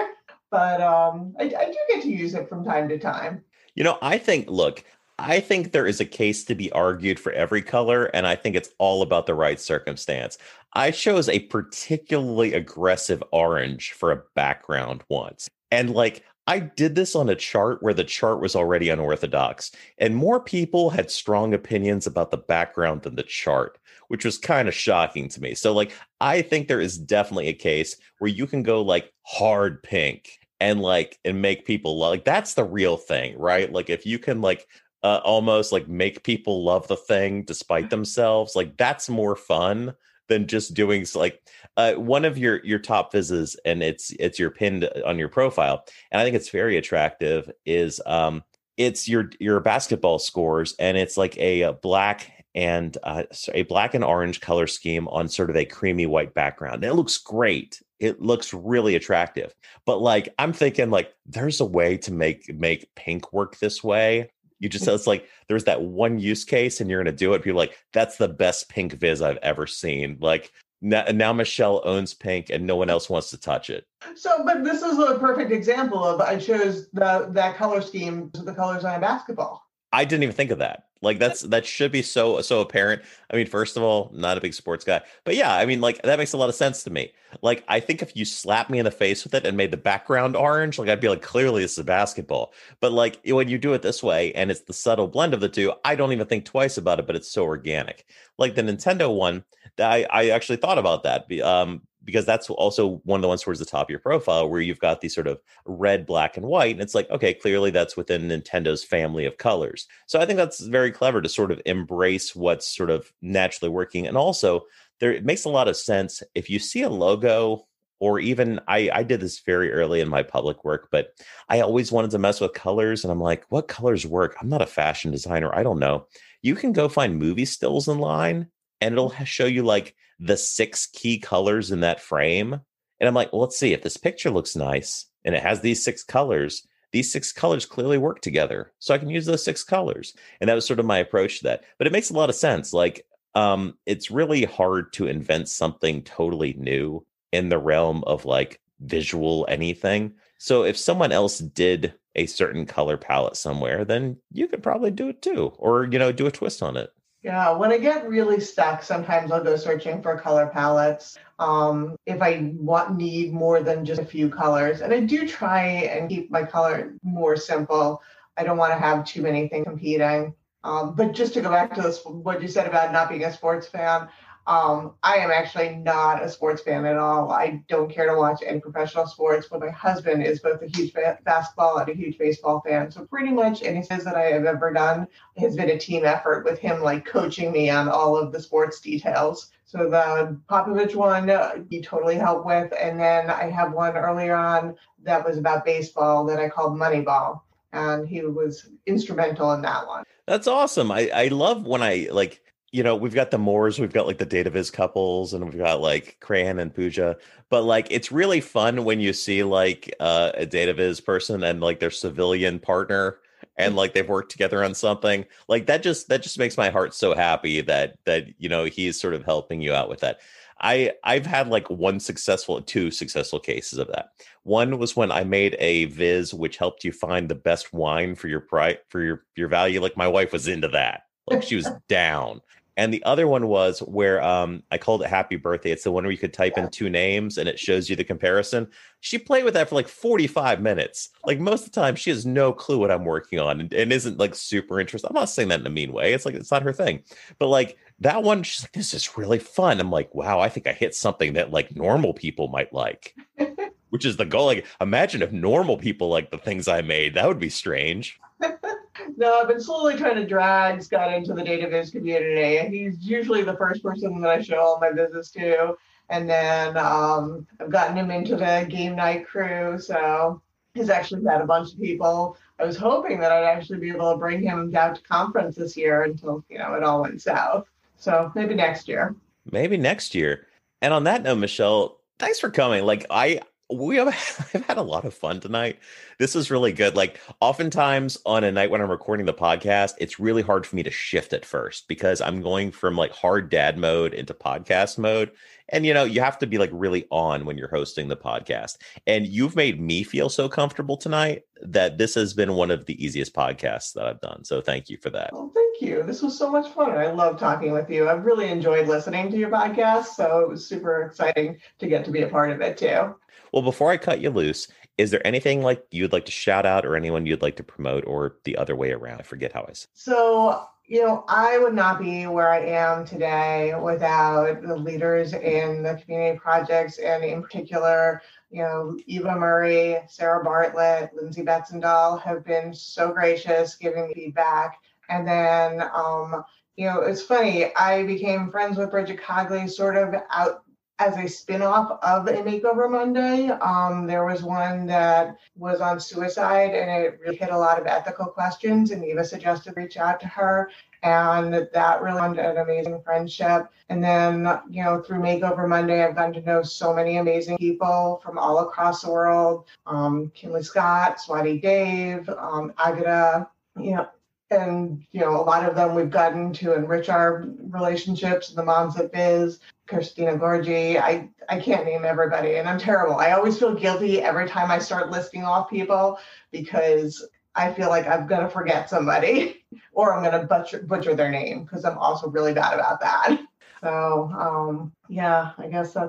but 0.51 0.81
um, 0.81 1.37
I, 1.39 1.45
I 1.45 1.67
do 1.67 1.79
get 1.89 2.03
to 2.03 2.11
use 2.11 2.35
it 2.35 2.49
from 2.49 2.65
time 2.65 2.89
to 2.89 2.99
time. 2.99 3.45
You 3.75 3.85
know, 3.85 3.99
I 4.03 4.19
think, 4.19 4.51
look, 4.51 4.85
I 5.19 5.41
think 5.41 5.73
there 5.73 5.87
is 5.87 6.01
a 6.01 6.05
case 6.05 6.45
to 6.45 6.55
be 6.55 6.73
argued 6.73 7.19
for 7.19 7.33
every 7.33 7.63
color, 7.63 8.07
and 8.07 8.27
I 8.27 8.35
think 8.35 8.57
it's 8.57 8.71
all 8.79 9.03
about 9.03 9.27
the 9.27 9.35
right 9.35 9.61
circumstance. 9.61 10.37
I 10.75 10.91
chose 10.91 11.29
a 11.29 11.41
particularly 11.41 12.55
aggressive 12.55 13.23
orange 13.31 13.93
for 13.93 14.11
a 14.11 14.23
background 14.35 15.05
once. 15.09 15.49
And 15.71 15.91
like, 15.91 16.25
I 16.49 16.59
did 16.59 16.97
this 16.97 17.15
on 17.15 17.29
a 17.29 17.37
chart 17.37 17.83
where 17.83 17.95
the 17.95 18.05
chart 18.05 18.41
was 18.41 18.57
already 18.57 18.89
unorthodox, 18.89 19.71
and 19.99 20.17
more 20.17 20.41
people 20.41 20.91
had 20.91 21.11
strong 21.11 21.55
opinions 21.55 22.07
about 22.07 22.31
the 22.31 22.39
background 22.39 23.03
than 23.03 23.15
the 23.15 23.23
chart, 23.23 23.79
which 24.09 24.25
was 24.25 24.39
kind 24.39 24.67
of 24.67 24.75
shocking 24.75 25.29
to 25.29 25.41
me. 25.41 25.55
So, 25.55 25.73
like, 25.73 25.93
I 26.21 26.43
think 26.43 26.67
there 26.67 26.81
is 26.81 26.99
definitely 26.99 27.49
a 27.49 27.55
case 27.55 27.97
where 28.19 28.31
you 28.31 28.47
can 28.47 28.65
go 28.65 28.83
like 28.83 29.13
hard 29.23 29.83
pink 29.85 30.41
and 30.63 30.81
like 30.81 31.19
and 31.25 31.43
make 31.43 31.67
people 31.67 31.99
love 31.99 32.13
like 32.13 32.25
that's 32.25 32.55
the 32.55 32.65
real 32.65 32.97
thing 32.97 33.37
right 33.37 33.73
like 33.73 33.91
if 33.91 34.07
you 34.07 34.17
can 34.19 34.41
like 34.41 34.67
uh, 35.03 35.21
almost 35.25 35.73
like 35.73 35.89
make 35.89 36.23
people 36.23 36.63
love 36.63 36.87
the 36.87 36.97
thing 36.97 37.43
despite 37.43 37.91
themselves 37.91 38.55
like 38.55 38.77
that's 38.77 39.09
more 39.09 39.35
fun 39.35 39.93
than 40.29 40.47
just 40.47 40.73
doing 40.73 41.05
like 41.17 41.43
uh, 41.77 41.95
one 41.95 42.25
of 42.25 42.39
your 42.39 42.65
your 42.65 42.79
top 42.79 43.13
vizzes 43.13 43.57
and 43.65 43.83
it's 43.83 44.13
it's 44.21 44.39
your 44.39 44.51
pinned 44.51 44.89
on 45.05 45.19
your 45.19 45.29
profile 45.29 45.85
and 46.13 46.21
i 46.21 46.25
think 46.25 46.37
it's 46.37 46.51
very 46.51 46.77
attractive 46.77 47.51
is 47.67 48.01
um 48.07 48.45
it's 48.77 49.09
your 49.09 49.31
your 49.41 49.59
basketball 49.59 50.21
scores 50.21 50.77
and 50.79 50.97
it's 50.97 51.17
like 51.17 51.37
a, 51.39 51.63
a 51.63 51.73
black 51.73 52.43
and 52.55 52.99
uh, 53.03 53.25
a 53.55 53.63
black 53.63 53.95
and 53.95 54.05
orange 54.05 54.41
color 54.41 54.67
scheme 54.67 55.09
on 55.09 55.29
sort 55.29 55.51
of 55.51 55.57
a 55.57 55.65
creamy 55.65 56.07
white 56.07 56.35
background. 56.35 56.85
And 56.85 56.93
it 56.93 56.95
looks 56.95 57.19
great. 57.19 57.83
It 58.03 58.21
looks 58.21 58.53
really 58.53 58.97
attractive. 58.97 59.55
But 59.87 60.03
like 60.03 60.35
I'm 60.37 60.53
thinking 60.53 60.91
like 60.91 61.15
there's 61.25 61.61
a 61.61 61.65
way 61.65 61.97
to 61.99 62.13
make 62.13 62.53
make 62.53 62.93
pink 62.97 63.33
work 63.33 63.59
this 63.61 63.83
way. 63.85 64.29
You 64.59 64.69
just 64.69 64.85
mm. 64.85 64.95
it's 64.95 65.07
like 65.07 65.29
there's 65.49 65.65
that 65.65 65.83
one 65.83 66.19
use 66.19 66.45
case 66.45 66.81
and 66.81 66.91
you're 66.91 67.03
gonna 67.03 67.17
do 67.17 67.33
it. 67.35 67.43
People 67.43 67.59
like 67.59 67.79
that's 67.93 68.17
the 68.17 68.29
best 68.29 68.69
pink 68.69 68.95
viz 68.95 69.23
I've 69.23 69.39
ever 69.39 69.69
seen. 69.69 70.19
Like 70.21 70.51
now, 70.81 71.05
now 71.13 71.33
Michelle 71.33 71.81
owns 71.85 72.13
pink 72.13 72.51
and 72.51 72.67
no 72.67 72.75
one 72.75 72.91
else 72.91 73.09
wants 73.09 73.31
to 73.31 73.39
touch 73.39 73.71
it. 73.71 73.87
So, 74.17 74.45
but 74.45 74.65
this 74.65 74.83
is 74.83 74.99
a 74.99 75.17
perfect 75.21 75.53
example 75.53 76.03
of 76.03 76.21
I 76.21 76.37
chose 76.39 76.91
the 76.91 77.29
that 77.31 77.57
color 77.57 77.81
scheme 77.81 78.33
to 78.33 78.43
the 78.43 78.53
colors 78.53 78.85
on 78.85 78.97
a 78.97 79.01
basketball 79.01 79.63
I 79.93 80.05
didn't 80.05 80.23
even 80.23 80.35
think 80.35 80.51
of 80.51 80.59
that. 80.59 80.85
Like 81.03 81.19
that's 81.19 81.43
that 81.43 81.67
should 81.67 81.91
be 81.91 82.01
so 82.01 82.41
so 82.43 82.61
apparent. 82.61 83.03
I 83.31 83.37
mean, 83.37 83.47
first 83.47 83.77
of 83.77 83.83
all, 83.83 84.11
not 84.15 84.39
a 84.39 84.41
big 84.41 84.55
sports 84.55 84.85
guy, 84.85 85.03
but 85.25 85.35
yeah, 85.35 85.55
I 85.55 85.67
mean, 85.67 85.81
like 85.81 86.01
that 86.03 86.19
makes 86.19 86.33
a 86.33 86.37
lot 86.37 86.49
of 86.49 86.55
sense 86.55 86.85
to 86.85 86.91
me. 86.91 87.13
Like 87.43 87.65
I 87.67 87.81
think 87.81 88.03
if 88.03 88.17
you 88.17 88.25
slap 88.25 88.71
me 88.71 88.79
in 88.79 88.85
the 88.85 88.93
face 88.93 89.25
with 89.25 89.35
it 89.35 89.45
and 89.45 89.57
made 89.57 89.73
the 89.73 89.77
background 89.77 90.37
orange, 90.37 90.79
like 90.79 90.89
I'd 90.89 91.01
be 91.01 91.09
like, 91.09 91.21
clearly 91.23 91.63
this 91.63 91.77
is 91.77 91.85
basketball. 91.85 92.53
But 92.81 92.93
like 92.93 93.21
when 93.27 93.49
you 93.49 93.59
do 93.59 93.75
it 93.75 93.83
this 93.83 94.03
way 94.03 94.33
and 94.35 94.51
it's 94.51 94.61
the 94.61 94.73
subtle 94.73 95.09
blend 95.09 95.35
of 95.35 95.41
the 95.41 95.49
two, 95.49 95.73
I 95.85 95.97
don't 95.97 96.13
even 96.13 96.27
think 96.27 96.45
twice 96.45 96.79
about 96.79 97.01
it. 97.01 97.07
But 97.07 97.17
it's 97.17 97.31
so 97.31 97.43
organic. 97.45 98.07
Like 98.39 98.55
the 98.55 98.63
Nintendo 98.63 99.13
one, 99.15 99.45
I 99.79 100.07
I 100.09 100.29
actually 100.29 100.59
thought 100.59 100.79
about 100.79 101.03
that. 101.03 101.27
Um, 101.43 101.83
because 102.05 102.27
that's 102.27 102.51
also 102.51 103.01
one 103.05 103.19
of 103.19 103.23
the 103.23 103.29
ones 103.29 103.43
towards 103.43 103.61
the 103.61 103.67
top 103.67 103.87
of 103.87 103.91
your 103.91 103.99
profile 103.99 104.49
where 104.49 104.61
you've 104.61 104.79
got 104.79 105.01
these 105.01 105.15
sort 105.15 105.27
of 105.27 105.41
red, 105.67 106.07
black, 106.07 106.37
and 106.37 106.47
white. 106.47 106.75
And 106.75 106.83
it's 106.83 106.95
like, 106.95 107.09
okay, 107.11 107.35
clearly 107.35 107.71
that's 107.71 107.97
within 107.97 108.29
Nintendo's 108.29 108.85
family 108.85 109.25
of 109.25 109.39
colors. 109.39 109.87
So 110.07 110.21
I 110.21 110.27
think 110.27 110.37
that's 110.37 110.61
very 110.61 110.91
clever 110.91 111.23
to 111.23 111.29
sort 111.29 111.51
of 111.53 111.61
embrace 111.67 112.35
what's 112.35 112.75
sort 112.75 112.91
of 112.91 113.13
naturally 113.23 113.71
working. 113.71 114.07
And 114.07 114.17
also, 114.17 114.63
there 115.01 115.13
it 115.13 115.25
makes 115.25 115.45
a 115.45 115.51
lot 115.51 115.69
of 115.69 115.77
sense 115.77 116.23
if 116.35 116.49
you 116.49 116.59
see 116.59 116.83
a 116.83 116.89
logo 116.89 117.67
or 118.03 118.19
even 118.19 118.61
I, 118.67 118.91
I 118.93 119.03
did 119.05 119.21
this 119.21 119.39
very 119.39 119.73
early 119.73 120.01
in 120.01 120.09
my 120.09 120.25
public 120.25 120.65
work, 120.65 120.89
but 120.91 121.15
I 121.49 121.61
always 121.61 121.93
wanted 121.93 122.11
to 122.11 122.19
mess 122.19 122.41
with 122.41 122.53
colors. 122.53 123.05
And 123.05 123.13
I'm 123.13 123.21
like, 123.21 123.45
what 123.49 123.69
colors 123.69 124.05
work? 124.05 124.37
I'm 124.41 124.49
not 124.49 124.61
a 124.61 124.67
fashion 124.67 125.13
designer. 125.13 125.55
I 125.55 125.63
don't 125.63 125.79
know. 125.79 126.07
You 126.41 126.57
can 126.57 126.73
go 126.73 126.89
find 126.89 127.17
movie 127.17 127.45
stills 127.45 127.87
online 127.87 128.49
and 128.83 128.93
it'll 128.95 129.15
show 129.25 129.47
you 129.47 129.63
like 129.63 129.95
the 130.19 130.37
six 130.37 130.87
key 130.87 131.19
colors 131.19 131.71
in 131.71 131.81
that 131.81 132.01
frame. 132.01 132.53
And 132.53 133.09
I'm 133.09 133.15
like, 133.15 133.33
well, 133.33 133.43
let's 133.43 133.59
see 133.59 133.73
if 133.73 133.83
this 133.83 133.97
picture 133.97 134.31
looks 134.31 134.57
nice 134.57 135.07
and 135.25 135.35
it 135.35 135.43
has 135.43 135.61
these 135.61 135.85
six 135.85 136.05
colors. 136.05 136.67
These 136.93 137.13
six 137.13 137.33
colors 137.33 137.65
clearly 137.65 137.97
work 137.99 138.21
together. 138.21 138.73
So 138.79 138.93
I 138.93 138.99
can 138.99 139.09
use 139.09 139.27
those 139.27 139.45
six 139.45 139.65
colors. 139.65 140.15
And 140.41 140.49
that 140.49 140.55
was 140.55 140.67
sort 140.67 140.79
of 140.79 140.87
my 140.87 140.99
approach 140.99 141.39
to 141.39 141.45
that. 141.45 141.65
But 141.79 141.87
it 141.87 141.93
makes 141.93 142.11
a 142.11 142.15
lot 142.15 142.29
of 142.29 142.35
sense. 142.35 142.73
Like, 142.73 143.07
um, 143.35 143.79
it's 143.87 144.11
really 144.11 144.45
hard 144.45 144.93
to 144.95 145.07
invent 145.07 145.49
something 145.49 146.03
totally 146.03 146.53
new 146.55 147.07
in 147.33 147.49
the 147.49 147.59
realm 147.59 148.05
of 148.07 148.25
like 148.25 148.61
visual 148.81 149.47
anything. 149.49 150.13
So 150.39 150.65
if 150.65 150.77
someone 150.77 151.13
else 151.13 151.39
did 151.39 151.95
a 152.15 152.27
certain 152.27 152.67
color 152.67 152.97
palette 152.97 153.37
somewhere, 153.37 153.85
then 153.85 154.19
you 154.33 154.49
could 154.49 154.63
probably 154.63 154.91
do 154.91 155.09
it 155.09 155.23
too, 155.23 155.53
or 155.57 155.85
you 155.85 155.99
know, 155.99 156.13
do 156.13 156.27
a 156.27 156.31
twist 156.31 156.63
on 156.63 156.77
it. 156.77 156.91
Yeah, 157.23 157.53
when 157.53 157.71
I 157.71 157.79
get 157.79 158.09
really 158.09 158.41
stuck, 158.41 158.83
sometimes 158.83 159.31
I'll 159.31 159.45
go 159.45 159.55
searching 159.55 160.03
for 160.03 160.19
color 160.19 160.49
palettes. 160.49 161.17
Um, 161.39 161.97
if 162.05 162.21
I 162.21 162.53
want 162.57 162.97
need 162.97 163.33
more 163.33 163.63
than 163.63 163.85
just 163.85 164.01
a 164.01 164.05
few 164.05 164.29
colors, 164.29 164.81
and 164.81 164.93
I 164.93 165.01
do 165.01 165.29
try 165.29 165.63
and 165.63 166.09
keep 166.09 166.33
my 166.33 166.43
color 166.43 166.95
more 167.05 167.37
simple. 167.37 168.03
I 168.37 168.43
don't 168.43 168.57
want 168.57 168.73
to 168.73 168.79
have 168.79 169.05
too 169.05 169.23
many 169.23 169.47
things 169.47 169.67
competing. 169.67 170.35
Um, 170.65 170.95
but 170.95 171.13
just 171.13 171.35
to 171.35 171.41
go 171.41 171.51
back 171.51 171.75
to 171.75 171.83
this, 171.83 172.01
what 172.05 172.43
you 172.43 172.49
said 172.49 172.67
about 172.67 172.93
not 172.93 173.09
being 173.09 173.25
a 173.25 173.33
sports 173.33 173.69
fan, 173.69 174.09
um, 174.47 174.95
I 175.03 175.17
am 175.17 175.31
actually 175.31 175.77
not 175.77 176.23
a 176.23 176.29
sports 176.29 176.63
fan 176.63 176.85
at 176.85 176.97
all. 176.97 177.31
I 177.31 177.63
don't 177.69 177.91
care 177.91 178.07
to 178.07 178.17
watch 178.17 178.43
any 178.45 178.59
professional 178.59 179.07
sports, 179.07 179.47
but 179.49 179.61
my 179.61 179.71
husband 179.71 180.25
is 180.25 180.41
both 180.41 180.61
a 180.63 180.67
huge 180.67 180.93
basketball 181.25 181.79
and 181.79 181.89
a 181.89 181.95
huge 181.95 182.19
baseball 182.19 182.61
fan. 182.67 182.91
So 182.91 183.05
pretty 183.05 183.31
much 183.31 183.63
anything 183.63 184.01
that 184.01 184.17
I 184.17 184.25
have 184.33 184.45
ever 184.45 184.73
done 184.73 185.07
has 185.39 185.55
been 185.55 185.71
a 185.71 185.79
team 185.79 186.05
effort 186.05 186.45
with 186.45 186.59
him 186.59 186.83
like 186.83 187.07
coaching 187.07 187.53
me 187.53 187.71
on 187.71 187.89
all 187.89 188.17
of 188.17 188.33
the 188.33 188.43
sports 188.43 188.81
details. 188.81 189.53
So 189.65 189.89
the 189.89 190.37
Popovich 190.51 190.97
one 190.97 191.31
uh, 191.31 191.63
he 191.71 191.81
totally 191.81 192.17
helped 192.17 192.45
with, 192.45 192.73
and 192.79 192.99
then 192.99 193.31
I 193.31 193.49
have 193.49 193.73
one 193.73 193.97
earlier 193.97 194.35
on 194.35 194.75
that 195.05 195.25
was 195.25 195.39
about 195.39 195.65
baseball 195.65 196.27
that 196.27 196.39
I 196.39 196.49
called 196.49 196.79
Moneyball, 196.79 197.41
and 197.73 198.07
he 198.07 198.23
was 198.23 198.69
instrumental 198.87 199.53
in 199.53 199.63
that 199.63 199.87
one. 199.87 200.05
That's 200.27 200.47
awesome. 200.47 200.91
I 200.91 201.09
I 201.15 201.29
love 201.29 201.65
when 201.65 201.83
I 201.83 202.09
like 202.11 202.43
you 202.73 202.83
know, 202.83 202.97
we've 202.97 203.15
got 203.15 203.31
the 203.31 203.39
Moors, 203.39 203.79
we've 203.79 203.93
got 203.93 204.07
like 204.07 204.19
the 204.19 204.27
Dataviz 204.27 204.73
couples, 204.73 205.35
and 205.35 205.45
we've 205.45 205.59
got 205.59 205.83
like 205.83 206.17
Crayon 206.21 206.59
and 206.59 206.75
Pooja. 206.75 207.17
But 207.51 207.63
like, 207.63 207.87
it's 207.91 208.11
really 208.11 208.41
fun 208.41 208.85
when 208.85 208.99
you 208.99 209.13
see 209.13 209.45
like 209.45 209.95
uh, 210.01 210.33
a 210.35 210.47
Dataviz 210.47 211.05
person 211.05 211.45
and 211.45 211.61
like 211.61 211.81
their 211.81 211.91
civilian 211.91 212.59
partner, 212.59 213.19
and 213.59 213.77
like 213.77 213.93
they've 213.93 214.09
worked 214.09 214.31
together 214.31 214.65
on 214.65 214.75
something. 214.75 215.27
Like 215.49 215.67
that 215.67 215.83
just 215.83 216.09
that 216.09 216.23
just 216.23 216.39
makes 216.39 216.57
my 216.57 216.71
heart 216.71 216.95
so 216.95 217.15
happy 217.15 217.61
that 217.61 217.99
that 218.07 218.29
you 218.39 218.49
know 218.49 218.65
he's 218.65 218.99
sort 218.99 219.15
of 219.15 219.25
helping 219.25 219.61
you 219.61 219.75
out 219.75 219.91
with 219.91 220.01
that. 220.01 220.21
I 220.59 220.93
I've 221.05 221.27
had 221.27 221.49
like 221.49 221.69
one 221.69 222.01
successful, 222.01 222.63
two 222.63 222.91
successful 222.91 223.41
cases 223.41 223.79
of 223.79 223.89
that. 223.89 224.13
One 224.45 224.79
was 224.79 224.97
when 224.97 225.13
I 225.13 225.25
made 225.25 225.57
a 225.59 225.87
viz 225.87 226.33
which 226.33 226.57
helped 226.57 226.85
you 226.85 226.93
find 226.93 227.29
the 227.29 227.35
best 227.35 227.73
wine 227.73 228.15
for 228.15 228.29
your 228.29 228.41
price 228.41 228.79
for 228.89 229.03
your 229.03 229.25
your 229.37 229.49
value. 229.49 229.81
Like 229.81 229.97
my 229.97 230.09
wife 230.09 230.33
was 230.33 230.49
into 230.49 230.69
that. 230.69 231.03
Like 231.27 231.43
she 231.43 231.57
was 231.57 231.69
down. 231.89 232.41
And 232.77 232.93
the 232.93 233.05
other 233.05 233.29
one 233.29 233.49
was 233.49 233.81
where 233.81 234.23
um, 234.23 234.63
I 234.71 234.79
called 234.79 235.03
it 235.03 235.09
Happy 235.09 235.37
Birthday. 235.37 235.73
It's 235.73 235.85
the 235.85 235.93
one 235.93 236.05
where 236.05 236.13
you 236.13 236.19
could 236.19 236.33
type 236.33 236.57
in 236.57 236.71
two 236.71 236.89
names 236.89 237.37
and 237.37 237.49
it 237.49 237.59
shows 237.59 237.91
you 237.91 237.97
the 237.97 238.05
comparison. 238.05 238.67
She 239.01 239.19
played 239.19 239.45
with 239.45 239.55
that 239.55 239.69
for 239.69 239.75
like 239.75 239.89
45 239.89 240.63
minutes. 240.63 241.11
Like 241.25 241.39
most 241.39 241.67
of 241.67 241.73
the 241.73 241.81
time, 241.81 241.97
she 241.97 242.09
has 242.11 242.25
no 242.25 242.53
clue 242.53 242.79
what 242.79 242.91
I'm 242.91 243.05
working 243.05 243.39
on 243.39 243.61
and, 243.61 243.73
and 243.75 243.93
isn't 243.93 244.19
like 244.19 244.35
super 244.35 244.81
interested. 244.81 245.09
I'm 245.09 245.15
not 245.15 245.29
saying 245.29 245.49
that 245.49 245.61
in 245.61 245.67
a 245.67 245.71
mean 245.71 245.93
way. 245.93 246.15
It's 246.15 246.25
like, 246.25 246.35
it's 246.35 246.51
not 246.51 246.63
her 246.63 246.73
thing. 246.73 247.03
But 247.39 247.49
like 247.49 247.77
that 248.01 248.23
one, 248.23 248.43
she's 248.43 248.65
like, 248.65 248.73
this 248.73 248.95
is 248.95 249.19
really 249.19 249.39
fun. 249.39 249.79
I'm 249.79 249.91
like, 249.91 250.15
wow, 250.15 250.41
I 250.41 250.49
think 250.49 250.67
I 250.67 250.73
hit 250.73 250.95
something 250.95 251.35
that 251.35 251.51
like 251.51 251.77
normal 251.77 252.15
people 252.15 252.49
might 252.49 252.73
like, 252.73 253.15
which 253.91 254.07
is 254.07 254.17
the 254.17 254.25
goal. 254.25 254.47
Like, 254.47 254.67
imagine 254.81 255.21
if 255.21 255.31
normal 255.31 255.77
people 255.77 256.09
like 256.09 256.31
the 256.31 256.39
things 256.39 256.69
I 256.69 256.81
made. 256.81 257.15
That 257.15 257.29
would 257.29 257.39
be 257.39 257.51
strange. 257.51 258.19
no, 259.17 259.41
I've 259.41 259.49
been 259.49 259.61
slowly 259.61 259.97
trying 259.97 260.17
to 260.17 260.27
drag 260.27 260.83
Scott 260.83 261.13
into 261.13 261.35
the 261.35 261.43
Dataviz 261.43 261.93
community. 261.93 262.59
He's 262.69 262.99
usually 263.01 263.43
the 263.43 263.57
first 263.57 263.83
person 263.83 264.21
that 264.21 264.31
I 264.31 264.43
show 264.43 264.59
all 264.59 264.81
my 264.81 264.91
vizzes 264.91 265.33
to. 265.33 265.77
And 266.09 266.29
then 266.29 266.77
um, 266.77 267.47
I've 267.59 267.71
gotten 267.71 267.97
him 267.97 268.11
into 268.11 268.37
the 268.37 268.67
game 268.69 268.97
night 268.97 269.27
crew. 269.27 269.79
So 269.79 270.43
he's 270.75 270.91
actually 270.91 271.23
met 271.23 271.41
a 271.41 271.47
bunch 271.47 271.73
of 271.73 271.81
people. 271.81 272.37
I 272.59 272.65
was 272.65 272.77
hoping 272.77 273.19
that 273.21 273.33
I'd 273.33 273.45
actually 273.45 273.79
be 273.79 273.91
able 273.91 274.13
to 274.13 274.19
bring 274.19 274.43
him 274.43 274.71
down 274.71 274.95
to 274.95 275.03
conference 275.03 275.57
this 275.57 275.77
year 275.77 276.03
until, 276.03 276.45
you 276.49 276.59
know, 276.59 276.75
it 276.75 276.83
all 276.83 277.03
went 277.03 277.23
south. 277.23 277.69
So 277.97 278.31
maybe 278.35 278.55
next 278.55 278.89
year. 278.89 279.15
Maybe 279.51 279.77
next 279.77 280.15
year. 280.15 280.47
And 280.83 280.93
on 280.93 281.05
that 281.05 281.23
note, 281.23 281.37
Michelle, 281.37 282.01
thanks 282.19 282.41
for 282.41 282.51
coming. 282.51 282.85
Like 282.85 283.07
I 283.11 283.41
we 283.71 283.97
have 283.97 284.09
I've 284.55 284.65
had 284.67 284.79
a 284.79 284.83
lot 284.83 285.05
of 285.05 285.15
fun 285.15 285.41
tonight. 285.41 285.79
This 286.19 286.37
is 286.37 286.51
really 286.51 286.73
good. 286.73 286.95
Like 286.95 287.21
oftentimes 287.41 288.19
on 288.27 288.45
a 288.45 288.53
night 288.53 288.71
when 288.71 288.81
I'm 288.81 288.91
recording 288.91 289.27
the 289.27 289.35
podcast, 289.35 289.95
it's 289.99 290.21
really 290.21 290.43
hard 290.43 290.67
for 290.67 290.77
me 290.77 290.83
to 290.83 290.91
shift 290.91 291.33
at 291.33 291.45
first 291.45 291.89
because 291.89 292.21
I'm 292.21 292.43
going 292.43 292.71
from 292.71 292.97
like 292.97 293.13
hard 293.13 293.51
dad 293.51 293.79
mode 293.79 294.15
into 294.15 294.35
podcast 294.35 294.99
mode. 294.99 295.33
And 295.69 295.87
you 295.87 295.95
know, 295.95 296.05
you 296.05 296.21
have 296.21 296.39
to 296.39 296.47
be 296.47 296.59
like 296.59 296.71
really 296.73 297.07
on 297.11 297.47
when 297.47 297.57
you're 297.57 297.69
hosting 297.69 298.09
the 298.09 298.17
podcast. 298.17 298.77
And 299.07 299.27
you've 299.27 299.57
made 299.57 299.81
me 299.81 300.03
feel 300.03 300.29
so 300.29 300.49
comfortable 300.49 300.97
tonight 300.97 301.43
that 301.63 301.97
this 301.97 302.15
has 302.15 302.35
been 302.35 302.55
one 302.55 302.71
of 302.71 302.85
the 302.87 303.03
easiest 303.03 303.35
podcasts 303.35 303.93
that 303.95 304.07
I've 304.07 304.21
done. 304.21 304.45
So 304.45 304.61
thank 304.61 304.91
you 304.91 304.99
for 304.99 305.11
that. 305.11 305.33
Well, 305.33 305.51
thank 305.55 305.81
you. 305.81 306.03
This 306.03 306.21
was 306.21 306.37
so 306.37 306.51
much 306.51 306.69
fun. 306.71 306.91
I 306.91 307.11
love 307.11 307.39
talking 307.39 307.73
with 307.73 307.89
you. 307.89 308.09
I've 308.09 308.25
really 308.25 308.51
enjoyed 308.51 308.89
listening 308.89 309.31
to 309.31 309.39
your 309.39 309.51
podcast. 309.51 310.07
So 310.07 310.41
it 310.41 310.49
was 310.49 310.67
super 310.67 311.03
exciting 311.03 311.59
to 311.79 311.87
get 311.87 312.05
to 312.05 312.11
be 312.11 312.23
a 312.23 312.29
part 312.29 312.51
of 312.51 312.61
it 312.61 312.77
too. 312.77 313.15
Well, 313.53 313.63
before 313.63 313.91
I 313.91 313.97
cut 313.97 314.21
you 314.21 314.31
loose, 314.31 314.69
is 314.99 315.11
there 315.11 315.27
anything 315.27 315.63
like 315.63 315.85
you'd 315.91 316.13
like 316.13 316.27
to 316.27 316.33
shout 316.33 316.67
out 316.67 316.87
or 316.87 316.97
anyone 316.97 317.27
you'd 317.27 317.43
like 317.43 317.57
to 317.57 317.63
promote 317.63 318.05
or 318.07 318.37
the 318.45 318.57
other 318.57 318.75
way 318.77 318.93
around? 318.93 319.21
I 319.21 319.25
forget 319.25 319.53
how 319.53 319.67
I 319.69 319.73
said. 319.73 319.89
So, 319.95 320.67
you 320.87 321.03
know, 321.03 321.25
I 321.29 321.59
would 321.59 321.75
not 321.75 322.01
be 322.01 322.27
where 322.27 322.51
I 322.51 322.61
am 322.61 323.05
today 323.05 323.75
without 323.81 324.63
the 324.63 324.77
leaders 324.77 325.33
in 325.33 325.83
the 325.83 326.01
community 326.03 326.39
projects 326.39 326.99
and 326.99 327.25
in 327.25 327.43
particular, 327.43 328.23
you 328.51 328.63
know, 328.63 328.99
Eva 329.07 329.37
Murray, 329.37 329.99
Sarah 330.09 330.43
Bartlett, 330.43 331.15
Lindsay 331.15 331.43
Betzendahl 331.43 332.21
have 332.23 332.45
been 332.45 332.75
so 332.75 333.13
gracious 333.13 333.77
giving 333.77 334.13
feedback. 334.15 334.79
And 335.09 335.27
then 335.27 335.83
um, 335.95 336.45
you 336.77 336.87
know, 336.87 337.01
it's 337.01 337.23
funny. 337.23 337.75
I 337.77 338.05
became 338.05 338.51
friends 338.51 338.79
with 338.79 338.91
Bridget 338.91 339.21
Cogley 339.21 339.69
sort 339.69 339.97
of 339.97 340.15
out 340.31 340.65
as 341.03 341.17
a 341.17 341.29
spin-off 341.29 341.99
of 342.03 342.27
a 342.29 342.43
makeover 342.43 342.91
monday 342.91 343.49
um, 343.49 344.07
there 344.07 344.25
was 344.25 344.43
one 344.43 344.87
that 344.87 345.37
was 345.57 345.81
on 345.81 345.99
suicide 345.99 346.75
and 346.75 346.91
it 346.91 347.19
really 347.21 347.37
hit 347.37 347.51
a 347.51 347.59
lot 347.59 347.81
of 347.81 347.87
ethical 347.87 348.27
questions 348.27 348.91
and 348.91 349.05
eva 349.05 349.25
suggested 349.25 349.75
reach 349.77 349.97
out 349.97 350.21
to 350.21 350.27
her 350.27 350.71
and 351.03 351.69
that 351.73 352.01
really 352.01 352.19
formed 352.19 352.39
an 352.39 352.59
amazing 352.59 353.03
friendship. 353.03 353.67
And 353.89 354.03
then 354.03 354.61
you 354.71 354.83
know 354.83 355.03
through 355.03 355.19
makeover 355.19 355.69
monday 355.69 356.05
i've 356.05 356.15
gotten 356.15 356.33
to 356.35 356.41
know 356.43 356.63
so 356.63 356.95
many 356.95 357.19
amazing 357.19 357.59
people 357.59 358.21
from 358.23 358.39
all 358.39 358.61
across 358.61 359.03
the 359.03 359.11
world 359.11 359.67
um, 359.87 360.31
Kimly 360.35 360.63
Scott 360.63 361.19
swati 361.19 361.61
dave 361.61 362.29
um, 362.31 362.73
agata 362.79 363.49
you 363.77 363.97
know 363.97 364.09
and 364.53 365.05
you 365.13 365.21
know 365.21 365.41
a 365.41 365.43
lot 365.43 365.69
of 365.69 365.75
them 365.75 365.95
we've 365.95 366.11
gotten 366.11 366.53
to 366.53 366.75
enrich 366.75 367.09
our 367.09 367.45
relationships 367.71 368.49
the 368.49 368.63
moms 368.63 368.97
at 368.99 369.13
biz 369.13 369.61
christina 369.87 370.37
gorgi 370.37 371.01
i 371.01 371.29
i 371.49 371.59
can't 371.59 371.85
name 371.85 372.05
everybody 372.05 372.57
and 372.57 372.69
i'm 372.69 372.79
terrible 372.79 373.17
i 373.17 373.33
always 373.33 373.59
feel 373.59 373.75
guilty 373.75 374.21
every 374.21 374.47
time 374.47 374.71
i 374.71 374.79
start 374.79 375.11
listing 375.11 375.45
off 375.45 375.71
people 375.71 376.19
because 376.51 377.27
I 377.55 377.73
feel 377.73 377.91
like 377.91 378.07
I'm 378.07 378.27
gonna 378.27 378.49
forget 378.49 378.89
somebody 378.89 379.65
or 379.93 380.15
I'm 380.15 380.23
gonna 380.25 380.47
butcher 380.47 380.83
butcher 380.83 381.15
their 381.15 381.31
name 381.31 381.65
because 381.65 381.85
I'm 381.85 381.99
also 381.99 382.31
really 382.31 382.55
bad 382.55 382.75
about 382.75 383.01
that. 383.01 383.41
So 383.83 384.31
um, 384.39 384.93
yeah, 385.09 385.53
I 385.59 385.67
guess 385.67 385.97
I, 385.97 386.09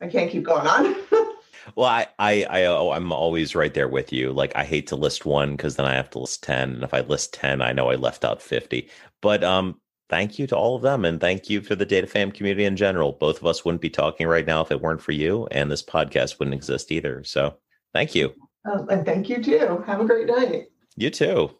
I 0.00 0.08
can't 0.08 0.30
keep 0.30 0.42
going 0.42 0.66
on. 0.66 0.96
well, 1.76 1.88
I 1.88 2.06
I 2.18 2.44
I 2.50 2.64
oh, 2.64 2.90
I'm 2.90 3.12
always 3.12 3.54
right 3.54 3.72
there 3.72 3.88
with 3.88 4.12
you. 4.12 4.32
Like 4.32 4.52
I 4.56 4.64
hate 4.64 4.86
to 4.88 4.96
list 4.96 5.24
one 5.24 5.52
because 5.52 5.76
then 5.76 5.86
I 5.86 5.94
have 5.94 6.10
to 6.10 6.18
list 6.18 6.42
ten, 6.42 6.74
and 6.74 6.82
if 6.82 6.94
I 6.94 7.00
list 7.00 7.34
ten, 7.34 7.62
I 7.62 7.72
know 7.72 7.90
I 7.90 7.96
left 7.96 8.24
out 8.24 8.42
fifty. 8.42 8.88
But 9.20 9.44
um, 9.44 9.80
thank 10.08 10.38
you 10.38 10.46
to 10.48 10.56
all 10.56 10.76
of 10.76 10.82
them, 10.82 11.04
and 11.04 11.20
thank 11.20 11.48
you 11.50 11.60
for 11.60 11.74
the 11.74 11.86
Data 11.86 12.06
Fam 12.06 12.32
community 12.32 12.64
in 12.64 12.76
general. 12.76 13.12
Both 13.12 13.38
of 13.38 13.46
us 13.46 13.64
wouldn't 13.64 13.82
be 13.82 13.90
talking 13.90 14.26
right 14.26 14.46
now 14.46 14.60
if 14.60 14.70
it 14.70 14.80
weren't 14.80 15.02
for 15.02 15.12
you, 15.12 15.46
and 15.50 15.70
this 15.70 15.82
podcast 15.82 16.38
wouldn't 16.38 16.54
exist 16.54 16.90
either. 16.92 17.24
So 17.24 17.56
thank 17.92 18.14
you. 18.14 18.34
Oh, 18.66 18.86
and 18.88 19.06
thank 19.06 19.28
you 19.28 19.42
too. 19.42 19.82
Have 19.86 20.00
a 20.00 20.04
great 20.04 20.26
night. 20.26 20.66
You 20.96 21.10
too. 21.10 21.59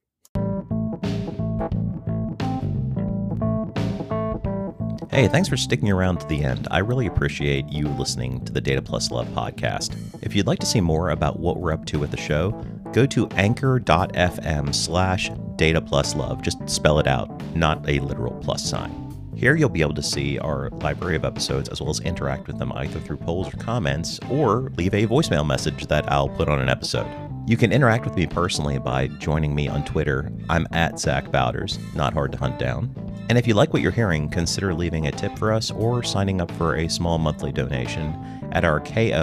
Hey, 5.11 5.27
thanks 5.27 5.49
for 5.49 5.57
sticking 5.57 5.91
around 5.91 6.21
to 6.21 6.27
the 6.27 6.41
end. 6.41 6.69
I 6.71 6.77
really 6.77 7.05
appreciate 7.05 7.67
you 7.67 7.89
listening 7.89 8.45
to 8.45 8.53
the 8.53 8.61
Data 8.61 8.81
Plus 8.81 9.11
Love 9.11 9.27
podcast. 9.27 9.93
If 10.21 10.33
you'd 10.33 10.47
like 10.47 10.59
to 10.59 10.65
see 10.65 10.79
more 10.79 11.09
about 11.09 11.37
what 11.37 11.57
we're 11.57 11.73
up 11.73 11.83
to 11.87 12.05
at 12.05 12.11
the 12.11 12.17
show, 12.17 12.51
go 12.93 13.05
to 13.07 13.27
anchor.fm 13.31 14.73
slash 14.73 15.29
data 15.57 15.81
plus 15.81 16.15
love. 16.15 16.41
Just 16.41 16.69
spell 16.69 16.97
it 16.97 17.07
out, 17.07 17.29
not 17.57 17.89
a 17.89 17.99
literal 17.99 18.39
plus 18.39 18.63
sign. 18.63 19.10
Here 19.41 19.55
you'll 19.55 19.69
be 19.69 19.81
able 19.81 19.95
to 19.95 20.03
see 20.03 20.37
our 20.37 20.69
library 20.69 21.15
of 21.15 21.25
episodes 21.25 21.67
as 21.69 21.81
well 21.81 21.89
as 21.89 21.99
interact 22.01 22.45
with 22.45 22.59
them 22.59 22.71
either 22.73 22.99
through 22.99 23.17
polls 23.17 23.51
or 23.51 23.57
comments 23.57 24.19
or 24.29 24.69
leave 24.77 24.93
a 24.93 25.07
voicemail 25.07 25.43
message 25.43 25.87
that 25.87 26.11
I'll 26.11 26.29
put 26.29 26.47
on 26.47 26.59
an 26.59 26.69
episode. 26.69 27.07
You 27.47 27.57
can 27.57 27.71
interact 27.71 28.05
with 28.05 28.15
me 28.15 28.27
personally 28.27 28.77
by 28.77 29.07
joining 29.07 29.55
me 29.55 29.67
on 29.67 29.83
Twitter. 29.83 30.31
I'm 30.47 30.67
at 30.73 30.99
Zach 30.99 31.31
Bowders, 31.31 31.79
not 31.95 32.13
hard 32.13 32.31
to 32.33 32.37
hunt 32.37 32.59
down. 32.59 32.93
And 33.29 33.37
if 33.39 33.47
you 33.47 33.55
like 33.55 33.73
what 33.73 33.81
you're 33.81 33.91
hearing, 33.91 34.29
consider 34.29 34.75
leaving 34.75 35.07
a 35.07 35.11
tip 35.11 35.35
for 35.39 35.51
us 35.51 35.71
or 35.71 36.03
signing 36.03 36.39
up 36.39 36.51
for 36.51 36.75
a 36.75 36.87
small 36.87 37.17
monthly 37.17 37.51
donation 37.51 38.13
at 38.51 38.63
our 38.63 38.79
ko-fi.com 38.79 39.17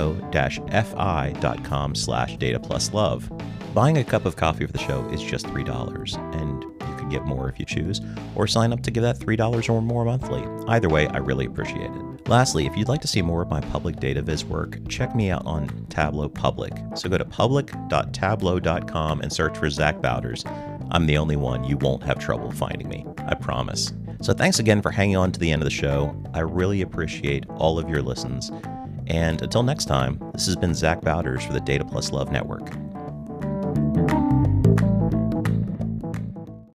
slash 1.94 2.36
data 2.38 2.58
plus 2.58 2.92
love. 2.92 3.30
Buying 3.72 3.98
a 3.98 4.04
cup 4.04 4.26
of 4.26 4.34
coffee 4.34 4.66
for 4.66 4.72
the 4.72 4.78
show 4.80 5.08
is 5.10 5.22
just 5.22 5.46
$3, 5.46 6.34
and 6.34 6.77
can 7.08 7.18
get 7.18 7.26
more 7.26 7.48
if 7.48 7.58
you 7.58 7.64
choose, 7.64 8.00
or 8.34 8.46
sign 8.46 8.72
up 8.72 8.82
to 8.82 8.90
give 8.90 9.02
that 9.02 9.18
$3 9.18 9.68
or 9.68 9.82
more 9.82 10.04
monthly. 10.04 10.44
Either 10.68 10.88
way, 10.88 11.08
I 11.08 11.18
really 11.18 11.46
appreciate 11.46 11.90
it. 11.90 12.28
Lastly, 12.28 12.66
if 12.66 12.76
you'd 12.76 12.88
like 12.88 13.00
to 13.00 13.08
see 13.08 13.22
more 13.22 13.42
of 13.42 13.48
my 13.48 13.60
public 13.60 13.96
data 14.00 14.20
viz 14.22 14.44
work, 14.44 14.78
check 14.88 15.14
me 15.14 15.30
out 15.30 15.46
on 15.46 15.86
Tableau 15.88 16.28
Public. 16.28 16.72
So 16.94 17.08
go 17.08 17.18
to 17.18 17.24
public.tableau.com 17.24 19.20
and 19.20 19.32
search 19.32 19.56
for 19.56 19.70
Zach 19.70 20.02
Bowders. 20.02 20.44
I'm 20.90 21.06
the 21.06 21.18
only 21.18 21.36
one. 21.36 21.64
You 21.64 21.76
won't 21.78 22.02
have 22.02 22.18
trouble 22.18 22.50
finding 22.50 22.88
me. 22.88 23.06
I 23.26 23.34
promise. 23.34 23.92
So 24.20 24.32
thanks 24.32 24.58
again 24.58 24.82
for 24.82 24.90
hanging 24.90 25.16
on 25.16 25.32
to 25.32 25.40
the 25.40 25.50
end 25.50 25.62
of 25.62 25.66
the 25.66 25.70
show. 25.70 26.14
I 26.34 26.40
really 26.40 26.82
appreciate 26.82 27.48
all 27.50 27.78
of 27.78 27.88
your 27.88 28.02
listens. 28.02 28.50
And 29.06 29.40
until 29.40 29.62
next 29.62 29.86
time, 29.86 30.20
this 30.34 30.46
has 30.46 30.56
been 30.56 30.74
Zach 30.74 31.00
Bowders 31.00 31.44
for 31.44 31.52
the 31.52 31.60
Data 31.60 31.84
Plus 31.84 32.12
Love 32.12 32.30
Network. 32.30 32.74